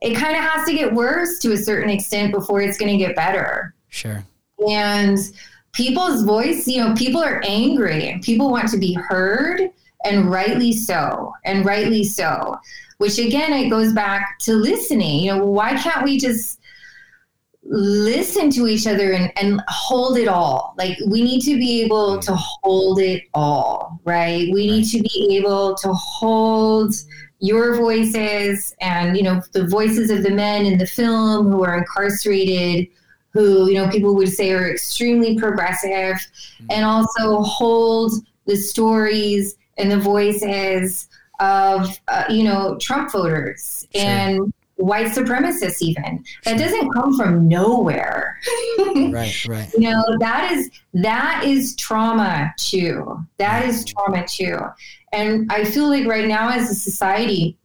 it 0.02 0.16
kind 0.16 0.36
of 0.36 0.44
has 0.44 0.66
to 0.68 0.74
get 0.74 0.94
worse 0.94 1.40
to 1.40 1.54
a 1.54 1.58
certain 1.58 1.90
extent 1.90 2.32
before 2.32 2.62
it's 2.62 2.78
going 2.78 2.92
to 2.92 2.98
get 2.98 3.16
better. 3.16 3.74
Sure. 3.90 4.24
And 4.68 5.18
people's 5.74 6.24
voice, 6.24 6.68
you 6.68 6.84
know, 6.84 6.94
people 6.96 7.24
are 7.24 7.42
angry 7.46 8.10
and 8.10 8.22
people 8.22 8.52
want 8.52 8.70
to 8.70 8.78
be 8.78 8.94
heard, 8.94 9.72
and 10.04 10.30
rightly 10.30 10.74
so, 10.74 11.34
and 11.46 11.66
rightly 11.66 12.04
so. 12.04 12.58
Which 12.98 13.20
again, 13.20 13.54
it 13.54 13.70
goes 13.70 13.94
back 13.94 14.40
to 14.40 14.56
listening. 14.56 15.24
You 15.24 15.36
know, 15.36 15.46
why 15.46 15.76
can't 15.78 16.04
we 16.04 16.18
just 16.18 16.57
listen 17.70 18.50
to 18.50 18.68
each 18.68 18.88
other 18.88 19.12
and, 19.12 19.32
and 19.38 19.62
hold 19.68 20.18
it 20.18 20.28
all. 20.28 20.74
Like 20.78 20.98
we 21.08 21.22
need 21.22 21.42
to 21.42 21.58
be 21.58 21.84
able 21.84 22.20
to 22.20 22.34
hold 22.36 23.00
it 23.00 23.24
all, 23.34 24.00
right? 24.06 24.48
We 24.54 24.68
need 24.68 24.86
to 24.86 25.02
be 25.02 25.38
able 25.38 25.76
to 25.76 25.94
hold 25.94 26.94
your 27.40 27.76
voices 27.76 28.74
and, 28.82 29.16
you 29.16 29.24
know, 29.24 29.42
the 29.52 29.68
voices 29.68 30.10
of 30.10 30.24
the 30.24 30.32
men 30.32 30.66
in 30.66 30.78
the 30.78 30.88
film 30.88 31.52
who 31.52 31.64
are 31.64 31.78
incarcerated, 31.78 32.88
who, 33.32 33.70
you 33.70 33.76
know, 33.76 33.90
people 33.90 34.16
would 34.16 34.30
say 34.30 34.52
are 34.52 34.72
extremely 34.72 35.38
progressive, 35.38 36.16
and 36.72 36.84
also 36.86 37.42
hold 37.42 38.14
the 38.46 38.56
stories 38.56 39.56
and 39.78 39.92
the 39.92 40.00
voices 40.00 41.10
of, 41.40 42.00
uh, 42.08 42.24
you 42.30 42.44
know, 42.44 42.78
Trump 42.82 43.12
voters 43.12 43.88
and 43.94 44.52
white 44.78 45.08
supremacists 45.08 45.82
even. 45.82 46.24
That 46.44 46.58
doesn't 46.58 46.92
come 46.92 47.16
from 47.18 47.48
nowhere. 47.48 48.40
Right, 49.08 49.46
right. 49.48 49.72
you 49.74 49.90
know 49.90 50.04
that 50.20 50.52
is 50.52 50.70
that 50.94 51.44
is 51.46 51.76
trauma 51.76 52.54
too. 52.58 53.18
That 53.38 53.66
is 53.66 53.86
trauma 53.86 54.26
too. 54.28 54.60
And 55.14 55.52
i 55.52 55.64
feel 55.64 55.88
like 55.88 56.06
right 56.06 56.28
now 56.28 56.50
as 56.50 56.70
a 56.70 56.76
society 56.76 57.58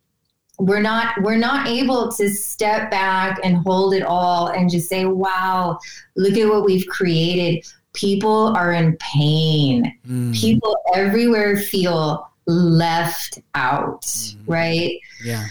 we're 0.58 0.80
not 0.80 1.20
we're 1.22 1.36
not 1.36 1.66
able 1.66 2.12
to 2.12 2.30
step 2.30 2.90
back 2.90 3.40
and 3.42 3.56
hold 3.58 3.94
it 3.94 4.02
all 4.02 4.48
and 4.48 4.70
just 4.70 4.88
say 4.88 5.04
wow 5.04 5.78
look 6.16 6.36
at 6.36 6.48
what 6.48 6.64
we've 6.64 6.86
created. 6.86 7.64
People 7.94 8.54
are 8.56 8.72
in 8.72 8.96
pain. 8.98 9.92
Mm. 10.08 10.34
people 10.34 10.76
everywhere 10.94 11.56
feel 11.56 12.28
left 12.46 13.40
out 13.54 14.02
mm. 14.02 14.36
right? 14.46 14.98
Yeah 15.24 15.46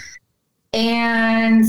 and 0.74 1.66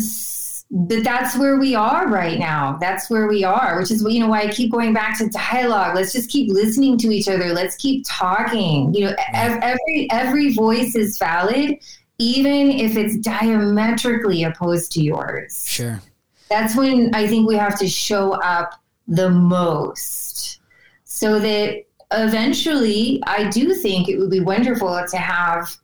but 0.75 1.05
that's 1.05 1.37
where 1.37 1.59
we 1.59 1.75
are 1.75 2.09
right 2.09 2.39
now. 2.39 2.79
That's 2.81 3.11
where 3.11 3.29
we 3.29 3.45
are 3.45 3.79
which 3.79 3.91
is 3.91 4.03
you 4.09 4.21
know 4.21 4.29
why 4.29 4.43
i 4.43 4.49
keep 4.49 4.73
going 4.73 4.93
back 4.93 5.19
to 5.19 5.29
dialogue. 5.29 5.95
Let's 5.95 6.13
just 6.13 6.31
keep 6.31 6.51
listening 6.51 6.99
to 6.99 7.09
each 7.09 7.29
other. 7.29 7.53
Let's 7.53 7.77
keep 7.77 8.05
talking. 8.09 8.95
You 8.95 9.07
know 9.07 9.15
every 9.33 10.09
every 10.11 10.55
voice 10.55 10.95
is 10.95 11.19
valid 11.19 11.79
even 12.19 12.71
if 12.71 12.97
it's 12.97 13.17
diametrically 13.17 14.45
opposed 14.45 14.93
to 14.93 15.03
yours. 15.03 15.67
Sure. 15.67 16.01
That's 16.49 16.77
when 16.77 17.13
I 17.15 17.27
think 17.27 17.49
we 17.49 17.57
have 17.57 17.79
to 17.81 17.89
show 17.89 18.33
up 18.43 18.81
the 19.09 19.31
most 19.31 20.61
so 21.05 21.39
that 21.41 21.85
eventually 22.13 23.23
I 23.27 23.49
do 23.49 23.75
think 23.75 24.09
it 24.09 24.19
would 24.19 24.31
be 24.31 24.41
wonderful 24.41 25.05
to 25.11 25.17
have 25.17 25.77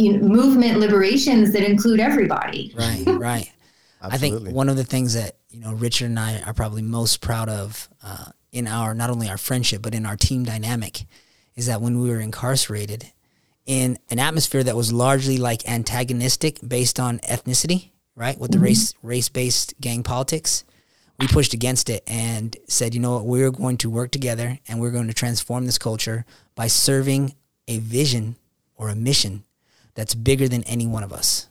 you 0.00 0.16
know, 0.16 0.26
movement 0.26 0.80
liberations 0.80 1.52
that 1.52 1.62
include 1.62 2.00
everybody. 2.00 2.72
Right, 2.74 3.04
right. 3.06 3.52
I 4.00 4.16
think 4.16 4.48
one 4.48 4.68
of 4.68 4.76
the 4.76 4.84
things 4.84 5.14
that 5.14 5.36
you 5.50 5.60
know 5.60 5.72
Richard 5.72 6.06
and 6.06 6.18
I 6.18 6.40
are 6.42 6.54
probably 6.54 6.82
most 6.82 7.20
proud 7.20 7.48
of 7.48 7.88
uh, 8.02 8.26
in 8.50 8.66
our 8.66 8.94
not 8.94 9.10
only 9.10 9.28
our 9.28 9.36
friendship 9.36 9.82
but 9.82 9.94
in 9.94 10.06
our 10.06 10.16
team 10.16 10.44
dynamic 10.44 11.04
is 11.54 11.66
that 11.66 11.82
when 11.82 12.00
we 12.00 12.08
were 12.08 12.20
incarcerated 12.20 13.12
in 13.66 13.98
an 14.08 14.18
atmosphere 14.18 14.62
that 14.62 14.74
was 14.74 14.92
largely 14.92 15.36
like 15.36 15.68
antagonistic 15.68 16.58
based 16.66 16.98
on 16.98 17.18
ethnicity, 17.20 17.90
right? 18.16 18.38
With 18.38 18.52
the 18.52 18.56
mm-hmm. 18.56 18.64
race 18.64 18.94
race 19.02 19.28
based 19.28 19.74
gang 19.80 20.02
politics, 20.02 20.64
we 21.18 21.26
pushed 21.26 21.52
against 21.52 21.90
it 21.90 22.02
and 22.06 22.56
said, 22.66 22.94
you 22.94 23.00
know 23.00 23.16
what, 23.16 23.26
we're 23.26 23.50
going 23.50 23.76
to 23.78 23.90
work 23.90 24.10
together 24.10 24.58
and 24.66 24.80
we're 24.80 24.90
going 24.90 25.08
to 25.08 25.14
transform 25.14 25.66
this 25.66 25.76
culture 25.76 26.24
by 26.54 26.66
serving 26.68 27.34
a 27.68 27.78
vision 27.78 28.36
or 28.76 28.88
a 28.88 28.96
mission 28.96 29.44
that's 29.94 30.14
bigger 30.14 30.48
than 30.48 30.62
any 30.64 30.86
one 30.86 31.02
of 31.02 31.12
us, 31.12 31.48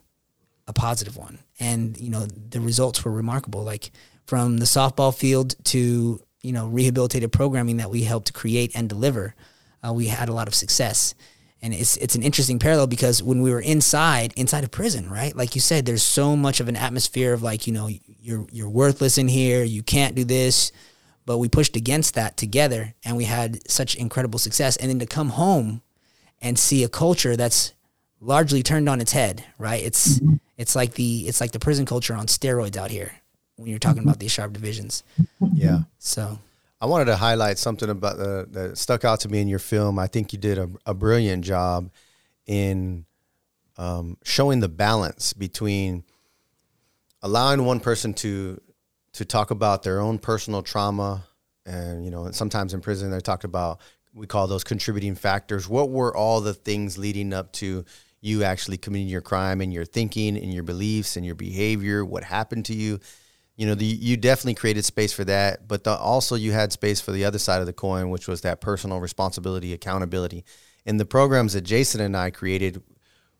a 0.67 0.73
positive 0.73 1.17
one. 1.17 1.39
And 1.59 1.99
you 1.99 2.09
know 2.09 2.25
the 2.25 2.61
results 2.61 3.03
were 3.03 3.11
remarkable. 3.11 3.63
Like 3.63 3.91
from 4.25 4.57
the 4.57 4.65
softball 4.65 5.15
field 5.15 5.55
to 5.65 6.21
you 6.41 6.53
know 6.53 6.69
rehabilitative 6.69 7.31
programming 7.31 7.77
that 7.77 7.89
we 7.89 8.03
helped 8.03 8.33
create 8.33 8.71
and 8.75 8.87
deliver, 8.87 9.35
uh, 9.85 9.93
we 9.93 10.07
had 10.07 10.29
a 10.29 10.33
lot 10.33 10.47
of 10.47 10.55
success 10.55 11.15
and 11.61 11.73
it's 11.73 11.97
it's 11.97 12.15
an 12.15 12.23
interesting 12.23 12.59
parallel 12.59 12.87
because 12.87 13.21
when 13.21 13.41
we 13.41 13.51
were 13.51 13.59
inside 13.59 14.33
inside 14.35 14.63
of 14.63 14.71
prison 14.71 15.09
right 15.09 15.35
like 15.35 15.55
you 15.55 15.61
said 15.61 15.85
there's 15.85 16.03
so 16.03 16.35
much 16.35 16.59
of 16.59 16.67
an 16.67 16.75
atmosphere 16.75 17.33
of 17.33 17.43
like 17.43 17.67
you 17.67 17.73
know 17.73 17.89
you're 18.21 18.45
you're 18.51 18.69
worthless 18.69 19.17
in 19.17 19.27
here 19.27 19.63
you 19.63 19.83
can't 19.83 20.15
do 20.15 20.23
this 20.23 20.71
but 21.25 21.37
we 21.37 21.47
pushed 21.47 21.75
against 21.75 22.15
that 22.15 22.37
together 22.37 22.93
and 23.03 23.15
we 23.17 23.25
had 23.25 23.69
such 23.69 23.95
incredible 23.95 24.39
success 24.39 24.77
and 24.77 24.89
then 24.89 24.99
to 24.99 25.05
come 25.05 25.29
home 25.29 25.81
and 26.41 26.57
see 26.57 26.83
a 26.83 26.89
culture 26.89 27.35
that's 27.35 27.73
largely 28.21 28.63
turned 28.63 28.89
on 28.89 28.99
its 29.01 29.11
head 29.11 29.43
right 29.57 29.83
it's 29.83 30.19
mm-hmm. 30.19 30.35
it's 30.57 30.75
like 30.75 30.93
the 30.95 31.27
it's 31.27 31.39
like 31.39 31.51
the 31.51 31.59
prison 31.59 31.85
culture 31.85 32.13
on 32.13 32.27
steroids 32.27 32.75
out 32.75 32.91
here 32.91 33.13
when 33.55 33.69
you're 33.69 33.79
talking 33.79 34.03
about 34.03 34.19
these 34.19 34.31
sharp 34.31 34.53
divisions 34.53 35.03
yeah 35.53 35.79
so 35.97 36.37
I 36.81 36.85
wanted 36.85 37.05
to 37.05 37.17
highlight 37.17 37.57
something 37.57 37.89
about 37.89 38.17
the 38.17 38.47
that 38.51 38.77
stuck 38.77 39.03
out 39.03 39.19
to 39.21 39.29
me 39.29 39.41
in 39.41 39.49
your 39.49 39.59
film. 39.59 39.99
I 39.99 40.07
think 40.07 40.31
you 40.31 40.39
did 40.39 40.57
a, 40.57 40.69
a 40.85 40.93
brilliant 40.93 41.43
job 41.43 41.91
in 42.45 43.05
um, 43.77 44.17
showing 44.23 44.61
the 44.61 44.69
balance 44.69 45.33
between 45.33 46.03
allowing 47.21 47.65
one 47.65 47.81
person 47.81 48.13
to 48.15 48.61
to 49.13 49.25
talk 49.25 49.51
about 49.51 49.83
their 49.83 49.99
own 49.99 50.19
personal 50.19 50.61
trauma, 50.61 51.25
and 51.65 52.05
you 52.05 52.11
know, 52.11 52.31
sometimes 52.31 52.73
in 52.73 52.79
prison 52.79 53.11
they 53.11 53.19
talked 53.19 53.43
about 53.43 53.81
we 54.13 54.25
call 54.25 54.47
those 54.47 54.63
contributing 54.63 55.15
factors. 55.15 55.67
What 55.67 55.89
were 55.89 56.15
all 56.15 56.39
the 56.39 56.53
things 56.53 56.97
leading 56.97 57.33
up 57.33 57.51
to 57.53 57.83
you 58.21 58.43
actually 58.43 58.77
committing 58.77 59.07
your 59.07 59.21
crime 59.21 59.61
and 59.61 59.73
your 59.73 59.85
thinking 59.85 60.37
and 60.37 60.53
your 60.53 60.63
beliefs 60.63 61.15
and 61.15 61.25
your 61.25 61.35
behavior? 61.35 62.03
What 62.03 62.23
happened 62.23 62.65
to 62.65 62.75
you? 62.75 62.99
you 63.59 63.65
know, 63.65 63.75
the, 63.75 63.85
you 63.85 64.15
definitely 64.15 64.53
created 64.53 64.85
space 64.85 65.11
for 65.11 65.25
that, 65.25 65.67
but 65.67 65.83
the, 65.83 65.93
also 65.93 66.35
you 66.35 66.53
had 66.53 66.71
space 66.71 67.01
for 67.01 67.11
the 67.11 67.25
other 67.25 67.37
side 67.37 67.59
of 67.59 67.65
the 67.65 67.73
coin, 67.73 68.09
which 68.09 68.25
was 68.25 68.39
that 68.39 68.61
personal 68.61 69.01
responsibility, 69.01 69.73
accountability. 69.73 70.45
In 70.85 70.95
the 70.95 71.03
programs 71.03 71.51
that 71.51 71.65
Jason 71.65 71.99
and 71.99 72.15
I 72.15 72.29
created, 72.29 72.81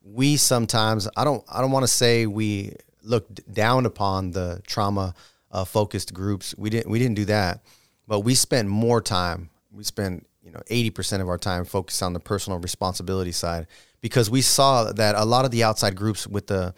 we 0.04 0.36
sometimes 0.36 1.08
I 1.16 1.24
don't 1.24 1.42
I 1.48 1.62
don't 1.62 1.72
want 1.72 1.84
to 1.84 1.92
say 1.92 2.26
we 2.26 2.74
looked 3.02 3.50
down 3.54 3.86
upon 3.86 4.32
the 4.32 4.62
trauma 4.68 5.14
uh, 5.52 5.64
focused 5.64 6.14
groups. 6.14 6.54
We 6.58 6.70
didn't 6.70 6.92
we 6.92 7.00
didn't 7.00 7.16
do 7.16 7.26
that, 7.26 7.64
but 8.06 8.20
we 8.20 8.36
spent 8.36 8.68
more 8.68 9.02
time. 9.02 9.50
We 9.72 9.86
spent 9.86 10.28
you 10.50 10.56
know 10.56 10.62
eighty 10.68 10.90
percent 10.90 11.22
of 11.22 11.30
our 11.30 11.38
time 11.38 11.64
focused 11.64 12.02
on 12.02 12.14
the 12.14 12.20
personal 12.20 12.58
responsibility 12.58 13.32
side 13.32 13.68
because 14.02 14.30
we 14.30 14.42
saw 14.42 14.92
that 14.92 15.14
a 15.16 15.24
lot 15.24 15.46
of 15.46 15.52
the 15.52 15.64
outside 15.64 15.96
groups 15.96 16.26
with 16.26 16.48
the 16.48 16.74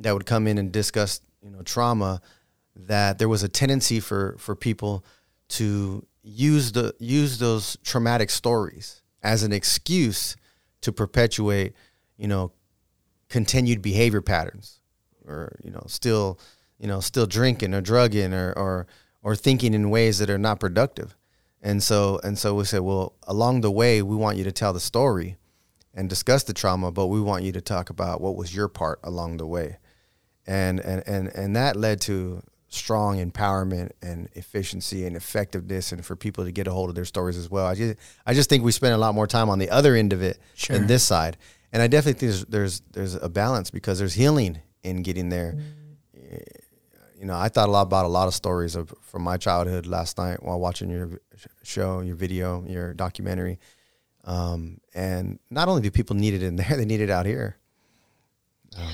that 0.00 0.12
would 0.12 0.26
come 0.26 0.46
in 0.46 0.58
and 0.58 0.70
discuss 0.70 1.22
you 1.42 1.50
know 1.50 1.62
trauma 1.62 2.20
that 2.76 3.18
there 3.18 3.28
was 3.28 3.42
a 3.42 3.48
tendency 3.48 4.00
for 4.00 4.36
for 4.38 4.54
people 4.54 5.02
to 5.48 6.04
use 6.22 6.72
the 6.72 6.94
use 6.98 7.38
those 7.38 7.78
traumatic 7.82 8.28
stories 8.28 9.00
as 9.22 9.42
an 9.42 9.52
excuse 9.52 10.36
to 10.82 10.92
perpetuate, 10.92 11.72
you 12.18 12.28
know, 12.28 12.52
continued 13.28 13.80
behavior 13.80 14.20
patterns, 14.20 14.80
or 15.26 15.56
you 15.64 15.70
know, 15.70 15.82
still, 15.86 16.38
you 16.78 16.86
know, 16.86 17.00
still 17.00 17.26
drinking 17.26 17.72
or 17.72 17.80
drugging 17.80 18.34
or 18.34 18.52
or 18.52 18.86
or 19.22 19.34
thinking 19.34 19.72
in 19.72 19.88
ways 19.88 20.18
that 20.18 20.28
are 20.28 20.38
not 20.38 20.60
productive. 20.60 21.16
And 21.66 21.82
so 21.82 22.20
and 22.22 22.38
so 22.38 22.54
we 22.54 22.64
said, 22.64 22.82
well, 22.82 23.14
along 23.24 23.62
the 23.62 23.72
way, 23.72 24.00
we 24.00 24.14
want 24.14 24.38
you 24.38 24.44
to 24.44 24.52
tell 24.52 24.72
the 24.72 24.78
story 24.78 25.36
and 25.92 26.08
discuss 26.08 26.44
the 26.44 26.52
trauma, 26.52 26.92
but 26.92 27.08
we 27.08 27.20
want 27.20 27.42
you 27.42 27.50
to 27.50 27.60
talk 27.60 27.90
about 27.90 28.20
what 28.20 28.36
was 28.36 28.54
your 28.54 28.68
part 28.68 29.00
along 29.02 29.38
the 29.38 29.46
way. 29.46 29.78
And 30.46 30.78
and 30.78 31.02
and 31.08 31.26
and 31.26 31.56
that 31.56 31.74
led 31.74 32.00
to 32.02 32.40
strong 32.68 33.18
empowerment 33.18 33.90
and 34.00 34.28
efficiency 34.34 35.06
and 35.06 35.16
effectiveness 35.16 35.90
and 35.90 36.06
for 36.06 36.14
people 36.14 36.44
to 36.44 36.52
get 36.52 36.68
a 36.68 36.70
hold 36.70 36.88
of 36.88 36.94
their 36.94 37.04
stories 37.04 37.36
as 37.36 37.50
well. 37.50 37.66
I 37.66 37.74
just 37.74 37.98
I 38.24 38.32
just 38.32 38.48
think 38.48 38.62
we 38.62 38.70
spend 38.70 38.94
a 38.94 38.98
lot 38.98 39.16
more 39.16 39.26
time 39.26 39.50
on 39.50 39.58
the 39.58 39.70
other 39.70 39.96
end 39.96 40.12
of 40.12 40.22
it 40.22 40.38
sure. 40.54 40.78
than 40.78 40.86
this 40.86 41.02
side. 41.02 41.36
And 41.72 41.82
I 41.82 41.88
definitely 41.88 42.20
think 42.20 42.30
there's, 42.30 42.44
there's 42.44 42.82
there's 42.92 43.14
a 43.16 43.28
balance 43.28 43.72
because 43.72 43.98
there's 43.98 44.14
healing 44.14 44.60
in 44.84 45.02
getting 45.02 45.30
there. 45.30 45.56
Mm. 45.56 46.42
You 47.18 47.24
know, 47.24 47.36
I 47.36 47.48
thought 47.48 47.68
a 47.68 47.72
lot 47.72 47.82
about 47.82 48.04
a 48.04 48.08
lot 48.08 48.28
of 48.28 48.34
stories 48.34 48.76
of 48.76 48.94
from 49.00 49.22
my 49.22 49.36
childhood 49.36 49.86
last 49.86 50.18
night 50.18 50.42
while 50.42 50.60
watching 50.60 50.90
your 50.90 51.18
show, 51.62 52.00
your 52.00 52.16
video, 52.16 52.64
your 52.66 52.94
documentary. 52.94 53.58
Um, 54.24 54.78
and 54.94 55.38
not 55.50 55.68
only 55.68 55.82
do 55.82 55.90
people 55.90 56.16
need 56.16 56.34
it 56.34 56.42
in 56.42 56.56
there, 56.56 56.76
they 56.76 56.84
need 56.84 57.00
it 57.00 57.10
out 57.10 57.26
here. 57.26 57.56
Um, 58.76 58.92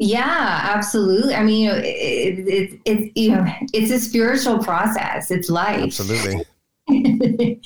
yeah, 0.00 0.60
absolutely. 0.74 1.34
I 1.34 1.42
mean, 1.42 1.64
you 1.64 1.72
know, 1.72 1.80
it's 1.84 2.72
it, 2.74 2.80
it, 2.84 3.16
you 3.16 3.32
know, 3.32 3.44
it's 3.72 3.90
a 3.90 3.98
spiritual 3.98 4.58
process. 4.62 5.30
It's 5.32 5.50
life. 5.50 5.82
Absolutely. 5.82 6.44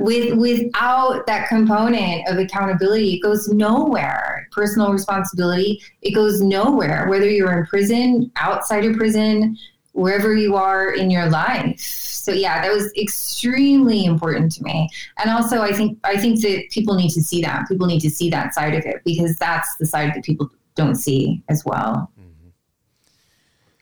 With 0.00 0.34
without 0.34 1.26
that 1.26 1.48
component 1.48 2.26
of 2.26 2.38
accountability, 2.38 3.14
it 3.14 3.20
goes 3.20 3.48
nowhere. 3.48 4.48
Personal 4.50 4.92
responsibility, 4.92 5.80
it 6.02 6.12
goes 6.12 6.40
nowhere. 6.40 7.06
Whether 7.08 7.28
you're 7.28 7.56
in 7.56 7.66
prison, 7.66 8.32
outside 8.34 8.84
of 8.84 8.96
prison, 8.96 9.56
wherever 9.94 10.34
you 10.34 10.56
are 10.56 10.92
in 10.92 11.08
your 11.08 11.30
life. 11.30 11.80
So 11.80 12.32
yeah, 12.32 12.60
that 12.60 12.72
was 12.72 12.92
extremely 12.96 14.04
important 14.04 14.52
to 14.52 14.62
me. 14.64 14.88
And 15.18 15.30
also, 15.30 15.62
I 15.62 15.72
think 15.72 15.98
I 16.04 16.16
think 16.16 16.40
that 16.42 16.70
people 16.70 16.94
need 16.94 17.10
to 17.10 17.22
see 17.22 17.40
that. 17.42 17.66
People 17.68 17.86
need 17.86 18.00
to 18.00 18.10
see 18.10 18.28
that 18.30 18.54
side 18.54 18.74
of 18.74 18.84
it 18.84 19.02
because 19.04 19.36
that's 19.36 19.68
the 19.76 19.86
side 19.86 20.12
that 20.14 20.24
people 20.24 20.50
don't 20.74 20.96
see 20.96 21.42
as 21.48 21.64
well. 21.64 22.10
Mm-hmm. 22.20 22.48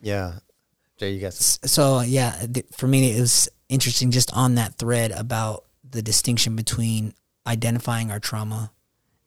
Yeah. 0.00 0.34
Jay, 0.98 1.12
you 1.12 1.20
guys. 1.20 1.58
So, 1.64 2.00
yeah, 2.00 2.44
for 2.72 2.86
me, 2.86 3.16
it 3.16 3.20
was 3.20 3.48
interesting 3.68 4.10
just 4.10 4.32
on 4.36 4.56
that 4.56 4.76
thread 4.76 5.10
about 5.10 5.64
the 5.88 6.02
distinction 6.02 6.54
between 6.54 7.14
identifying 7.46 8.10
our 8.10 8.20
trauma 8.20 8.70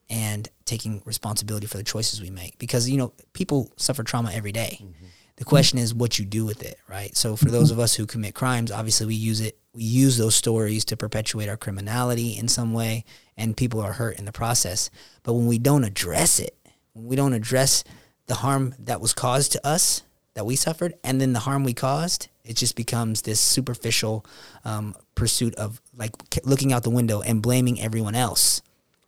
and 0.10 0.48
taking 0.66 1.02
responsibility 1.04 1.66
for 1.66 1.78
the 1.78 1.84
choices 1.84 2.22
we 2.22 2.30
make. 2.30 2.60
Because, 2.60 2.90
you 2.90 2.98
know, 2.98 3.14
people 3.34 3.74
suffer 3.78 4.04
trauma 4.04 4.32
every 4.32 4.52
day. 4.52 4.80
Mm-hmm. 4.82 5.06
The 5.38 5.46
question 5.46 5.78
is 5.80 5.94
what 5.94 6.18
you 6.18 6.26
do 6.26 6.46
with 6.46 6.64
it, 6.64 6.80
right? 6.88 7.16
So 7.16 7.36
for 7.36 7.52
those 7.52 7.72
of 7.72 7.80
us 7.80 7.96
who 7.96 8.06
commit 8.06 8.34
crimes, 8.34 8.72
obviously 8.72 9.08
we 9.08 9.16
use 9.16 9.42
it, 9.42 9.58
we 9.74 9.84
use 9.84 10.18
those 10.18 10.36
stories 10.36 10.86
to 10.86 10.98
perpetuate 10.98 11.50
our 11.50 11.58
criminality 11.58 12.38
in 12.38 12.48
some 12.48 12.74
way, 12.74 13.04
and 13.36 13.58
people 13.58 13.82
are 13.82 13.94
hurt 13.94 14.18
in 14.18 14.26
the 14.26 14.32
process. 14.32 14.90
But 15.24 15.34
when 15.34 15.48
we 15.48 15.60
don't 15.60 15.84
address 15.84 16.40
it, 16.40 16.56
when 16.94 17.08
we 17.08 17.18
don't 17.18 17.34
address 17.34 17.84
the 18.28 18.36
harm 18.36 18.74
that 18.80 19.02
was 19.02 19.14
caused 19.14 19.52
to 19.52 19.68
us 19.68 20.04
that 20.34 20.46
we 20.46 20.56
suffered 20.56 20.94
and 21.04 21.20
then 21.20 21.34
the 21.34 21.40
harm 21.40 21.64
we 21.64 21.74
caused 21.74 22.28
it 22.44 22.56
just 22.56 22.76
becomes 22.76 23.24
this 23.24 23.40
superficial 23.40 24.26
um, 24.64 24.96
pursuit 25.16 25.56
of 25.56 25.82
like 25.96 26.12
looking 26.44 26.74
out 26.74 26.84
the 26.84 26.90
window 26.90 27.22
and 27.22 27.42
blaming 27.42 27.80
everyone 27.82 28.16
else 28.16 28.62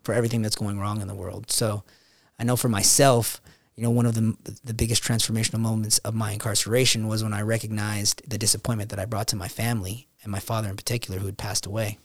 for 0.04 0.14
everything 0.14 0.42
that's 0.42 0.56
going 0.56 0.80
wrong 0.80 1.02
in 1.02 1.08
the 1.08 1.16
world 1.16 1.52
so 1.52 1.84
i 2.40 2.44
know 2.44 2.56
for 2.56 2.70
myself 2.70 3.42
you 3.78 3.84
know, 3.84 3.92
one 3.92 4.06
of 4.06 4.16
the 4.16 4.36
the 4.66 4.74
biggest 4.74 5.04
transformational 5.04 5.60
moments 5.60 6.00
of 6.00 6.16
my 6.16 6.32
incarceration 6.32 7.08
was 7.08 7.24
when 7.24 7.34
I 7.34 7.42
recognized 7.42 8.28
the 8.30 8.38
disappointment 8.38 8.90
that 8.90 9.00
I 9.00 9.06
brought 9.06 9.28
to 9.30 9.36
my 9.36 9.48
family 9.48 10.08
and 10.24 10.32
my 10.32 10.40
father 10.40 10.68
in 10.68 10.76
particular, 10.76 11.20
who 11.20 11.28
had 11.28 11.38
passed 11.38 11.66
away, 11.66 12.00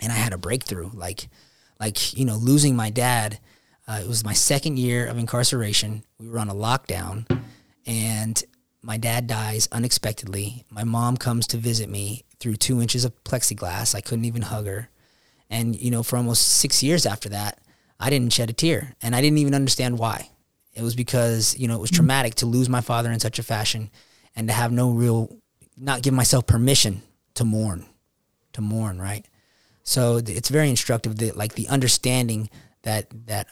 and 0.00 0.12
I 0.12 0.16
had 0.16 0.32
a 0.32 0.38
breakthrough. 0.38 0.90
Like, 0.94 1.28
like 1.80 2.16
you 2.16 2.24
know, 2.24 2.36
losing 2.36 2.76
my 2.76 2.90
dad. 2.90 3.38
Uh, 3.86 4.00
it 4.02 4.08
was 4.08 4.24
my 4.24 4.32
second 4.32 4.78
year 4.78 5.06
of 5.06 5.18
incarceration. 5.18 6.04
We 6.18 6.26
were 6.26 6.38
on 6.38 6.48
a 6.48 6.54
lockdown, 6.54 7.26
and 7.84 8.42
my 8.80 8.96
dad 8.96 9.26
dies 9.26 9.68
unexpectedly. 9.72 10.64
My 10.70 10.84
mom 10.84 11.16
comes 11.16 11.46
to 11.48 11.56
visit 11.56 11.88
me 11.88 12.24
through 12.38 12.56
two 12.56 12.80
inches 12.80 13.04
of 13.04 13.24
plexiglass. 13.24 13.94
I 13.94 14.00
couldn't 14.00 14.26
even 14.26 14.42
hug 14.42 14.66
her. 14.66 14.90
And, 15.50 15.74
you 15.80 15.90
know, 15.90 16.02
for 16.02 16.16
almost 16.16 16.48
six 16.48 16.82
years 16.82 17.06
after 17.06 17.28
that, 17.30 17.58
I 17.98 18.10
didn't 18.10 18.32
shed 18.32 18.50
a 18.50 18.52
tear. 18.52 18.94
And 19.00 19.16
I 19.16 19.20
didn't 19.20 19.38
even 19.38 19.54
understand 19.54 19.98
why. 19.98 20.30
It 20.74 20.82
was 20.82 20.94
because, 20.94 21.56
you 21.58 21.68
know, 21.68 21.76
it 21.76 21.80
was 21.80 21.90
mm. 21.90 21.96
traumatic 21.96 22.34
to 22.36 22.46
lose 22.46 22.68
my 22.68 22.80
father 22.80 23.10
in 23.10 23.20
such 23.20 23.38
a 23.38 23.42
fashion 23.42 23.90
and 24.34 24.48
to 24.48 24.54
have 24.54 24.72
no 24.72 24.90
real, 24.90 25.36
not 25.76 26.02
give 26.02 26.14
myself 26.14 26.46
permission 26.46 27.02
to 27.34 27.44
mourn, 27.44 27.86
to 28.52 28.60
mourn, 28.60 29.00
right? 29.00 29.26
So 29.82 30.16
it's 30.16 30.48
very 30.48 30.70
instructive 30.70 31.16
that, 31.18 31.36
like, 31.36 31.54
the 31.54 31.68
understanding 31.68 32.48
that, 32.82 33.06
that 33.26 33.48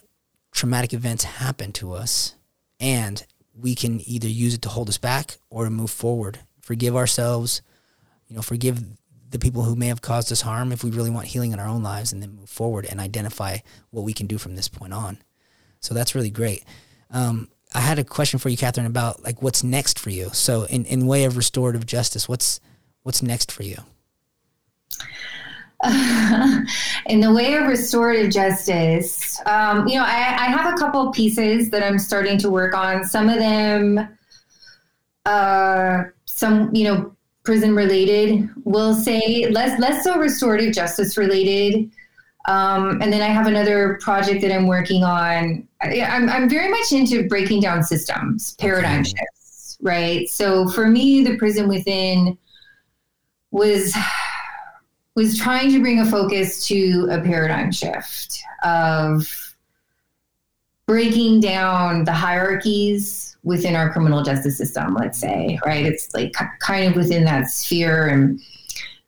traumatic 0.51 0.93
events 0.93 1.25
happen 1.25 1.73
to 1.73 1.93
us 1.93 2.35
and 2.81 3.25
we 3.55 3.75
can 3.75 4.01
either 4.09 4.29
use 4.29 4.55
it 4.55 4.62
to 4.62 4.68
hold 4.68 4.89
us 4.89 4.99
back 4.99 5.37
or 5.51 5.64
to 5.64 5.70
move 5.70 5.91
forward, 5.91 6.41
forgive 6.61 6.97
ourselves, 6.97 7.62
you 8.27 8.35
know, 8.35 8.43
forgive 8.43 8.83
the 9.31 9.39
people 9.39 9.62
who 9.62 9.77
may 9.77 9.87
have 9.87 10.03
caused 10.03 10.31
us 10.31 10.43
harm 10.43 10.73
if 10.73 10.85
we 10.85 10.91
really 10.91 11.11
want 11.11 11.27
healing 11.27 11.53
in 11.53 11.61
our 11.61 11.66
own 11.66 11.83
lives 11.83 12.12
and 12.12 12.23
then 12.23 12.35
move 12.35 12.49
forward 12.49 12.87
and 12.87 13.01
identify 13.01 13.59
what 13.91 14.03
we 14.03 14.12
can 14.12 14.27
do 14.27 14.39
from 14.39 14.57
this 14.57 14.68
point 14.68 14.93
on. 14.93 15.18
So 15.81 15.95
that's 15.95 16.14
really 16.14 16.31
great. 16.31 16.64
Um, 17.13 17.49
I 17.75 17.81
had 17.81 17.99
a 17.99 18.05
question 18.05 18.39
for 18.39 18.49
you, 18.49 18.57
Katherin, 18.57 18.87
about 18.87 19.23
like 19.23 19.43
what's 19.43 19.63
next 19.63 19.99
for 19.99 20.11
you. 20.11 20.31
So 20.33 20.65
in, 20.65 20.85
in 20.87 21.07
way 21.07 21.25
of 21.25 21.37
restorative 21.37 21.87
justice, 21.87 22.29
what's 22.29 22.61
what's 23.03 23.23
next 23.23 23.51
for 23.51 23.63
you? 23.63 23.77
in 27.07 27.21
the 27.21 27.33
way 27.33 27.55
of 27.55 27.67
restorative 27.67 28.31
justice, 28.31 29.41
um, 29.47 29.89
you 29.89 29.97
know, 29.97 30.05
I, 30.05 30.37
I, 30.39 30.47
have 30.47 30.73
a 30.73 30.77
couple 30.77 31.11
pieces 31.11 31.71
that 31.71 31.83
I'm 31.83 31.99
starting 31.99 32.39
to 32.39 32.51
work 32.51 32.73
on. 32.73 33.03
Some 33.03 33.29
of 33.29 33.39
them, 33.39 34.09
uh, 35.27 36.05
some 36.25 36.73
you 36.73 36.85
know, 36.85 37.17
prison 37.43 37.75
related. 37.75 38.49
We'll 38.65 38.95
say 38.95 39.49
less 39.51 39.79
less 39.81 40.05
so 40.05 40.19
restorative 40.19 40.73
justice 40.73 41.17
related. 41.17 41.91
Um, 42.47 43.01
and 43.01 43.12
then 43.12 43.22
I 43.22 43.26
have 43.26 43.47
another 43.47 43.99
project 44.03 44.43
that 44.43 44.53
I'm 44.53 44.66
working 44.66 45.05
on. 45.05 45.66
I, 45.80 45.95
am 45.95 46.28
I'm, 46.28 46.43
I'm 46.43 46.49
very 46.49 46.70
much 46.70 46.93
into 46.93 47.28
breaking 47.28 47.61
down 47.61 47.82
systems, 47.84 48.57
paradigm 48.57 49.01
okay. 49.01 49.11
shifts, 49.11 49.78
right? 49.80 50.28
So 50.28 50.68
for 50.68 50.88
me, 50.88 51.22
the 51.22 51.36
prison 51.36 51.68
within 51.68 52.36
was 53.51 53.95
was 55.14 55.38
trying 55.38 55.70
to 55.70 55.80
bring 55.80 56.01
a 56.01 56.07
focus 56.07 56.66
to 56.66 57.07
a 57.11 57.20
paradigm 57.20 57.70
shift 57.70 58.43
of 58.64 59.55
breaking 60.86 61.40
down 61.40 62.05
the 62.05 62.12
hierarchies 62.12 63.36
within 63.45 63.76
our 63.76 63.93
criminal 63.93 64.22
justice 64.22 64.57
system, 64.57 64.95
let's 64.95 65.18
say, 65.18 65.59
right? 65.66 65.84
It's 65.84 66.12
like 66.14 66.34
kind 66.61 66.88
of 66.88 66.97
within 66.97 67.24
that 67.24 67.49
sphere. 67.49 68.07
And 68.07 68.40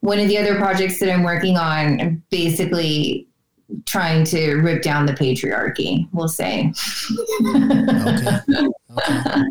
one 0.04 0.18
of 0.18 0.28
the 0.28 0.36
other 0.36 0.56
projects 0.56 0.98
that 0.98 1.10
I'm 1.10 1.22
working 1.22 1.56
on, 1.56 1.98
I'm 1.98 2.22
basically 2.28 3.26
trying 3.86 4.24
to 4.26 4.56
rip 4.56 4.82
down 4.82 5.06
the 5.06 5.14
patriarchy, 5.14 6.06
we'll 6.12 6.28
say. 6.28 6.74
okay. 7.48 8.38
okay. 8.98 9.42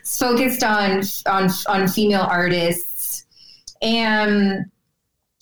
It's 0.00 0.18
focused 0.18 0.64
on 0.64 1.02
on 1.26 1.48
on 1.68 1.86
female 1.86 2.26
artists 2.28 3.24
and 3.80 4.66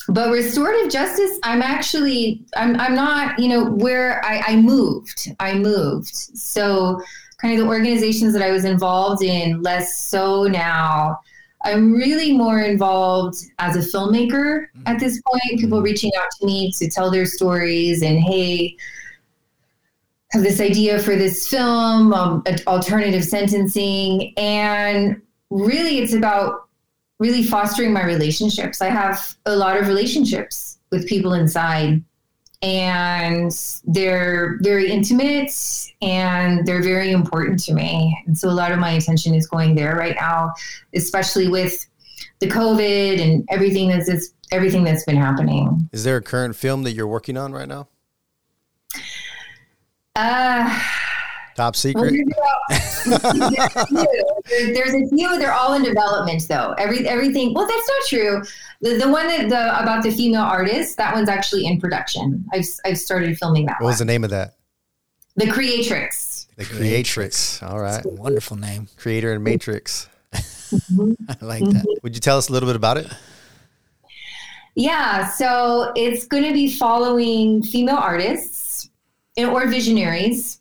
but 0.08 0.30
restorative 0.30 0.90
justice 0.90 1.38
i'm 1.42 1.62
actually 1.62 2.44
i'm, 2.56 2.78
I'm 2.78 2.94
not 2.94 3.38
you 3.38 3.48
know 3.48 3.64
where 3.64 4.24
I, 4.24 4.42
I 4.48 4.56
moved 4.56 5.34
i 5.40 5.54
moved 5.54 6.14
so 6.14 7.00
kind 7.38 7.54
of 7.54 7.60
the 7.60 7.66
organizations 7.66 8.32
that 8.34 8.42
i 8.42 8.50
was 8.50 8.64
involved 8.64 9.22
in 9.22 9.62
less 9.62 9.96
so 9.96 10.44
now 10.44 11.18
i'm 11.66 11.92
really 11.92 12.32
more 12.32 12.60
involved 12.60 13.36
as 13.58 13.76
a 13.76 13.96
filmmaker 13.96 14.66
mm-hmm. 14.66 14.82
at 14.86 14.98
this 14.98 15.20
point 15.22 15.60
people 15.60 15.78
mm-hmm. 15.78 15.84
reaching 15.84 16.10
out 16.18 16.28
to 16.38 16.46
me 16.46 16.72
to 16.72 16.88
tell 16.88 17.10
their 17.10 17.26
stories 17.26 18.02
and 18.02 18.18
hey 18.18 18.76
have 20.32 20.42
this 20.42 20.60
idea 20.60 20.98
for 20.98 21.14
this 21.16 21.46
film 21.48 22.12
um, 22.12 22.42
alternative 22.66 23.24
sentencing 23.24 24.32
and 24.36 25.20
really 25.50 25.98
it's 25.98 26.12
about 26.12 26.66
really 27.18 27.42
fostering 27.42 27.92
my 27.92 28.04
relationships. 28.04 28.82
I 28.82 28.88
have 28.88 29.36
a 29.46 29.56
lot 29.56 29.76
of 29.76 29.88
relationships 29.88 30.78
with 30.90 31.06
people 31.06 31.32
inside 31.32 32.02
and 32.62 33.52
they're 33.84 34.58
very 34.62 34.90
intimate 34.90 35.52
and 36.02 36.66
they're 36.66 36.82
very 36.82 37.10
important 37.10 37.62
to 37.64 37.74
me. 37.74 38.16
And 38.26 38.36
so 38.36 38.48
a 38.48 38.50
lot 38.50 38.72
of 38.72 38.78
my 38.78 38.92
attention 38.92 39.34
is 39.34 39.46
going 39.46 39.74
there 39.74 39.96
right 39.96 40.16
now, 40.18 40.52
especially 40.94 41.48
with 41.48 41.86
the 42.40 42.46
COVID 42.46 43.20
and 43.20 43.46
everything 43.50 43.88
that's 43.88 44.32
everything 44.52 44.84
that's 44.84 45.04
been 45.04 45.16
happening. 45.16 45.88
Is 45.92 46.04
there 46.04 46.16
a 46.16 46.22
current 46.22 46.56
film 46.56 46.84
that 46.84 46.92
you're 46.92 47.06
working 47.06 47.36
on 47.36 47.52
right 47.52 47.68
now? 47.68 47.88
Uh 50.14 50.80
Top 51.56 51.74
secret. 51.74 52.12
Well, 52.36 52.60
there's, 54.46 54.92
a 54.94 55.08
few. 55.08 55.38
They're 55.38 55.54
all 55.54 55.72
in 55.72 55.82
development, 55.82 56.46
though. 56.48 56.74
Every 56.76 57.08
everything. 57.08 57.54
Well, 57.54 57.66
that's 57.66 57.88
not 57.88 58.06
true. 58.08 58.42
The, 58.82 58.98
the 58.98 59.08
one 59.10 59.26
that 59.28 59.48
the 59.48 59.82
about 59.82 60.02
the 60.02 60.10
female 60.10 60.42
artist. 60.42 60.98
That 60.98 61.14
one's 61.14 61.30
actually 61.30 61.64
in 61.64 61.80
production. 61.80 62.44
I've 62.52 62.66
I've 62.84 62.98
started 62.98 63.38
filming 63.38 63.64
that. 63.66 63.76
What 63.76 63.84
one. 63.84 63.90
was 63.92 63.98
the 64.00 64.04
name 64.04 64.22
of 64.22 64.30
that? 64.30 64.56
The 65.36 65.50
Creatrix. 65.50 66.46
The 66.56 66.64
Creatrix. 66.64 67.62
All 67.62 67.80
right. 67.80 68.04
wonderful 68.04 68.58
name. 68.58 68.88
Creator 68.96 69.32
and 69.32 69.42
Matrix. 69.42 70.08
Mm-hmm. 70.34 71.12
I 71.28 71.44
like 71.44 71.64
that. 71.64 71.70
Mm-hmm. 71.70 71.90
Would 72.02 72.14
you 72.14 72.20
tell 72.20 72.36
us 72.36 72.50
a 72.50 72.52
little 72.52 72.68
bit 72.68 72.76
about 72.76 72.98
it? 72.98 73.10
Yeah. 74.74 75.28
So 75.28 75.92
it's 75.96 76.26
going 76.26 76.44
to 76.44 76.52
be 76.52 76.70
following 76.70 77.62
female 77.62 77.96
artists 77.96 78.90
and 79.38 79.48
or 79.48 79.66
visionaries 79.66 80.60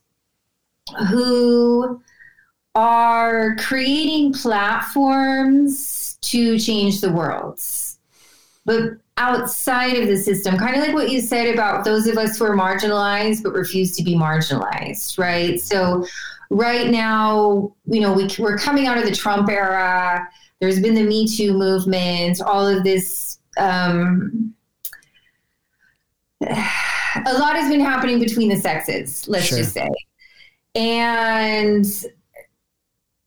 who 1.09 2.01
are 2.75 3.55
creating 3.57 4.33
platforms 4.33 6.17
to 6.21 6.59
change 6.59 7.01
the 7.01 7.11
world. 7.11 7.59
But 8.65 8.97
outside 9.17 9.97
of 9.97 10.07
the 10.07 10.17
system, 10.17 10.57
kind 10.57 10.75
of 10.75 10.81
like 10.81 10.93
what 10.93 11.09
you 11.09 11.21
said 11.21 11.53
about 11.53 11.85
those 11.85 12.07
of 12.07 12.17
us 12.17 12.37
who 12.37 12.45
are 12.45 12.55
marginalized 12.55 13.43
but 13.43 13.53
refuse 13.53 13.95
to 13.95 14.03
be 14.03 14.15
marginalized, 14.15 15.17
right? 15.17 15.59
So, 15.59 16.05
right 16.49 16.89
now, 16.89 17.73
you 17.85 18.01
know, 18.01 18.11
we, 18.13 18.27
we're 18.39 18.57
coming 18.57 18.87
out 18.87 18.97
of 18.97 19.05
the 19.05 19.15
Trump 19.15 19.49
era. 19.49 20.27
There's 20.59 20.79
been 20.79 20.95
the 20.95 21.03
Me 21.03 21.27
Too 21.27 21.53
movement, 21.53 22.41
all 22.41 22.67
of 22.67 22.83
this. 22.83 23.39
Um, 23.57 24.53
a 26.41 27.33
lot 27.37 27.55
has 27.55 27.71
been 27.71 27.79
happening 27.79 28.19
between 28.19 28.49
the 28.49 28.57
sexes, 28.57 29.27
let's 29.27 29.45
sure. 29.45 29.59
just 29.59 29.73
say. 29.73 29.89
And 30.75 31.85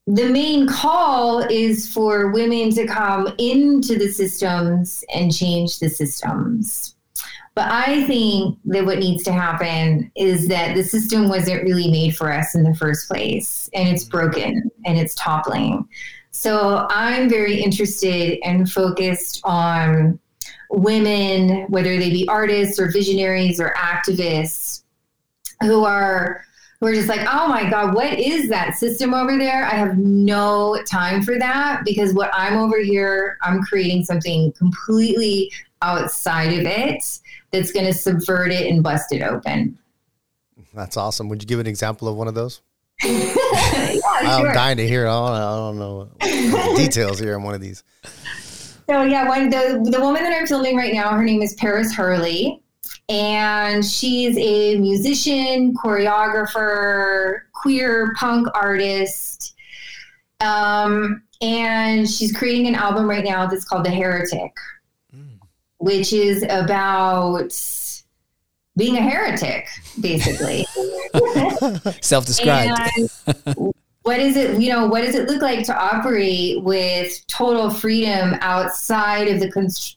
the 0.06 0.28
main 0.28 0.66
call 0.66 1.40
is 1.40 1.90
for 1.92 2.30
women 2.30 2.70
to 2.70 2.86
come 2.86 3.34
into 3.38 3.98
the 3.98 4.08
systems 4.08 5.04
and 5.14 5.34
change 5.34 5.78
the 5.78 5.88
systems. 5.88 6.94
But 7.54 7.72
I 7.72 8.04
think 8.04 8.56
that 8.66 8.86
what 8.86 9.00
needs 9.00 9.24
to 9.24 9.32
happen 9.32 10.12
is 10.14 10.46
that 10.48 10.76
the 10.76 10.84
system 10.84 11.28
wasn't 11.28 11.64
really 11.64 11.90
made 11.90 12.16
for 12.16 12.32
us 12.32 12.54
in 12.54 12.62
the 12.62 12.74
first 12.74 13.08
place, 13.08 13.68
and 13.74 13.88
it's 13.88 14.04
broken 14.04 14.70
and 14.86 14.96
it's 14.96 15.14
toppling. 15.16 15.88
So 16.30 16.86
I'm 16.88 17.28
very 17.28 17.60
interested 17.60 18.38
and 18.44 18.70
focused 18.70 19.40
on 19.42 20.20
women, 20.70 21.66
whether 21.68 21.96
they 21.98 22.10
be 22.10 22.28
artists 22.28 22.78
or 22.78 22.92
visionaries 22.92 23.60
or 23.60 23.74
activists, 23.76 24.84
who 25.62 25.84
are 25.84 26.44
we're 26.80 26.94
just 26.94 27.08
like, 27.08 27.26
oh 27.28 27.48
my 27.48 27.68
God, 27.68 27.94
what 27.94 28.18
is 28.18 28.48
that 28.50 28.76
system 28.76 29.12
over 29.12 29.36
there? 29.36 29.64
I 29.64 29.70
have 29.70 29.98
no 29.98 30.80
time 30.88 31.22
for 31.22 31.38
that 31.38 31.82
because 31.84 32.14
what 32.14 32.30
I'm 32.32 32.56
over 32.56 32.78
here, 32.78 33.36
I'm 33.42 33.62
creating 33.62 34.04
something 34.04 34.52
completely 34.52 35.50
outside 35.82 36.52
of 36.52 36.66
it 36.66 37.04
that's 37.50 37.72
going 37.72 37.86
to 37.86 37.92
subvert 37.92 38.52
it 38.52 38.70
and 38.70 38.82
bust 38.82 39.12
it 39.12 39.22
open. 39.22 39.78
That's 40.72 40.96
awesome. 40.96 41.28
Would 41.28 41.42
you 41.42 41.48
give 41.48 41.58
an 41.58 41.66
example 41.66 42.06
of 42.06 42.14
one 42.14 42.28
of 42.28 42.34
those? 42.34 42.60
yeah, 43.04 43.34
I'm 44.20 44.40
sure. 44.40 44.52
dying 44.52 44.76
to 44.76 44.86
hear. 44.86 45.06
I 45.06 45.10
don't, 45.10 45.32
I 45.32 45.56
don't 45.56 45.78
know 45.78 46.76
details 46.76 47.18
here 47.18 47.36
on 47.36 47.42
one 47.42 47.54
of 47.54 47.60
these. 47.60 47.84
So 48.88 49.02
yeah, 49.02 49.28
one 49.28 49.50
the 49.50 49.88
the 49.90 50.00
woman 50.00 50.22
that 50.22 50.32
I'm 50.32 50.46
filming 50.46 50.76
right 50.76 50.92
now, 50.92 51.10
her 51.10 51.22
name 51.22 51.42
is 51.42 51.54
Paris 51.54 51.94
Hurley 51.94 52.62
and 53.08 53.84
she's 53.84 54.36
a 54.38 54.76
musician, 54.78 55.74
choreographer, 55.74 57.40
queer 57.54 58.14
punk 58.18 58.48
artist. 58.54 59.54
Um, 60.40 61.22
and 61.40 62.08
she's 62.08 62.36
creating 62.36 62.66
an 62.66 62.74
album 62.74 63.08
right 63.08 63.24
now 63.24 63.46
that's 63.46 63.64
called 63.64 63.84
The 63.84 63.90
Heretic, 63.90 64.52
mm. 65.14 65.38
which 65.78 66.12
is 66.12 66.42
about 66.44 67.52
being 68.76 68.96
a 68.96 69.02
heretic, 69.02 69.66
basically. 70.00 70.66
Self 72.02 72.26
described. 72.26 72.78
What 74.08 74.20
is 74.20 74.38
it, 74.38 74.58
you 74.58 74.70
know, 74.70 74.86
what 74.86 75.02
does 75.02 75.14
it 75.14 75.28
look 75.28 75.42
like 75.42 75.66
to 75.66 75.78
operate 75.78 76.64
with 76.64 77.26
total 77.26 77.68
freedom 77.68 78.36
outside 78.40 79.28
of 79.28 79.38
the 79.38 79.50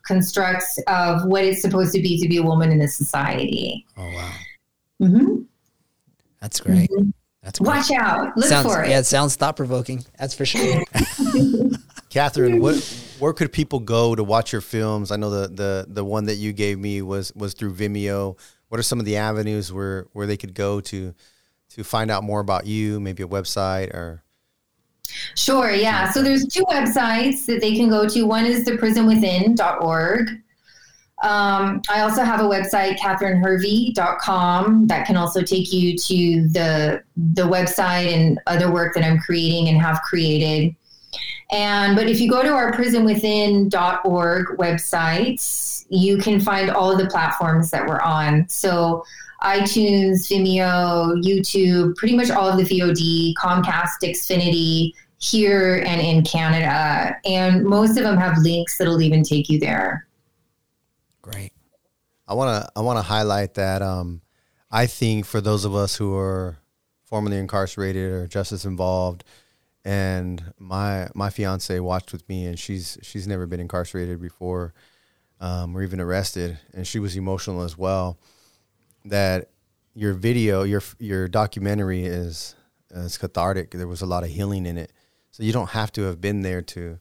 constructs 0.06 0.78
of 0.88 1.24
what 1.24 1.46
it's 1.46 1.62
supposed 1.62 1.94
to 1.94 2.02
be 2.02 2.20
to 2.20 2.28
be 2.28 2.36
a 2.36 2.44
woman 2.44 2.74
in 2.74 2.80
this 2.80 2.94
society? 2.94 3.86
Oh, 3.96 4.04
wow. 4.04 4.34
Mm-hmm. 5.02 5.42
That's 6.42 6.60
great. 6.60 6.90
Mm-hmm. 6.90 7.12
That's 7.42 7.60
great. 7.60 7.68
Watch 7.70 7.92
out. 7.92 8.36
Look 8.36 8.48
sounds, 8.48 8.68
for 8.68 8.84
it. 8.84 8.90
Yeah, 8.90 9.00
it 9.00 9.06
sounds 9.06 9.38
thought 9.38 9.56
provoking. 9.56 10.04
That's 10.20 10.34
for 10.34 10.46
sure. 10.46 10.84
Katherin, 12.10 12.60
what 12.60 12.76
where 13.20 13.32
could 13.32 13.54
people 13.54 13.80
go 13.80 14.14
to 14.14 14.26
watch 14.26 14.52
your 14.52 14.60
films? 14.60 15.12
I 15.12 15.16
know 15.16 15.30
the 15.30 15.48
the 15.48 15.86
the 15.88 16.04
one 16.04 16.26
that 16.26 16.36
you 16.36 16.52
gave 16.52 16.78
me 16.78 17.02
was 17.02 17.34
was 17.34 17.54
through 17.54 17.76
Vimeo. 17.76 18.38
What 18.68 18.78
are 18.78 18.84
some 18.84 19.00
of 19.00 19.06
the 19.06 19.16
avenues 19.16 19.72
where 19.72 20.08
where 20.12 20.28
they 20.28 20.36
could 20.36 20.54
go 20.54 20.82
to 20.82 21.16
to 21.76 21.84
find 21.84 22.12
out 22.12 22.24
more 22.24 22.40
about 22.40 22.66
you, 22.66 23.00
maybe 23.00 23.24
a 23.24 23.28
website 23.28 23.94
or 23.94 24.24
Sure, 25.36 25.72
yeah. 25.72 26.10
So 26.12 26.24
there's 26.24 26.46
two 26.48 26.64
websites 26.66 27.46
that 27.46 27.60
they 27.62 27.76
can 27.76 27.90
go 27.90 28.08
to. 28.08 28.24
One 28.24 28.46
is 28.46 28.66
theprisonwithin.org. 28.66 30.30
Um, 31.24 31.82
I 31.90 32.02
also 32.02 32.24
have 32.24 32.40
a 32.40 32.46
website, 32.46 32.98
katherinhervey.com, 32.98 34.88
that 34.88 35.06
can 35.06 35.18
also 35.18 35.42
take 35.42 35.72
you 35.72 35.96
to 35.98 36.48
the 36.50 37.04
the 37.16 37.44
website 37.44 38.12
and 38.12 38.40
other 38.48 38.72
work 38.72 38.96
that 38.96 39.04
I'm 39.04 39.20
creating 39.20 39.68
and 39.68 39.80
have 39.80 40.02
created. 40.02 40.76
And 41.52 41.96
but 41.96 42.08
if 42.08 42.20
you 42.20 42.30
go 42.30 42.42
to 42.42 42.50
our 42.50 42.72
prisonwithin.org 42.72 44.58
website, 44.58 45.86
you 45.90 46.18
can 46.18 46.40
find 46.40 46.72
all 46.72 46.92
of 46.92 46.98
the 46.98 47.08
platforms 47.08 47.70
that 47.70 47.86
we're 47.86 48.02
on. 48.02 48.48
So 48.50 49.04
iTunes, 49.44 50.30
Vimeo, 50.30 51.22
YouTube, 51.24 51.96
pretty 51.96 52.16
much 52.16 52.30
all 52.30 52.48
of 52.48 52.58
the 52.58 52.64
VOD, 52.64 53.34
Comcast, 53.36 54.04
Xfinity 54.04 54.94
here 55.18 55.84
and 55.86 56.02
in 56.02 56.24
Canada. 56.24 57.16
And 57.26 57.64
most 57.64 57.98
of 57.98 58.04
them 58.04 58.18
have 58.18 58.38
links 58.40 58.78
that'll 58.78 59.02
even 59.02 59.24
take 59.24 59.50
you 59.50 59.60
there. 59.60 60.08
Great. 61.22 61.54
I 62.28 62.34
want 62.34 62.64
to 62.64 62.72
I 62.76 62.82
want 62.82 62.98
to 62.98 63.04
highlight 63.04 63.56
that 63.56 63.82
um, 63.82 64.22
I 64.72 64.88
think 64.88 65.26
for 65.26 65.42
those 65.42 65.66
of 65.66 65.76
us 65.76 65.96
who 65.96 66.16
are 66.16 66.58
formerly 67.04 67.38
incarcerated 67.38 68.12
or 68.12 68.28
justice 68.28 68.64
involved 68.64 69.24
and 69.84 70.54
my 70.58 71.10
my 71.14 71.30
fiance 71.30 71.80
watched 71.80 72.14
with 72.14 72.28
me 72.30 72.46
and 72.46 72.58
she's 72.58 72.98
she's 73.02 73.28
never 73.28 73.46
been 73.46 73.60
incarcerated 73.60 74.22
before 74.22 74.74
um, 75.42 75.76
or 75.76 75.84
even 75.84 76.00
arrested 76.00 76.58
and 76.74 76.88
she 76.88 77.00
was 77.00 77.18
emotional 77.18 77.64
as 77.64 77.78
well 77.78 78.18
that 79.06 79.50
your 79.94 80.14
video, 80.14 80.64
your 80.64 80.82
your 81.00 81.28
documentary 81.28 82.06
is 82.06 82.56
uh, 82.96 83.02
is 83.02 83.18
cathartic. 83.18 83.72
There 83.72 83.88
was 83.88 84.02
a 84.02 84.06
lot 84.06 84.24
of 84.24 84.30
healing 84.30 84.66
in 84.66 84.78
it, 84.78 84.92
so 85.32 85.44
you 85.44 85.52
don't 85.52 85.70
have 85.72 85.92
to 85.94 86.04
have 86.04 86.22
been 86.22 86.42
there 86.42 86.62
to 86.62 87.00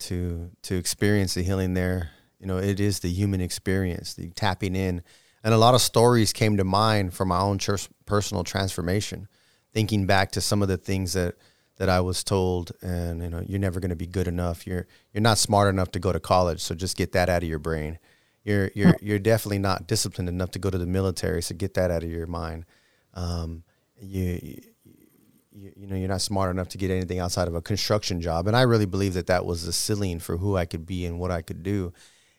to 0.00 0.50
to 0.62 0.76
experience 0.76 1.34
the 1.34 1.42
healing 1.42 1.74
there. 1.74 2.10
You 2.38 2.46
know, 2.46 2.58
it 2.58 2.80
is 2.80 3.00
the 3.00 3.10
human 3.10 3.40
experience, 3.40 4.14
the 4.14 4.30
tapping 4.30 4.76
in, 4.76 5.02
and 5.42 5.54
a 5.54 5.58
lot 5.58 5.74
of 5.74 5.80
stories 5.80 6.32
came 6.32 6.56
to 6.58 6.64
mind 6.64 7.14
from 7.14 7.28
my 7.28 7.40
own 7.40 7.58
church, 7.58 7.88
personal 8.04 8.44
transformation, 8.44 9.26
thinking 9.72 10.06
back 10.06 10.32
to 10.32 10.40
some 10.40 10.62
of 10.62 10.68
the 10.68 10.76
things 10.76 11.14
that 11.14 11.36
that 11.78 11.88
I 11.88 12.00
was 12.00 12.24
told, 12.24 12.72
and 12.82 13.22
you 13.22 13.30
know, 13.30 13.42
you're 13.46 13.58
never 13.58 13.80
going 13.80 13.90
to 13.90 13.96
be 13.96 14.06
good 14.06 14.28
enough. 14.28 14.66
You're 14.66 14.86
you're 15.12 15.22
not 15.22 15.38
smart 15.38 15.68
enough 15.68 15.90
to 15.92 15.98
go 15.98 16.12
to 16.12 16.20
college, 16.20 16.60
so 16.60 16.74
just 16.74 16.96
get 16.96 17.12
that 17.12 17.28
out 17.28 17.42
of 17.42 17.48
your 17.48 17.58
brain 17.58 17.98
you're 18.46 18.70
you're 18.74 18.96
you're 19.02 19.18
definitely 19.18 19.58
not 19.58 19.88
disciplined 19.88 20.28
enough 20.28 20.52
to 20.52 20.60
go 20.60 20.70
to 20.70 20.78
the 20.78 20.86
military. 20.86 21.42
So 21.42 21.54
get 21.56 21.74
that 21.74 21.90
out 21.90 22.04
of 22.04 22.10
your 22.10 22.28
mind. 22.28 22.64
Um, 23.12 23.64
you, 24.00 24.40
you 25.52 25.72
you 25.76 25.86
know 25.88 25.96
you're 25.96 26.08
not 26.08 26.20
smart 26.20 26.52
enough 26.52 26.68
to 26.68 26.78
get 26.78 26.92
anything 26.92 27.18
outside 27.18 27.48
of 27.48 27.56
a 27.56 27.60
construction 27.60 28.20
job. 28.20 28.46
And 28.46 28.56
I 28.56 28.62
really 28.62 28.86
believe 28.86 29.14
that 29.14 29.26
that 29.26 29.44
was 29.44 29.66
the 29.66 29.72
ceiling 29.72 30.20
for 30.20 30.36
who 30.36 30.56
I 30.56 30.64
could 30.64 30.86
be 30.86 31.04
and 31.06 31.18
what 31.18 31.32
I 31.32 31.42
could 31.42 31.64
do. 31.64 31.92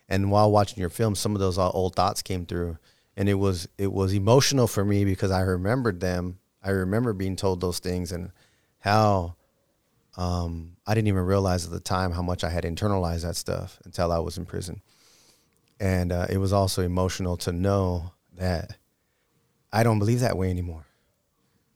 And 0.08 0.30
while 0.30 0.50
watching 0.50 0.80
your 0.80 0.88
film, 0.88 1.14
some 1.14 1.34
of 1.34 1.40
those 1.40 1.58
old 1.58 1.94
thoughts 1.94 2.22
came 2.22 2.46
through, 2.46 2.78
and 3.14 3.28
it 3.28 3.34
was 3.34 3.68
it 3.76 3.92
was 3.92 4.14
emotional 4.14 4.66
for 4.66 4.86
me 4.86 5.04
because 5.04 5.30
I 5.30 5.42
remembered 5.42 6.00
them. 6.00 6.38
I 6.62 6.70
remember 6.70 7.12
being 7.12 7.36
told 7.36 7.60
those 7.60 7.80
things 7.80 8.12
and 8.12 8.32
how 8.78 9.36
um, 10.16 10.76
I 10.86 10.94
didn't 10.94 11.08
even 11.08 11.22
realize 11.22 11.66
at 11.66 11.70
the 11.70 11.80
time 11.80 12.12
how 12.12 12.22
much 12.22 12.44
I 12.44 12.50
had 12.50 12.64
internalized 12.64 13.22
that 13.22 13.36
stuff 13.36 13.78
until 13.84 14.10
I 14.10 14.20
was 14.20 14.38
in 14.38 14.46
prison 14.46 14.80
and 15.80 16.12
uh, 16.12 16.26
it 16.28 16.38
was 16.38 16.52
also 16.52 16.82
emotional 16.82 17.36
to 17.38 17.52
know 17.52 18.12
that 18.36 18.76
I 19.72 19.82
don't 19.82 19.98
believe 19.98 20.20
that 20.20 20.36
way 20.36 20.50
anymore. 20.50 20.86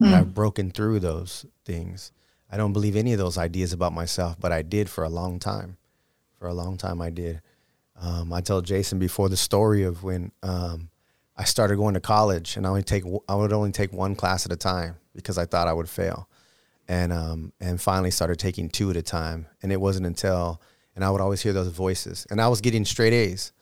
Mm. 0.01 0.13
I've 0.13 0.33
broken 0.33 0.71
through 0.71 0.99
those 0.99 1.45
things. 1.65 2.11
I 2.51 2.57
don't 2.57 2.73
believe 2.73 2.95
any 2.95 3.13
of 3.13 3.19
those 3.19 3.37
ideas 3.37 3.73
about 3.73 3.93
myself, 3.93 4.35
but 4.39 4.51
I 4.51 4.61
did 4.61 4.89
for 4.89 5.03
a 5.03 5.09
long 5.09 5.39
time. 5.39 5.77
For 6.37 6.47
a 6.47 6.53
long 6.53 6.77
time, 6.77 7.01
I 7.01 7.09
did. 7.09 7.41
Um, 7.99 8.33
I 8.33 8.41
tell 8.41 8.61
Jason 8.61 8.99
before 8.99 9.29
the 9.29 9.37
story 9.37 9.83
of 9.83 10.03
when 10.03 10.31
um, 10.41 10.89
I 11.37 11.45
started 11.45 11.77
going 11.77 11.93
to 11.93 12.01
college, 12.01 12.57
and 12.57 12.65
I 12.65 12.69
only 12.69 12.83
take 12.83 13.05
I 13.29 13.35
would 13.35 13.53
only 13.53 13.71
take 13.71 13.93
one 13.93 14.15
class 14.15 14.45
at 14.45 14.51
a 14.51 14.57
time 14.57 14.97
because 15.15 15.37
I 15.37 15.45
thought 15.45 15.67
I 15.67 15.73
would 15.73 15.87
fail, 15.87 16.27
and 16.87 17.13
um, 17.13 17.53
and 17.61 17.79
finally 17.79 18.11
started 18.11 18.39
taking 18.39 18.69
two 18.69 18.89
at 18.89 18.97
a 18.97 19.01
time. 19.01 19.47
And 19.61 19.71
it 19.71 19.79
wasn't 19.79 20.05
until 20.05 20.59
and 20.95 21.05
I 21.05 21.11
would 21.11 21.21
always 21.21 21.41
hear 21.41 21.53
those 21.53 21.69
voices, 21.69 22.27
and 22.29 22.41
I 22.41 22.49
was 22.49 22.59
getting 22.59 22.83
straight 22.83 23.13
A's 23.13 23.52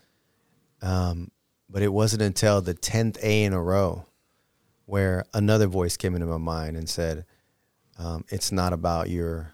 um, 0.81 1.31
but 1.69 1.81
it 1.81 1.93
wasn't 1.93 2.21
until 2.21 2.61
the 2.61 2.73
10th 2.73 3.21
A 3.23 3.43
in 3.43 3.53
a 3.53 3.61
row 3.61 4.05
where 4.85 5.25
another 5.33 5.67
voice 5.67 5.95
came 5.95 6.15
into 6.15 6.27
my 6.27 6.37
mind 6.37 6.75
and 6.75 6.89
said, 6.89 7.25
um, 7.97 8.25
It's 8.29 8.51
not 8.51 8.73
about 8.73 9.09
your 9.09 9.53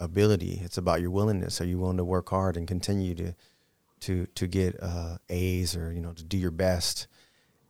ability, 0.00 0.60
it's 0.64 0.78
about 0.78 1.00
your 1.00 1.10
willingness. 1.10 1.60
Are 1.60 1.66
you 1.66 1.78
willing 1.78 1.96
to 1.98 2.04
work 2.04 2.30
hard 2.30 2.56
and 2.56 2.66
continue 2.66 3.14
to? 3.14 3.34
To, 4.02 4.26
to 4.36 4.46
get 4.46 4.80
uh, 4.80 5.18
A's 5.28 5.74
or 5.74 5.92
you 5.92 6.00
know 6.00 6.12
to 6.12 6.22
do 6.22 6.38
your 6.38 6.52
best, 6.52 7.08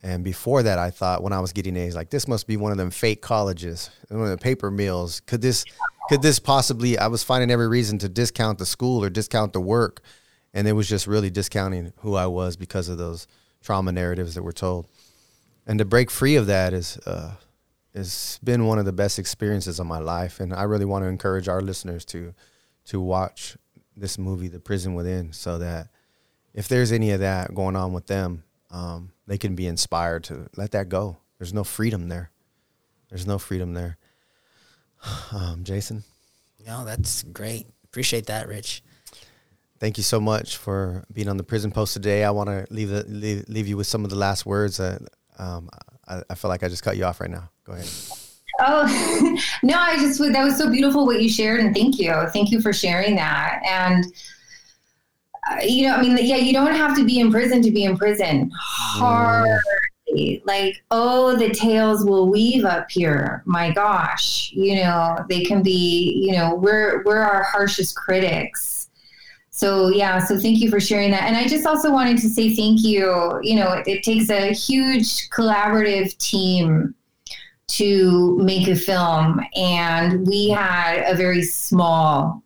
and 0.01 0.23
before 0.23 0.63
that, 0.63 0.79
I 0.79 0.91
thought 0.91 1.23
when 1.23 1.33
I 1.33 1.39
was 1.39 1.51
getting 1.51 1.75
A's, 1.75 1.95
like 1.95 2.09
this 2.09 2.27
must 2.27 2.47
be 2.47 2.55
one 2.55 2.71
of 2.71 2.77
them 2.77 2.89
fake 2.89 3.21
colleges, 3.21 3.89
one 4.07 4.23
of 4.23 4.29
the 4.29 4.37
paper 4.37 4.71
mills. 4.71 5.19
Could 5.21 5.41
this, 5.41 5.65
could 6.07 6.21
this 6.21 6.39
possibly? 6.39 6.97
I 6.97 7.07
was 7.07 7.23
finding 7.23 7.51
every 7.51 7.67
reason 7.67 7.97
to 7.99 8.09
discount 8.09 8.59
the 8.59 8.65
school 8.65 9.03
or 9.03 9.09
discount 9.09 9.51
the 9.51 9.59
work 9.59 10.01
and 10.53 10.67
it 10.67 10.73
was 10.73 10.89
just 10.89 11.07
really 11.07 11.29
discounting 11.29 11.93
who 11.97 12.15
I 12.15 12.27
was 12.27 12.55
because 12.55 12.89
of 12.89 12.97
those 12.97 13.27
trauma 13.61 13.91
narratives 13.91 14.35
that 14.35 14.43
were 14.43 14.51
told. 14.51 14.87
And 15.67 15.79
to 15.79 15.85
break 15.85 16.09
free 16.09 16.35
of 16.35 16.47
that 16.47 16.73
is 16.73 16.97
uh, 17.05 17.35
has 17.93 18.39
been 18.43 18.65
one 18.65 18.79
of 18.79 18.85
the 18.85 18.93
best 18.93 19.19
experiences 19.19 19.79
of 19.79 19.85
my 19.85 19.99
life, 19.99 20.39
and 20.39 20.53
I 20.53 20.63
really 20.63 20.85
want 20.85 21.03
to 21.03 21.07
encourage 21.09 21.47
our 21.47 21.61
listeners 21.61 22.05
to 22.05 22.33
to 22.85 22.99
watch 22.99 23.57
this 23.95 24.17
movie, 24.17 24.47
The 24.47 24.59
Prison 24.59 24.95
Within, 24.95 25.33
so 25.33 25.57
that 25.59 25.89
if 26.53 26.67
there's 26.67 26.91
any 26.91 27.11
of 27.11 27.19
that 27.19 27.53
going 27.53 27.75
on 27.75 27.93
with 27.93 28.07
them, 28.07 28.43
um, 28.71 29.11
they 29.27 29.37
can 29.37 29.55
be 29.55 29.67
inspired 29.67 30.23
to 30.25 30.47
let 30.55 30.71
that 30.71 30.89
go. 30.89 31.17
There's 31.37 31.53
no 31.53 31.63
freedom 31.63 32.09
there. 32.09 32.31
There's 33.09 33.27
no 33.27 33.37
freedom 33.37 33.73
there. 33.73 33.97
Um, 35.31 35.63
Jason. 35.63 36.03
No, 36.65 36.83
that's 36.83 37.23
great. 37.23 37.67
Appreciate 37.85 38.25
that, 38.25 38.47
Rich 38.47 38.83
thank 39.79 39.97
you 39.97 40.03
so 40.03 40.19
much 40.19 40.57
for 40.57 41.03
being 41.11 41.29
on 41.29 41.37
the 41.37 41.43
prison 41.43 41.71
post 41.71 41.93
today. 41.93 42.23
I 42.23 42.31
want 42.31 42.49
to 42.49 42.67
leave, 42.69 42.91
leave, 43.07 43.45
leave 43.47 43.67
you 43.67 43.77
with 43.77 43.87
some 43.87 44.03
of 44.03 44.09
the 44.09 44.15
last 44.15 44.45
words. 44.45 44.79
um, 44.79 45.69
I, 46.07 46.21
I, 46.29 46.35
feel 46.35 46.49
like 46.49 46.63
I 46.63 46.67
just 46.67 46.83
cut 46.83 46.97
you 46.97 47.05
off 47.05 47.21
right 47.21 47.29
now. 47.29 47.49
Go 47.63 47.73
ahead. 47.73 47.89
Oh 48.61 49.37
no, 49.63 49.75
I 49.77 49.97
just 49.97 50.19
that 50.19 50.43
was 50.43 50.57
so 50.57 50.69
beautiful 50.69 51.05
what 51.05 51.21
you 51.21 51.29
shared, 51.29 51.61
and 51.61 51.73
thank 51.73 51.97
you, 51.97 52.13
thank 52.33 52.51
you 52.51 52.61
for 52.61 52.73
sharing 52.73 53.15
that. 53.15 53.61
And 53.65 54.05
uh, 55.49 55.63
you 55.63 55.87
know, 55.87 55.95
I 55.95 56.01
mean, 56.01 56.17
yeah, 56.21 56.35
you 56.35 56.51
don't 56.51 56.75
have 56.75 56.95
to 56.97 57.05
be 57.05 57.19
in 57.19 57.31
prison 57.31 57.61
to 57.61 57.71
be 57.71 57.85
in 57.85 57.97
prison. 57.97 58.51
Hard. 58.53 59.47
Like, 60.43 60.83
oh, 60.89 61.37
the 61.37 61.51
tales 61.51 62.03
will 62.03 62.27
weave 62.27 62.65
up 62.65 62.89
here. 62.89 63.43
My 63.45 63.71
gosh, 63.71 64.51
you 64.51 64.75
know, 64.75 65.23
they 65.29 65.43
can 65.43 65.61
be, 65.61 66.19
you 66.25 66.35
know, 66.35 66.55
we're 66.55 67.03
we're 67.03 67.21
our 67.21 67.43
harshest 67.43 67.95
critics 67.95 68.78
so 69.59 69.89
yeah 69.89 70.19
so 70.19 70.37
thank 70.37 70.59
you 70.59 70.69
for 70.69 70.79
sharing 70.79 71.11
that. 71.11 71.23
And 71.23 71.35
i 71.35 71.45
just 71.45 71.65
also 71.65 71.91
wanted 71.91 72.17
to 72.19 72.29
say 72.29 72.55
thank 72.55 72.81
you. 72.81 73.39
You 73.43 73.55
know 73.57 73.73
it, 73.73 73.87
it, 73.87 74.03
takes 74.03 74.29
a 74.29 74.53
huge 74.53 75.29
collaborative 75.31 76.17
team 76.17 76.95
to 77.67 78.37
make 78.37 78.67
a 78.69 78.75
film. 78.75 79.41
And 79.55 80.25
we 80.25 80.49
had 80.49 81.03
a 81.05 81.13
very 81.13 81.43
small 81.43 82.41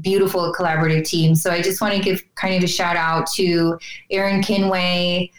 beautiful 0.00 0.52
collaborative 0.52 1.06
team. 1.06 1.34
So 1.34 1.50
i 1.50 1.62
just 1.62 1.80
want 1.80 1.94
to 1.94 2.00
give 2.00 2.22
kind 2.34 2.54
of 2.54 2.62
a 2.62 2.68
shout 2.68 2.96
out 2.96 3.26
to 3.36 3.78
aaron 4.10 4.42
kinway 4.42 5.30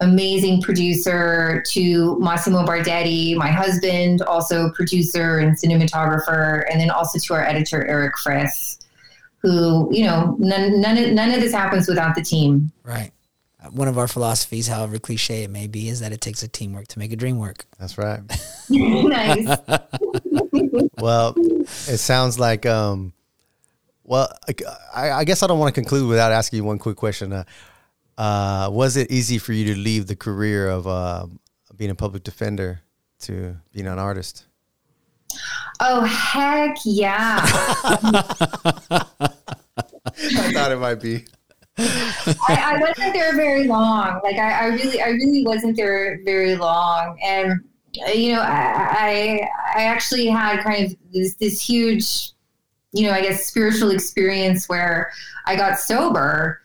amazing 0.00 0.60
producer, 0.60 1.64
to 1.70 2.18
Massimo 2.18 2.64
Bardetti, 2.66 3.34
my 3.34 3.48
husband, 3.48 4.20
also 4.22 4.70
producer 4.72 5.38
and 5.38 5.56
cinematographer, 5.56 6.64
and 6.70 6.78
then 6.78 6.90
also 6.90 7.18
to 7.18 7.32
our 7.32 7.42
editor, 7.42 7.82
Eric 7.86 8.14
Friss, 8.22 8.85
who, 9.46 9.88
you 9.92 10.04
know, 10.04 10.34
none, 10.40 10.80
none, 10.80 10.98
of, 10.98 11.12
none 11.12 11.30
of 11.30 11.40
this 11.40 11.52
happens 11.52 11.86
without 11.86 12.16
the 12.16 12.22
team. 12.22 12.72
Right. 12.82 13.12
One 13.70 13.86
of 13.86 13.96
our 13.96 14.08
philosophies, 14.08 14.66
however 14.66 14.98
cliche 14.98 15.44
it 15.44 15.50
may 15.50 15.68
be, 15.68 15.88
is 15.88 16.00
that 16.00 16.12
it 16.12 16.20
takes 16.20 16.42
a 16.42 16.48
teamwork 16.48 16.88
to 16.88 16.98
make 16.98 17.12
a 17.12 17.16
dream 17.16 17.38
work. 17.38 17.64
That's 17.78 17.96
right. 17.96 18.20
nice. 18.68 19.56
well, 20.98 21.34
it 21.36 21.98
sounds 21.98 22.40
like, 22.40 22.66
um, 22.66 23.12
well, 24.02 24.32
I, 24.92 25.10
I 25.12 25.24
guess 25.24 25.44
I 25.44 25.46
don't 25.46 25.60
want 25.60 25.72
to 25.72 25.80
conclude 25.80 26.08
without 26.08 26.32
asking 26.32 26.56
you 26.56 26.64
one 26.64 26.78
quick 26.78 26.96
question. 26.96 27.32
Uh, 27.32 27.44
uh, 28.18 28.68
was 28.72 28.96
it 28.96 29.12
easy 29.12 29.38
for 29.38 29.52
you 29.52 29.74
to 29.74 29.78
leave 29.78 30.08
the 30.08 30.16
career 30.16 30.68
of 30.68 30.88
uh, 30.88 31.26
being 31.76 31.90
a 31.90 31.94
public 31.94 32.24
defender 32.24 32.80
to 33.20 33.56
being 33.72 33.86
an 33.86 34.00
artist? 34.00 34.45
Oh 35.80 36.02
heck 36.04 36.76
yeah! 36.84 37.40
I 37.42 39.18
thought 40.52 40.72
it 40.72 40.78
might 40.78 41.00
be. 41.00 41.24
I, 41.78 42.46
I, 42.48 42.78
wasn't 42.80 43.12
there 43.12 43.36
very 43.36 43.66
long. 43.66 44.20
Like 44.24 44.36
I, 44.36 44.60
I, 44.60 44.66
really, 44.68 45.02
I 45.02 45.08
really 45.08 45.44
wasn't 45.44 45.76
there 45.76 46.20
very 46.24 46.56
long, 46.56 47.18
and 47.22 47.60
you 48.14 48.32
know, 48.32 48.40
I, 48.40 48.46
I, 48.46 49.48
I 49.74 49.82
actually 49.84 50.26
had 50.26 50.62
kind 50.62 50.86
of 50.86 50.96
this 51.12 51.34
this 51.34 51.60
huge, 51.60 52.32
you 52.92 53.06
know, 53.06 53.12
I 53.12 53.20
guess 53.20 53.46
spiritual 53.46 53.90
experience 53.90 54.68
where 54.68 55.12
I 55.44 55.56
got 55.56 55.78
sober 55.78 56.62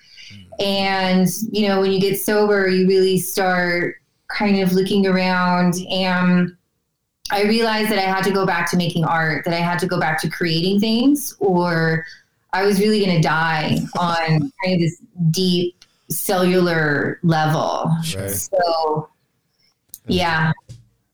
and, 0.62 1.28
you 1.51 1.68
know, 1.68 1.82
when 1.82 1.91
you 1.91 1.99
get 1.99 2.20
sober, 2.20 2.68
you 2.68 2.88
really 2.88 3.18
start 3.18 3.95
kind 4.28 4.59
of 4.59 4.74
looking 4.74 5.07
around. 5.07 5.76
And 5.89 6.55
I 7.32 7.44
realized 7.44 7.90
that 7.90 7.98
I 7.98 8.04
had 8.04 8.24
to 8.26 8.32
go 8.32 8.46
back 8.46 8.70
to 8.72 8.78
making 8.78 9.06
art, 9.06 9.46
that 9.46 9.54
I 9.54 9.58
had 9.58 9.80
to 9.80 9.88
go 9.88 10.00
back 10.00 10.22
to 10.22 10.30
creating 10.30 10.80
things, 10.80 11.36
or 11.40 12.06
I 12.54 12.64
was 12.64 12.80
really 12.80 13.04
going 13.04 13.16
to 13.16 13.22
die 13.22 13.78
on 13.98 14.52
kind 14.64 14.74
of 14.74 14.80
this 14.80 15.02
deep 15.32 15.86
cellular 16.10 17.20
level. 17.24 17.90
Right. 18.16 18.30
So, 18.32 19.10
yeah. 20.08 20.52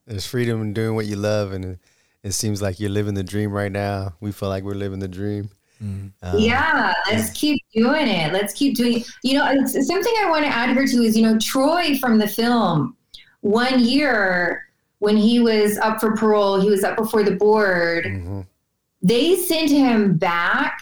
There's 0.06 0.26
freedom 0.26 0.62
in 0.62 0.74
doing 0.74 0.96
what 0.96 1.06
you 1.06 1.16
love, 1.16 1.52
and 1.52 1.78
it 2.24 2.32
seems 2.32 2.62
like 2.62 2.80
you're 2.80 2.90
living 2.90 3.14
the 3.14 3.24
dream 3.24 3.52
right 3.52 3.72
now. 3.72 4.14
We 4.20 4.32
feel 4.32 4.50
like 4.50 4.64
we're 4.64 4.74
living 4.74 5.00
the 5.00 5.08
dream. 5.08 5.50
Mm. 5.84 6.12
Um, 6.24 6.40
yeah, 6.40 6.94
let's 7.12 7.30
keep 7.32 7.62
doing 7.74 8.08
it. 8.08 8.34
Let's 8.34 8.54
keep 8.54 8.76
doing. 8.76 9.04
You 9.24 9.38
know, 9.38 9.66
something 9.66 10.14
I 10.20 10.28
want 10.30 10.44
to 10.46 10.50
add 10.50 10.76
here 10.76 10.88
too 10.88 11.04
is 11.04 11.16
you 11.16 11.24
know 11.24 11.38
Troy 11.38 11.98
from 12.00 12.18
the 12.18 12.28
film. 12.28 12.96
One 13.42 13.84
year 13.86 14.67
when 15.00 15.18
he 15.18 15.40
was 15.40 15.78
up 15.78 16.00
for 16.00 16.16
parole, 16.16 16.60
he 16.60 16.70
was 16.70 16.84
up 16.84 16.98
before 16.98 17.24
the 17.24 17.36
board. 17.36 18.06
Mm-hmm. 18.06 18.42
They 19.02 19.36
sent 19.36 19.70
him 19.70 20.18
back 20.18 20.82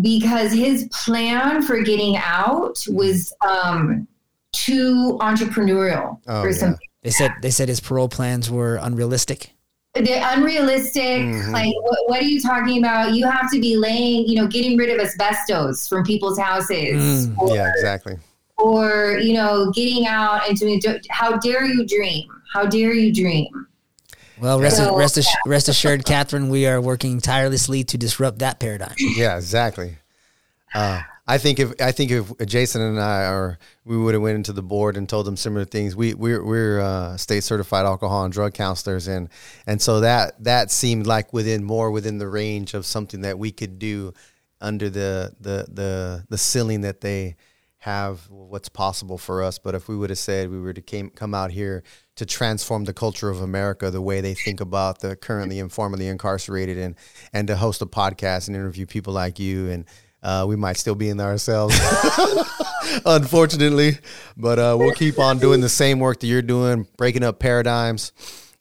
because 0.00 0.52
his 0.52 0.88
plan 0.92 1.62
for 1.62 1.80
getting 1.82 2.16
out 2.16 2.78
was 2.88 3.32
um, 3.46 4.08
too 4.52 5.18
entrepreneurial 5.20 6.18
oh, 6.26 6.42
or 6.42 6.52
something. 6.52 6.78
Yeah. 6.80 6.86
They 7.02 7.10
said 7.10 7.32
they 7.42 7.50
said 7.50 7.68
his 7.68 7.80
parole 7.80 8.08
plans 8.08 8.50
were 8.50 8.76
unrealistic 8.76 9.54
they're 9.94 10.22
unrealistic. 10.36 11.02
Mm-hmm. 11.02 11.52
Like, 11.52 11.74
what, 11.82 11.98
what, 12.06 12.20
are 12.20 12.26
you 12.26 12.40
talking 12.40 12.78
about? 12.78 13.14
You 13.14 13.28
have 13.28 13.50
to 13.52 13.60
be 13.60 13.76
laying, 13.76 14.26
you 14.28 14.36
know, 14.36 14.46
getting 14.46 14.76
rid 14.76 14.90
of 14.90 15.04
asbestos 15.04 15.88
from 15.88 16.04
people's 16.04 16.38
houses. 16.38 17.26
Mm, 17.26 17.38
or, 17.38 17.54
yeah, 17.54 17.70
exactly. 17.74 18.16
Or, 18.56 19.18
you 19.20 19.34
know, 19.34 19.70
getting 19.72 20.06
out 20.06 20.48
and 20.48 20.56
doing, 20.56 20.80
how 21.10 21.38
dare 21.38 21.64
you 21.64 21.86
dream? 21.86 22.28
How 22.52 22.66
dare 22.66 22.92
you 22.92 23.12
dream? 23.12 23.66
Well, 24.40 24.58
rest, 24.58 24.78
so, 24.78 24.96
rest, 24.96 25.16
yeah. 25.18 25.24
rest 25.46 25.68
assured, 25.68 26.04
Katherin, 26.04 26.48
we 26.48 26.66
are 26.66 26.80
working 26.80 27.20
tirelessly 27.20 27.84
to 27.84 27.98
disrupt 27.98 28.38
that 28.38 28.58
paradigm. 28.58 28.94
Yeah, 28.98 29.36
exactly. 29.36 29.98
Uh, 30.74 31.02
I 31.26 31.38
think 31.38 31.60
if 31.60 31.80
I 31.80 31.92
think 31.92 32.10
if 32.10 32.32
Jason 32.46 32.82
and 32.82 32.98
I 32.98 33.24
are 33.24 33.58
we 33.84 33.96
would 33.96 34.14
have 34.14 34.22
went 34.22 34.36
into 34.36 34.52
the 34.52 34.62
board 34.62 34.96
and 34.96 35.08
told 35.08 35.26
them 35.26 35.36
similar 35.36 35.64
things. 35.64 35.94
We 35.94 36.14
we're 36.14 36.44
we're 36.44 36.80
uh, 36.80 37.16
state 37.18 37.44
certified 37.44 37.86
alcohol 37.86 38.24
and 38.24 38.32
drug 38.32 38.54
counselors 38.54 39.06
and 39.06 39.28
and 39.66 39.80
so 39.80 40.00
that 40.00 40.42
that 40.42 40.72
seemed 40.72 41.06
like 41.06 41.32
within 41.32 41.62
more 41.62 41.92
within 41.92 42.18
the 42.18 42.26
range 42.26 42.74
of 42.74 42.84
something 42.84 43.20
that 43.20 43.38
we 43.38 43.52
could 43.52 43.78
do 43.78 44.12
under 44.60 44.90
the 44.90 45.32
the 45.40 45.66
the 45.72 46.24
the 46.28 46.38
ceiling 46.38 46.80
that 46.80 47.00
they 47.00 47.36
have 47.80 48.28
what's 48.30 48.68
possible 48.68 49.18
for 49.18 49.42
us. 49.42 49.58
But 49.58 49.74
if 49.74 49.88
we 49.88 49.96
would 49.96 50.10
have 50.10 50.18
said 50.18 50.50
we 50.50 50.60
were 50.60 50.72
to 50.72 50.82
came, 50.82 51.10
come 51.10 51.34
out 51.34 51.50
here 51.50 51.82
to 52.16 52.26
transform 52.26 52.84
the 52.84 52.92
culture 52.92 53.30
of 53.30 53.40
America, 53.40 53.90
the 53.90 54.02
way 54.02 54.20
they 54.20 54.34
think 54.34 54.60
about 54.60 55.00
the 55.00 55.16
currently 55.16 55.58
and 55.58 55.72
formerly 55.72 56.06
incarcerated, 56.06 56.78
and 56.78 56.94
and 57.32 57.48
to 57.48 57.56
host 57.56 57.82
a 57.82 57.86
podcast 57.86 58.48
and 58.48 58.56
interview 58.56 58.86
people 58.86 59.12
like 59.12 59.38
you 59.38 59.70
and 59.70 59.86
uh, 60.22 60.44
we 60.46 60.56
might 60.56 60.76
still 60.76 60.94
be 60.94 61.08
in 61.08 61.16
there 61.16 61.28
ourselves, 61.28 61.74
unfortunately, 63.06 63.98
but 64.36 64.58
uh, 64.58 64.76
we'll 64.78 64.92
keep 64.92 65.18
on 65.18 65.38
doing 65.38 65.62
the 65.62 65.68
same 65.68 65.98
work 65.98 66.20
that 66.20 66.26
you're 66.26 66.42
doing, 66.42 66.86
breaking 66.98 67.22
up 67.22 67.38
paradigms, 67.38 68.12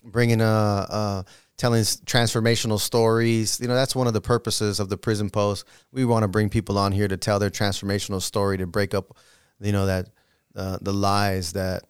bringing 0.06 0.40
uh, 0.40 0.88
uh, 0.90 1.24
telling 1.60 1.84
transformational 1.84 2.80
stories. 2.80 3.60
You 3.60 3.68
know, 3.68 3.76
that's 3.76 3.96
one 3.96 4.08
of 4.08 4.14
the 4.14 4.22
purposes 4.22 4.80
of 4.80 4.90
the 4.90 4.98
Prison 4.98 5.30
Post. 5.30 5.66
We 5.92 6.06
want 6.06 6.24
to 6.24 6.28
bring 6.28 6.50
people 6.50 6.80
on 6.80 6.94
here 6.94 7.08
to 7.08 7.18
tell 7.18 7.38
their 7.38 7.52
transformational 7.52 8.22
story, 8.22 8.58
to 8.58 8.66
break 8.66 8.96
up, 8.96 9.16
you 9.60 9.72
know, 9.72 9.86
that 9.86 10.10
uh, 10.56 10.80
the 10.82 10.94
lies 10.94 11.54
that 11.54 11.84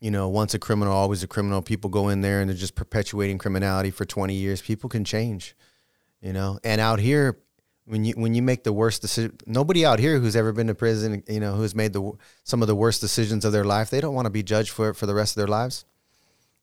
you 0.00 0.10
know, 0.10 0.28
once 0.28 0.52
a 0.52 0.58
criminal, 0.58 0.92
always 0.92 1.22
a 1.22 1.28
criminal. 1.28 1.62
People 1.62 1.88
go 1.88 2.08
in 2.08 2.22
there 2.22 2.40
and 2.40 2.50
they're 2.50 2.56
just 2.56 2.74
perpetuating 2.74 3.38
criminality 3.38 3.92
for 3.92 4.04
20 4.04 4.34
years. 4.34 4.60
People 4.60 4.90
can 4.90 5.04
change, 5.04 5.54
you 6.20 6.32
know. 6.32 6.58
And 6.64 6.80
out 6.80 6.98
here, 6.98 7.38
when 7.84 8.04
you 8.04 8.12
when 8.14 8.34
you 8.34 8.42
make 8.42 8.64
the 8.64 8.72
worst 8.72 9.00
decision 9.02 9.36
nobody 9.46 9.84
out 9.84 9.98
here 9.98 10.18
who's 10.18 10.36
ever 10.36 10.52
been 10.52 10.68
to 10.68 10.74
prison 10.74 11.22
you 11.26 11.40
know 11.40 11.54
who's 11.54 11.74
made 11.74 11.92
the 11.92 12.12
some 12.44 12.62
of 12.62 12.68
the 12.68 12.76
worst 12.76 13.00
decisions 13.00 13.44
of 13.44 13.52
their 13.52 13.64
life 13.64 13.90
they 13.90 14.00
don't 14.00 14.14
want 14.14 14.26
to 14.26 14.30
be 14.30 14.42
judged 14.42 14.70
for 14.70 14.90
it 14.90 14.94
for 14.94 15.06
the 15.06 15.14
rest 15.14 15.36
of 15.36 15.40
their 15.40 15.48
lives 15.48 15.84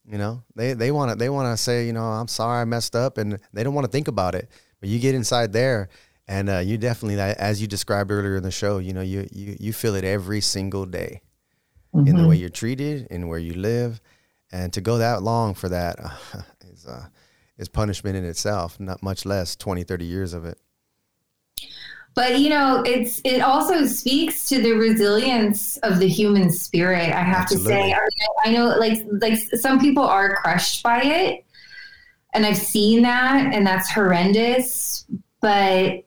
you 0.06 0.18
know 0.18 0.44
they 0.56 0.74
they 0.74 0.92
want 0.92 1.12
to 1.12 1.16
they 1.16 1.30
want 1.30 1.52
to 1.52 1.62
say 1.62 1.86
you 1.86 1.94
know 1.94 2.04
i'm 2.04 2.28
sorry 2.28 2.62
i 2.62 2.66
messed 2.66 2.96
up 2.96 3.18
and 3.18 3.40
they 3.54 3.64
don't 3.64 3.74
want 3.74 3.86
to 3.86 3.92
think 3.92 4.08
about 4.08 4.36
it 4.36 4.50
but 4.80 4.90
you 4.90 5.00
get 5.00 5.16
inside 5.16 5.54
there 5.54 5.90
and 6.28 6.50
uh, 6.50 6.60
you 6.60 6.78
definitely 6.78 7.20
as 7.20 7.62
you 7.62 7.68
described 7.68 8.12
earlier 8.12 8.36
in 8.36 8.44
the 8.44 8.52
show 8.52 8.78
you 8.78 8.94
know 8.94 9.02
you 9.02 9.28
you, 9.32 9.56
you 9.60 9.74
feel 9.74 9.96
it 9.96 10.04
every 10.04 10.42
single 10.42 10.86
day 10.86 11.22
mm-hmm. 11.94 12.08
in 12.08 12.16
the 12.16 12.28
way 12.28 12.36
mm-hmm. 12.36 12.42
you're 12.42 12.50
treated 12.50 13.08
and 13.10 13.28
where 13.28 13.40
you 13.40 13.54
live 13.54 14.02
and 14.52 14.74
to 14.74 14.82
go 14.82 14.98
that 14.98 15.22
long 15.22 15.54
for 15.54 15.70
that 15.70 15.98
uh, 16.00 16.42
is 16.72 16.86
uh, 16.86 17.06
is 17.58 17.68
punishment 17.68 18.16
in 18.16 18.24
itself 18.24 18.80
not 18.80 19.04
much 19.04 19.26
less 19.26 19.56
20 19.56 19.84
30 19.84 20.06
years 20.06 20.34
of 20.34 20.46
it 20.46 20.60
but 22.20 22.38
you 22.38 22.50
know 22.50 22.84
it's 22.86 23.22
it 23.24 23.40
also 23.40 23.86
speaks 23.86 24.50
to 24.50 24.62
the 24.62 24.74
resilience 24.74 25.78
of 25.78 26.00
the 26.00 26.08
human 26.08 26.52
spirit 26.52 27.14
i 27.14 27.22
have 27.22 27.44
Absolutely. 27.44 27.72
to 27.72 27.80
say. 27.80 27.94
I, 27.94 28.50
I 28.50 28.52
know 28.52 28.66
like 28.78 28.98
like 29.22 29.40
some 29.62 29.80
people 29.80 30.04
are 30.04 30.36
crushed 30.36 30.84
by 30.84 31.02
it 31.02 31.46
and 32.34 32.46
i've 32.46 32.58
seen 32.58 33.04
that 33.04 33.54
and 33.54 33.66
that's 33.66 33.90
horrendous. 33.90 35.06
But 35.42 36.04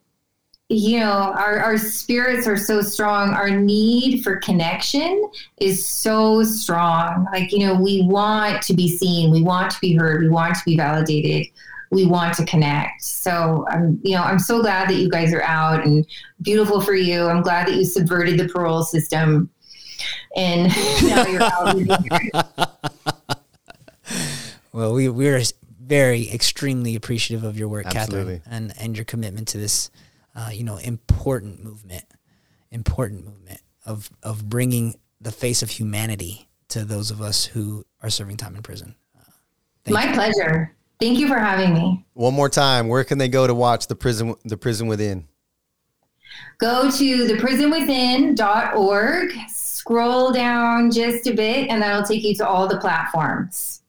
you 0.68 1.00
know 1.00 1.32
our, 1.36 1.58
our 1.60 1.78
spirits 1.78 2.46
are 2.46 2.58
so 2.58 2.82
strong. 2.82 3.30
Our 3.30 3.48
need 3.50 4.22
for 4.22 4.36
connection 4.36 5.30
is 5.56 5.86
so 5.86 6.42
strong. 6.44 7.26
Like 7.32 7.52
you 7.52 7.60
know 7.60 7.74
we 7.74 8.02
want 8.02 8.60
to 8.64 8.74
be 8.74 8.94
seen. 8.94 9.30
We 9.30 9.42
want 9.42 9.70
to 9.70 9.80
be 9.80 9.94
heard. 9.94 10.20
We 10.20 10.28
want 10.28 10.56
to 10.56 10.62
be 10.66 10.76
validated 10.76 11.46
we 11.92 12.06
want 12.06 12.34
to 12.34 12.44
connect. 12.46 13.04
So 13.04 13.66
I'm, 13.68 14.00
you 14.02 14.16
know, 14.16 14.22
I'm 14.22 14.38
so 14.38 14.62
glad 14.62 14.88
that 14.88 14.94
you 14.94 15.10
guys 15.10 15.34
are 15.34 15.42
out 15.42 15.84
and 15.84 16.06
beautiful 16.40 16.80
for 16.80 16.94
you. 16.94 17.26
I'm 17.26 17.42
glad 17.42 17.68
that 17.68 17.74
you 17.74 17.84
subverted 17.84 18.40
the 18.40 18.48
parole 18.48 18.82
system 18.82 19.50
and 20.34 20.72
now 21.02 21.26
you're 21.26 21.42
out. 21.42 21.76
well, 24.72 24.94
we 24.94 25.10
we're 25.10 25.42
very 25.78 26.30
extremely 26.30 26.96
appreciative 26.96 27.44
of 27.44 27.58
your 27.58 27.68
work, 27.68 27.86
Absolutely. 27.86 28.38
Katherin, 28.38 28.42
and 28.50 28.72
and 28.78 28.96
your 28.96 29.04
commitment 29.04 29.48
to 29.48 29.58
this, 29.58 29.90
uh, 30.34 30.48
you 30.50 30.64
know, 30.64 30.78
important 30.78 31.62
movement, 31.62 32.04
important 32.70 33.26
movement 33.26 33.60
of 33.84 34.10
of 34.22 34.48
bringing 34.48 34.94
the 35.20 35.30
face 35.30 35.62
of 35.62 35.68
humanity 35.68 36.48
to 36.68 36.86
those 36.86 37.10
of 37.10 37.20
us 37.20 37.44
who 37.44 37.84
are 38.02 38.08
serving 38.08 38.38
time 38.38 38.56
in 38.56 38.62
prison. 38.62 38.94
Uh, 39.14 39.90
My 39.92 40.08
you. 40.08 40.14
pleasure. 40.14 40.74
Thank 41.02 41.18
you 41.18 41.26
for 41.26 41.36
having 41.36 41.74
me. 41.74 42.06
One 42.12 42.32
more 42.32 42.48
time, 42.48 42.86
where 42.86 43.02
can 43.02 43.18
they 43.18 43.26
go 43.26 43.48
to 43.48 43.54
watch 43.54 43.88
the 43.88 43.96
prison 43.96 44.36
the 44.44 44.56
prison 44.56 44.86
within? 44.86 45.26
Go 46.58 46.92
to 46.92 47.26
theprisonwithin.org, 47.26 49.32
scroll 49.48 50.30
down 50.30 50.92
just 50.92 51.26
a 51.26 51.34
bit, 51.34 51.70
and 51.70 51.82
that'll 51.82 52.04
take 52.04 52.22
you 52.22 52.36
to 52.36 52.46
all 52.46 52.68
the 52.68 52.78
platforms. 52.78 53.82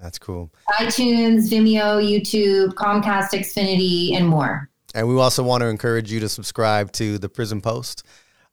That's 0.00 0.18
cool. 0.18 0.50
iTunes, 0.80 1.50
Vimeo, 1.50 2.02
YouTube, 2.02 2.72
Comcast, 2.72 3.38
Xfinity, 3.38 4.16
and 4.16 4.26
more. 4.26 4.70
And 4.94 5.06
we 5.06 5.16
also 5.16 5.42
want 5.42 5.60
to 5.60 5.66
encourage 5.66 6.10
you 6.10 6.18
to 6.20 6.30
subscribe 6.30 6.92
to 6.92 7.18
the 7.18 7.28
Prison 7.28 7.60
Post. 7.60 8.04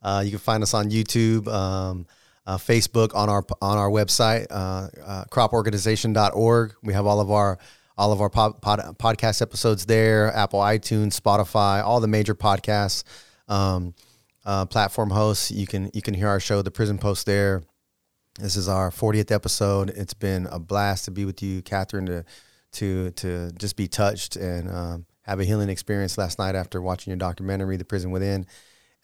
Uh, 0.02 0.22
you 0.26 0.32
can 0.32 0.40
find 0.40 0.64
us 0.64 0.74
on 0.74 0.90
YouTube. 0.90 1.48
Um, 1.48 2.08
uh, 2.46 2.58
Facebook, 2.58 3.16
on 3.16 3.30
our 3.30 3.46
on 3.62 3.78
our 3.78 3.90
website, 3.90 4.48
uh, 4.50 4.90
uh, 5.06 5.24
croporganization.org. 5.32 6.74
We 6.84 6.92
have 6.92 7.06
all 7.06 7.22
of 7.22 7.32
our 7.32 7.58
all 8.02 8.12
of 8.12 8.20
our 8.20 8.32
pod, 8.32 8.60
pod, 8.64 8.80
podcast 8.98 9.44
episodes 9.44 9.86
there. 9.86 10.36
Apple, 10.36 10.60
iTunes, 10.60 11.20
Spotify, 11.20 11.84
all 11.84 12.00
the 12.00 12.08
major 12.08 12.34
podcasts 12.34 13.04
um, 13.48 13.94
uh, 14.44 14.66
platform 14.66 15.12
hosts. 15.12 15.52
You 15.52 15.68
can 15.68 15.92
you 15.94 16.02
can 16.02 16.16
hear 16.16 16.28
our 16.28 16.40
show, 16.40 16.64
The 16.64 16.72
Prison 16.72 16.98
Post, 16.98 17.28
there. 17.28 17.62
This 18.40 18.56
is 18.56 18.68
our 18.68 18.90
40th 18.90 19.30
episode. 19.30 19.92
It's 19.92 20.16
been 20.16 20.48
a 20.48 20.58
blast 20.58 21.06
to 21.06 21.12
be 21.12 21.26
with 21.26 21.44
you, 21.44 21.62
Katherin, 21.62 22.08
to 22.08 22.26
to 22.72 23.12
to 23.12 23.52
just 23.52 23.76
be 23.76 23.88
touched 23.88 24.36
and 24.36 24.72
um, 24.72 25.06
have 25.22 25.40
a 25.40 25.44
healing 25.44 25.70
experience 25.70 26.18
last 26.18 26.40
night 26.40 26.56
after 26.56 26.82
watching 26.82 27.12
your 27.12 27.20
documentary, 27.20 27.78
The 27.78 27.86
Prison 27.86 28.10
Within, 28.10 28.48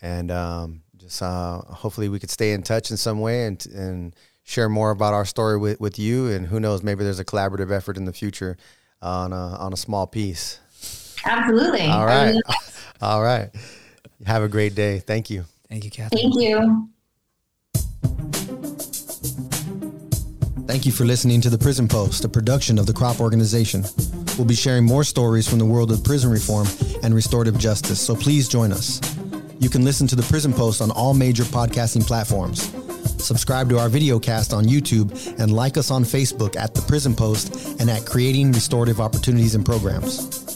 and 0.02 0.32
um, 0.32 0.82
just 0.96 1.22
uh, 1.22 1.60
hopefully 1.60 2.10
we 2.10 2.18
could 2.18 2.32
stay 2.32 2.52
in 2.52 2.64
touch 2.64 2.90
in 2.90 2.98
some 2.98 3.20
way 3.20 3.46
and 3.46 3.64
and 3.68 4.16
share 4.42 4.70
more 4.70 4.90
about 4.90 5.14
our 5.14 5.26
story 5.26 5.58
with, 5.58 5.80
with 5.80 6.00
you. 6.00 6.32
And 6.32 6.48
who 6.48 6.60
knows, 6.60 6.82
maybe 6.82 7.04
there's 7.04 7.20
a 7.20 7.26
collaborative 7.26 7.70
effort 7.70 7.98
in 7.98 8.06
the 8.06 8.14
future 8.14 8.58
on 9.02 9.34
a, 9.34 9.36
on 9.36 9.74
a 9.74 9.78
small 9.78 10.08
piece. 10.08 10.60
Absolutely. 11.26 11.88
All 11.88 12.06
right. 12.06 12.36
All 13.02 13.22
right. 13.22 13.50
Have 14.26 14.44
a 14.44 14.48
great 14.48 14.76
day. 14.76 15.00
Thank 15.00 15.30
you. 15.30 15.46
Thank 15.70 15.84
you, 15.84 15.92
Kathy. 15.92 16.18
Thank 16.18 16.36
you. 16.36 16.90
Thank 20.68 20.86
you 20.86 20.92
for 20.92 21.06
listening 21.06 21.40
to 21.42 21.50
The 21.50 21.58
Prison 21.58 21.88
Post, 21.88 22.26
a 22.26 22.30
production 22.30 22.78
of 22.78 22.86
the 22.86 22.94
CROP 22.94 23.22
Organization. 23.22 23.86
We'll 24.38 24.46
be 24.46 24.56
sharing 24.56 24.86
more 24.86 25.04
stories 25.04 25.48
from 25.48 25.60
the 25.60 25.66
world 25.66 25.92
of 25.92 26.04
prison 26.04 26.30
reform 26.30 26.68
and 27.04 27.16
restorative 27.16 27.58
justice, 27.58 28.02
so 28.02 28.16
please 28.16 28.50
join 28.50 28.72
us. 28.72 29.00
You 29.60 29.70
can 29.70 29.84
listen 29.86 30.08
to 30.08 30.16
The 30.16 30.24
Prison 30.24 30.54
Post 30.54 30.82
on 30.82 30.92
all 30.92 31.14
major 31.14 31.44
podcasting 31.44 32.06
platforms. 32.06 32.70
Subscribe 33.08 33.70
to 33.70 33.80
our 33.80 33.90
video 33.90 34.20
cast 34.20 34.54
on 34.54 34.66
YouTube 34.66 35.12
and 35.40 35.52
like 35.52 35.78
us 35.78 35.92
on 35.92 36.04
Facebook 36.04 36.56
at 36.56 36.74
The 36.74 36.82
Prison 36.82 37.16
Post 37.16 37.54
and 37.80 37.90
at 37.90 38.06
Creating 38.06 38.52
Restorative 38.52 39.02
Opportunities 39.02 39.56
and 39.56 39.66
Programs. 39.66 40.47